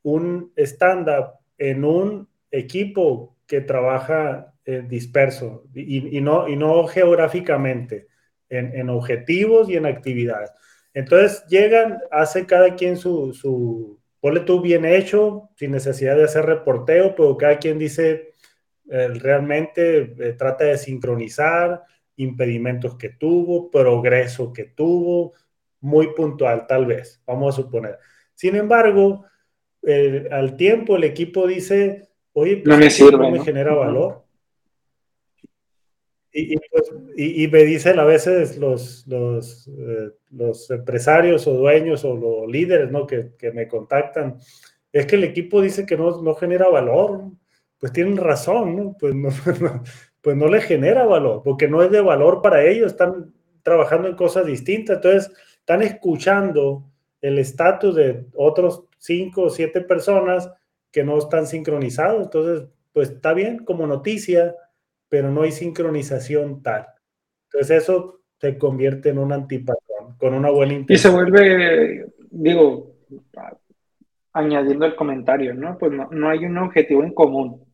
un 0.02 0.52
estándar 0.56 1.34
en 1.58 1.84
un 1.84 2.28
equipo 2.50 3.36
que 3.46 3.60
trabaja 3.60 4.54
eh, 4.64 4.82
disperso 4.88 5.64
y, 5.74 6.20
no, 6.20 6.48
y 6.48 6.56
no 6.56 6.86
geográficamente, 6.86 8.08
en, 8.48 8.88
objetivos 8.90 9.68
y 9.68 9.76
en 9.76 9.86
actividades. 9.86 10.50
Entonces 10.94 11.44
llegan, 11.48 11.98
hace 12.10 12.46
cada 12.46 12.74
quien 12.74 12.96
su, 12.96 14.00
ponle 14.26 14.40
tú 14.40 14.60
bien 14.60 14.84
hecho, 14.84 15.50
sin 15.54 15.70
necesidad 15.70 16.16
de 16.16 16.24
hacer 16.24 16.44
reporteo, 16.44 17.14
pero 17.14 17.36
cada 17.36 17.60
quien 17.60 17.78
dice 17.78 18.32
eh, 18.90 19.08
realmente 19.14 20.16
eh, 20.18 20.32
trata 20.36 20.64
de 20.64 20.78
sincronizar 20.78 21.84
impedimentos 22.16 22.96
que 22.96 23.10
tuvo, 23.10 23.70
progreso 23.70 24.52
que 24.52 24.64
tuvo, 24.64 25.32
muy 25.78 26.12
puntual 26.12 26.66
tal 26.66 26.86
vez, 26.86 27.22
vamos 27.24 27.54
a 27.54 27.62
suponer. 27.62 27.98
Sin 28.34 28.56
embargo, 28.56 29.26
al 30.32 30.56
tiempo 30.56 30.96
el 30.96 31.04
equipo 31.04 31.46
dice, 31.46 32.08
oye, 32.32 32.64
no 32.66 32.76
me, 32.76 32.90
sirve, 32.90 33.18
no 33.18 33.30
me 33.30 33.44
genera 33.44 33.74
valor. 33.74 34.24
Pues, 36.70 36.92
y, 37.16 37.48
me 37.48 37.64
dicen 37.64 37.98
a 37.98 38.04
veces 38.04 38.58
los, 38.58 39.06
los, 39.06 39.68
eh, 39.68 40.10
los, 40.30 40.70
empresarios 40.70 41.46
o 41.46 41.54
dueños 41.54 42.04
o 42.04 42.16
los 42.16 42.50
líderes 42.50 42.90
¿no? 42.90 43.06
que, 43.06 43.32
que, 43.38 43.52
me 43.52 43.66
contactan, 43.68 44.36
es 44.92 45.06
que 45.06 45.16
el 45.16 45.24
equipo 45.24 45.62
dice 45.62 45.86
que 45.86 45.96
no, 45.96 46.22
no 46.22 46.34
genera 46.34 46.68
valor. 46.68 47.30
Pues 47.78 47.92
tienen 47.92 48.16
razón, 48.16 48.76
¿no? 48.76 48.96
Pues, 48.98 49.14
no, 49.60 49.82
pues 50.26 50.36
no 50.36 50.48
le 50.48 50.60
genera 50.60 51.06
valor, 51.06 51.42
porque 51.44 51.68
no 51.68 51.82
es 51.82 51.90
de 51.92 52.00
valor 52.00 52.42
para 52.42 52.64
ellos, 52.64 52.92
están 52.92 53.32
trabajando 53.62 54.08
en 54.08 54.16
cosas 54.16 54.44
distintas, 54.44 54.96
entonces 54.96 55.32
están 55.58 55.82
escuchando 55.82 56.84
el 57.20 57.38
estatus 57.38 57.94
de 57.94 58.26
otros 58.34 58.84
cinco 58.98 59.42
o 59.42 59.50
siete 59.50 59.80
personas 59.82 60.50
que 60.90 61.04
no 61.04 61.18
están 61.18 61.46
sincronizados, 61.46 62.24
entonces 62.24 62.68
pues 62.92 63.10
está 63.10 63.34
bien 63.34 63.64
como 63.64 63.86
noticia, 63.86 64.56
pero 65.08 65.30
no 65.30 65.42
hay 65.42 65.52
sincronización 65.52 66.62
tal. 66.62 66.86
Entonces 67.50 67.82
eso 67.82 68.20
se 68.38 68.58
convierte 68.58 69.10
en 69.10 69.18
un 69.18 69.32
antipatrón 69.32 70.16
con 70.18 70.34
una 70.34 70.50
buena 70.50 70.74
intención. 70.74 70.96
Y 70.96 70.98
se 70.98 71.10
vuelve, 71.10 72.06
digo, 72.30 72.96
añadiendo 74.32 74.84
el 74.84 74.96
comentario, 74.96 75.54
¿no? 75.54 75.78
Pues 75.78 75.92
no, 75.92 76.28
hay 76.28 76.44
un 76.44 76.58
objetivo 76.58 77.02
en 77.02 77.14
común. 77.14 77.64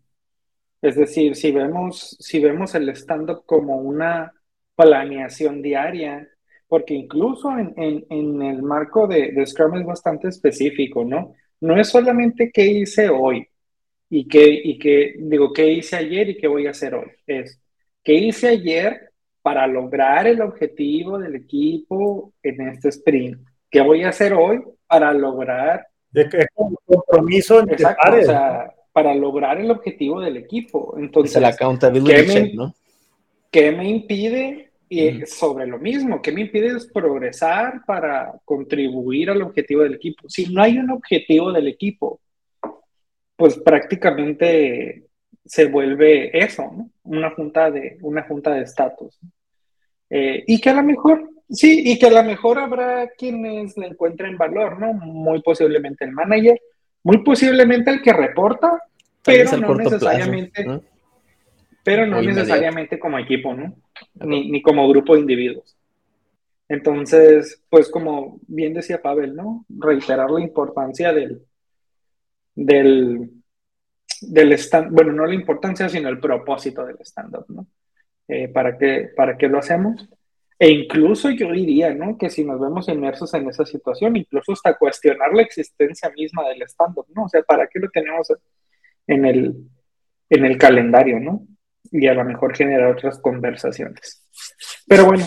Es 0.81 0.97
decir, 0.97 1.37
si 1.37 1.53
vemos, 1.53 2.17
si 2.21 2.41
vemos 2.41 2.75
el 2.75 2.89
stand-up 2.91 3.45
como 3.47 3.77
una 3.77 4.33
planeación 4.75 5.63
diaria, 5.63 6.29
porque 6.69 6.95
incluso 6.95 7.51
en, 7.59 8.05
el 8.09 8.63
marco 8.63 9.07
de, 9.07 9.33
de, 9.33 9.47
Scrum 9.47 9.75
es 9.75 9.87
bastante 9.87 10.29
específico, 10.29 11.05
¿no? 11.05 11.35
No 11.61 11.79
es 11.79 11.89
solamente 11.89 12.51
qué 12.53 12.65
hice 12.65 13.09
hoy, 13.09 13.47
y 14.15 14.29
que, 14.29 14.45
y 14.47 14.79
que 14.79 15.15
digo, 15.19 15.55
¿qué 15.55 15.67
hice 15.73 15.97
ayer 15.97 16.29
y 16.29 16.37
qué 16.37 16.47
voy 16.47 16.67
a 16.67 16.73
hacer 16.73 16.95
hoy? 16.95 17.07
Es, 17.27 17.59
¿qué 18.05 18.13
hice 18.13 18.49
ayer 18.49 19.11
para 19.41 19.67
lograr 19.67 20.27
el 20.27 20.43
objetivo 20.43 21.19
del 21.19 21.35
equipo 21.35 22.35
en 22.43 22.61
este 22.69 22.91
sprint? 22.91 23.39
¿Qué 23.71 23.81
voy 23.81 24.03
a 24.03 24.11
hacer 24.11 24.35
hoy 24.35 24.61
para 24.87 25.15
lograr... 25.15 25.87
De 26.11 26.29
que 26.29 26.47
un 26.57 26.77
compromiso 26.85 27.61
entre 27.61 27.77
o 27.77 28.23
sea, 28.23 28.71
para 28.93 29.15
lograr 29.15 29.59
el 29.59 29.71
objetivo 29.71 30.21
del 30.21 30.37
equipo. 30.37 30.95
Entonces, 30.99 31.41
la 31.41 31.49
accountability 31.49 32.15
¿qué 32.15 32.23
me, 32.25 32.53
¿no? 32.53 32.75
¿Qué 33.51 33.73
me 33.73 33.89
impide 33.89 34.73
y 34.91 35.25
sobre 35.25 35.67
lo 35.67 35.79
mismo, 35.79 36.21
¿qué 36.21 36.33
me 36.33 36.43
impide 36.43 36.77
es 36.77 36.85
progresar 36.85 37.81
para 37.87 38.35
contribuir 38.45 39.31
al 39.31 39.41
objetivo 39.41 39.85
del 39.85 39.95
equipo? 39.95 40.29
Si 40.29 40.53
no 40.53 40.63
hay 40.63 40.77
un 40.77 40.91
objetivo 40.91 41.51
del 41.51 41.69
equipo, 41.69 42.21
pues 43.43 43.59
prácticamente 43.59 45.03
se 45.45 45.65
vuelve 45.65 46.31
eso, 46.45 46.63
¿no? 46.63 46.91
Una 47.03 47.31
junta 47.31 47.73
de 47.73 47.99
una 48.01 48.23
junta 48.23 48.55
de 48.55 48.63
estatus. 48.63 49.19
Eh, 50.09 50.45
y 50.47 50.61
que 50.61 50.71
a 50.71 50.75
lo 50.75 50.85
mejor, 50.85 51.29
sí, 51.51 51.83
y 51.85 51.99
que 51.99 52.07
a 52.07 52.13
lo 52.13 52.23
mejor 52.23 52.61
habrá 52.61 53.09
quienes 53.19 53.77
le 53.77 53.89
encuentren 53.89 54.39
valor, 54.39 54.79
¿no? 54.79 54.93
Muy 54.93 55.43
posiblemente 55.43 56.05
el 56.05 56.13
manager, 56.13 56.57
muy 57.03 57.25
posiblemente 57.25 57.91
el 57.91 58.01
que 58.01 58.13
reporta, 58.13 58.81
pero 59.25 59.57
no 59.57 59.75
necesariamente, 59.75 60.65
pero 61.83 62.07
no 62.07 62.23
necesariamente 62.23 62.97
como 62.97 63.19
equipo, 63.19 63.55
¿no? 63.55 63.75
Ni, 64.25 64.53
ni 64.53 64.63
como 64.63 64.89
grupo 64.89 65.15
de 65.15 65.23
individuos. 65.23 65.77
Entonces, 66.69 67.61
pues 67.69 67.91
como 67.91 68.39
bien 68.47 68.73
decía 68.73 69.03
Pavel, 69.03 69.35
¿no? 69.35 69.67
Reiterar 69.69 70.31
la 70.31 70.43
importancia 70.43 71.13
del, 71.13 71.43
del, 72.55 73.31
del 74.21 74.53
stand, 74.53 74.93
bueno, 74.93 75.13
no 75.13 75.27
la 75.27 75.35
importancia, 75.35 75.89
sino 75.89 76.09
el 76.09 76.21
propósito 76.21 76.85
del 76.85 76.97
stand-up, 77.01 77.47
¿no? 77.49 77.67
Eh, 78.29 78.49
¿para, 78.49 78.79
qué, 78.79 79.11
¿Para 79.15 79.37
qué 79.37 79.49
lo 79.49 79.59
hacemos? 79.59 80.09
E 80.59 80.71
incluso 80.71 81.31
yo 81.31 81.51
diría, 81.51 81.93
¿no? 81.93 82.17
Que 82.17 82.31
si 82.31 82.45
nos 82.45 82.61
vemos 82.61 82.89
inmersos 82.89 83.35
en 83.35 83.49
esa 83.49 83.67
situación, 83.67 84.17
incluso 84.17 84.53
hasta 84.53 84.79
cuestionar 84.79 85.33
la 85.35 85.43
existencia 85.43 86.11
misma 86.11 86.49
del 86.49 86.63
stand-up, 86.63 87.07
¿no? 87.15 87.25
O 87.25 87.29
sea, 87.29 87.43
¿para 87.43 87.67
qué 87.67 87.81
lo 87.81 87.91
tenemos 87.91 88.33
en 89.07 89.25
el, 89.25 89.57
en 90.31 90.45
el 90.45 90.59
calendario, 90.59 91.19
¿no? 91.19 91.47
Y 91.91 92.07
a 92.07 92.15
lo 92.15 92.25
mejor 92.25 92.57
generar 92.57 92.93
otras 92.93 93.19
conversaciones. 93.19 94.27
Pero 94.87 95.07
bueno, 95.07 95.27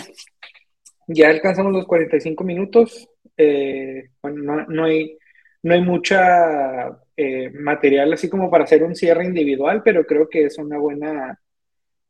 ya 1.06 1.28
alcanzamos 1.28 1.72
los 1.72 1.86
45 1.86 2.42
minutos. 2.42 3.08
Eh, 3.36 4.10
bueno, 4.22 4.42
no, 4.42 4.66
no, 4.66 4.84
hay, 4.84 5.18
no 5.62 5.74
hay 5.74 5.80
mucha 5.82 6.98
eh, 7.18 7.50
material 7.50 8.12
así 8.12 8.28
como 8.28 8.50
para 8.50 8.64
hacer 8.64 8.82
un 8.84 8.94
cierre 8.94 9.24
individual, 9.24 9.82
pero 9.82 10.04
creo 10.04 10.28
que 10.28 10.44
es 10.44 10.58
una 10.58 10.76
buena, 10.76 11.40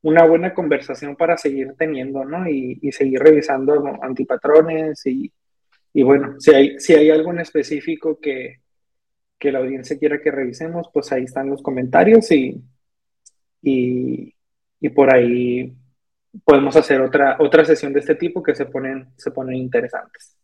una 0.03 0.25
buena 0.27 0.53
conversación 0.53 1.15
para 1.15 1.39
seguir 1.39 1.75
teniendo, 1.79 2.25
¿no? 2.25 2.49
Y, 2.49 2.91
seguir 2.91 3.21
revisando 3.21 3.85
antipatrones 4.03 5.07
y, 5.07 5.33
y, 5.93 6.03
bueno, 6.03 6.41
si 6.41 6.53
hay, 6.53 6.81
si 6.81 6.95
hay 6.95 7.11
algo 7.11 7.31
en 7.31 7.41
específico 7.41 8.19
que, 8.21 8.63
que 9.39 9.53
la 9.53 9.61
audiencia 9.61 9.97
quiera 9.97 10.21
que 10.21 10.33
revisemos, 10.33 10.89
pues 10.93 11.13
ahí 11.13 11.23
están 11.25 11.51
los 11.51 11.63
comentarios 11.63 12.31
y, 12.33 12.61
y, 13.63 14.35
y, 14.81 14.89
por 14.89 15.15
ahí 15.15 15.73
podemos 16.45 16.75
hacer 16.75 17.01
otra, 17.01 17.37
otra 17.39 17.65
sesión 17.65 17.93
de 17.93 18.01
este 18.01 18.17
tipo 18.17 18.43
que 18.43 18.57
se 18.57 18.67
ponen, 18.67 19.09
se 19.17 19.31
ponen 19.31 19.55
interesantes. 19.57 20.37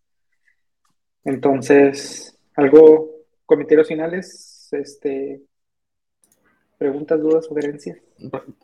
Entonces, 1.24 2.38
algo, 2.54 3.26
comentarios 3.44 3.88
finales 3.88 4.51
este, 4.72 5.42
preguntas, 6.82 7.20
dudas, 7.20 7.46
sugerencias. 7.46 7.98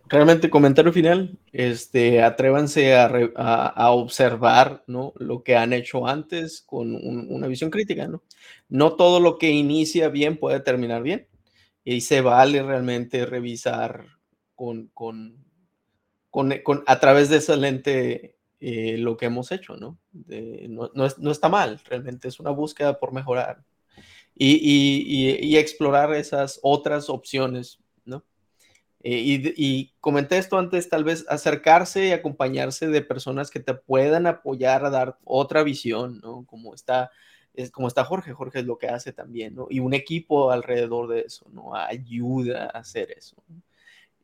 Realmente, 0.08 0.50
comentario 0.50 0.92
final, 0.92 1.38
este, 1.52 2.20
atrévanse 2.22 2.96
a, 2.96 3.90
observar 3.92 4.82
¿no? 4.88 5.12
lo 5.16 5.44
que 5.44 5.54
han 5.54 5.72
hecho 5.72 6.06
antes 6.06 6.62
con 6.62 6.94
una 6.94 7.46
visión 7.46 7.70
crítica. 7.70 8.08
¿no? 8.08 8.22
no 8.68 8.96
todo 8.96 9.20
lo 9.20 9.38
que 9.38 9.50
inicia 9.50 10.08
bien 10.08 10.36
puede 10.36 10.58
terminar 10.58 11.02
bien. 11.02 11.28
Y 11.84 12.00
se 12.00 12.20
vale 12.20 12.62
realmente 12.62 13.24
revisar 13.24 14.04
con, 14.56 14.88
con, 14.88 15.44
con, 16.30 16.52
a 16.86 17.00
través 17.00 17.30
de 17.30 17.36
esa 17.36 17.56
lente 17.56 18.36
eh, 18.58 18.98
lo 18.98 19.16
que 19.16 19.26
hemos 19.26 19.52
hecho. 19.52 19.76
¿no? 19.76 19.96
no, 20.68 20.90
no 20.94 21.30
está 21.30 21.48
mal, 21.48 21.80
realmente 21.84 22.26
es 22.26 22.40
una 22.40 22.50
búsqueda 22.50 22.98
por 22.98 23.12
mejorar 23.12 23.62
y, 24.38 25.56
explorar 25.56 26.14
esas 26.14 26.60
otras 26.62 27.10
opciones, 27.10 27.80
¿no? 28.04 28.24
Eh, 29.02 29.52
y, 29.56 29.92
comenté 30.00 30.38
esto 30.38 30.58
antes, 30.58 30.88
tal 30.88 31.04
vez 31.04 31.26
acercarse 31.28 32.06
y 32.06 32.12
acompañarse 32.12 32.88
de 32.88 33.02
personas 33.02 33.50
que 33.50 33.60
te 33.60 33.74
puedan 33.74 34.26
apoyar 34.26 34.84
a 34.84 34.90
dar 34.90 35.18
otra 35.24 35.62
visión, 35.62 36.20
¿no? 36.22 36.44
Como 36.46 36.74
está, 36.74 37.10
es, 37.54 37.70
como 37.70 37.88
está 37.88 38.04
Jorge, 38.04 38.32
Jorge 38.32 38.60
es 38.60 38.66
lo 38.66 38.78
que 38.78 38.88
hace 38.88 39.12
también, 39.12 39.54
¿no? 39.54 39.66
Y 39.70 39.80
un 39.80 39.94
equipo 39.94 40.50
alrededor 40.50 41.08
de 41.08 41.20
eso, 41.22 41.46
¿no? 41.52 41.74
Ayuda 41.74 42.64
a 42.66 42.78
hacer 42.78 43.10
eso. 43.10 43.36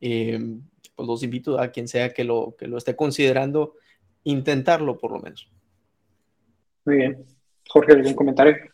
Eh, 0.01 0.39
pues 0.95 1.09
los 1.09 1.23
invito 1.23 1.59
a 1.59 1.69
quien 1.69 1.89
sea 1.89 2.13
que 2.13 2.25
lo, 2.25 2.55
que 2.57 2.69
lo 2.69 2.79
esté 2.79 2.95
considerando, 2.95 3.75
intentarlo 4.23 4.97
por 4.99 5.11
lo 5.13 5.19
menos. 5.19 5.51
Muy 6.85 6.97
bien. 6.99 7.25
Jorge, 7.69 7.93
¿algún 7.93 8.15
comentario? 8.15 8.74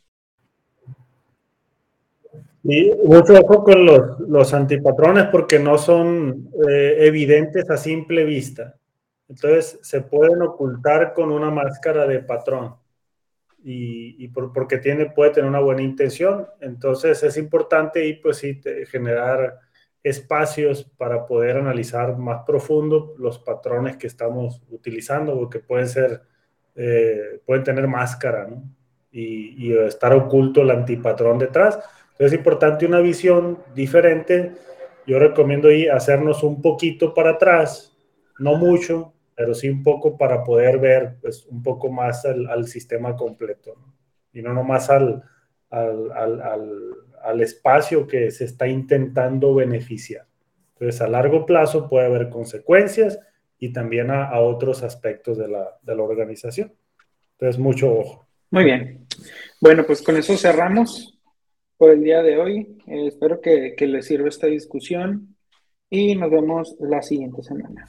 Y 2.63 2.93
mucho 3.05 3.35
ojo 3.41 3.65
con 3.65 3.87
los, 3.87 4.21
los 4.21 4.53
antipatrones 4.53 5.27
porque 5.27 5.59
no 5.59 5.79
son 5.79 6.51
eh, 6.69 6.97
evidentes 7.01 7.71
a 7.71 7.77
simple 7.77 8.25
vista. 8.25 8.77
Entonces 9.29 9.79
se 9.83 10.03
pueden 10.03 10.43
ocultar 10.43 11.15
con 11.15 11.31
una 11.31 11.51
máscara 11.51 12.07
de 12.07 12.21
patrón 12.21 12.75
y, 13.63 14.25
y 14.25 14.29
por, 14.29 14.53
porque 14.53 14.79
tiene, 14.79 15.07
puede 15.07 15.31
tener 15.31 15.49
una 15.49 15.61
buena 15.61 15.83
intención. 15.83 16.47
Entonces 16.61 17.23
es 17.23 17.37
importante 17.39 18.05
y 18.05 18.15
pues 18.15 18.39
sí 18.39 18.61
generar 18.91 19.59
espacios 20.03 20.85
para 20.85 21.27
poder 21.27 21.57
analizar 21.57 22.17
más 22.19 22.43
profundo 22.47 23.15
los 23.19 23.39
patrones 23.39 23.97
que 23.97 24.07
estamos 24.07 24.63
utilizando 24.71 25.39
porque 25.39 25.61
pueden 25.61 25.89
ser, 25.89 26.23
eh, 26.75 27.41
pueden 27.47 27.65
tener 27.65 27.87
máscara 27.87 28.49
y 29.13 29.73
estar 29.73 30.13
oculto 30.15 30.63
el 30.63 30.71
antipatrón 30.71 31.37
detrás 31.37 31.81
es 32.27 32.33
importante 32.35 32.85
una 32.85 33.01
visión 33.01 33.59
diferente. 33.75 34.53
Yo 35.07 35.19
recomiendo 35.19 35.69
ahí 35.69 35.89
hacernos 35.89 36.43
un 36.43 36.61
poquito 36.61 37.15
para 37.15 37.31
atrás, 37.31 37.97
no 38.39 38.57
mucho, 38.57 39.15
pero 39.35 39.55
sí 39.55 39.71
un 39.71 39.83
poco 39.83 40.19
para 40.19 40.45
poder 40.45 40.79
ver 40.79 41.17
pues, 41.23 41.47
un 41.47 41.63
poco 41.63 41.91
más 41.91 42.27
al, 42.27 42.67
sistema 42.67 43.17
completo 43.17 43.75
y 44.35 44.43
no 44.43 44.53
nomás 44.53 44.91
al, 44.91 45.23
al, 45.71 46.13
al, 47.23 47.41
espacio 47.41 48.07
que 48.07 48.31
se 48.31 48.45
está 48.45 48.69
intentando 48.69 49.55
beneficiar. 49.55 50.27
Entonces, 50.75 51.01
a 51.01 51.09
largo 51.09 51.47
plazo 51.47 51.89
puede 51.89 52.05
haber 52.05 52.29
consecuencias 52.29 53.19
y 53.59 53.73
también 53.73 54.11
a, 54.11 54.27
a 54.27 54.41
otros 54.41 54.83
aspectos 54.83 55.39
de 55.39 55.49
la, 55.49 55.79
de 55.81 55.97
la 55.97 56.03
organización. 56.03 56.75
Entonces, 57.39 57.59
mucho 57.59 57.95
ojo. 57.95 58.27
Muy 58.51 58.65
bien. 58.65 59.07
Bueno, 59.59 59.85
pues 59.87 60.03
con 60.03 60.19
eso 60.19 60.37
cerramos 60.37 61.20
por 61.81 61.93
el 61.93 62.05
día 62.05 62.23
de 62.23 62.37
hoy. 62.37 62.77
Eh, 62.87 63.07
espero 63.07 63.41
que, 63.41 63.75
que 63.75 63.87
les 63.87 64.05
sirva 64.05 64.29
esta 64.29 64.47
discusión 64.47 65.35
y 65.89 66.15
nos 66.15 66.31
vemos 66.31 66.77
la 66.79 67.01
siguiente 67.01 67.43
semana. 67.43 67.87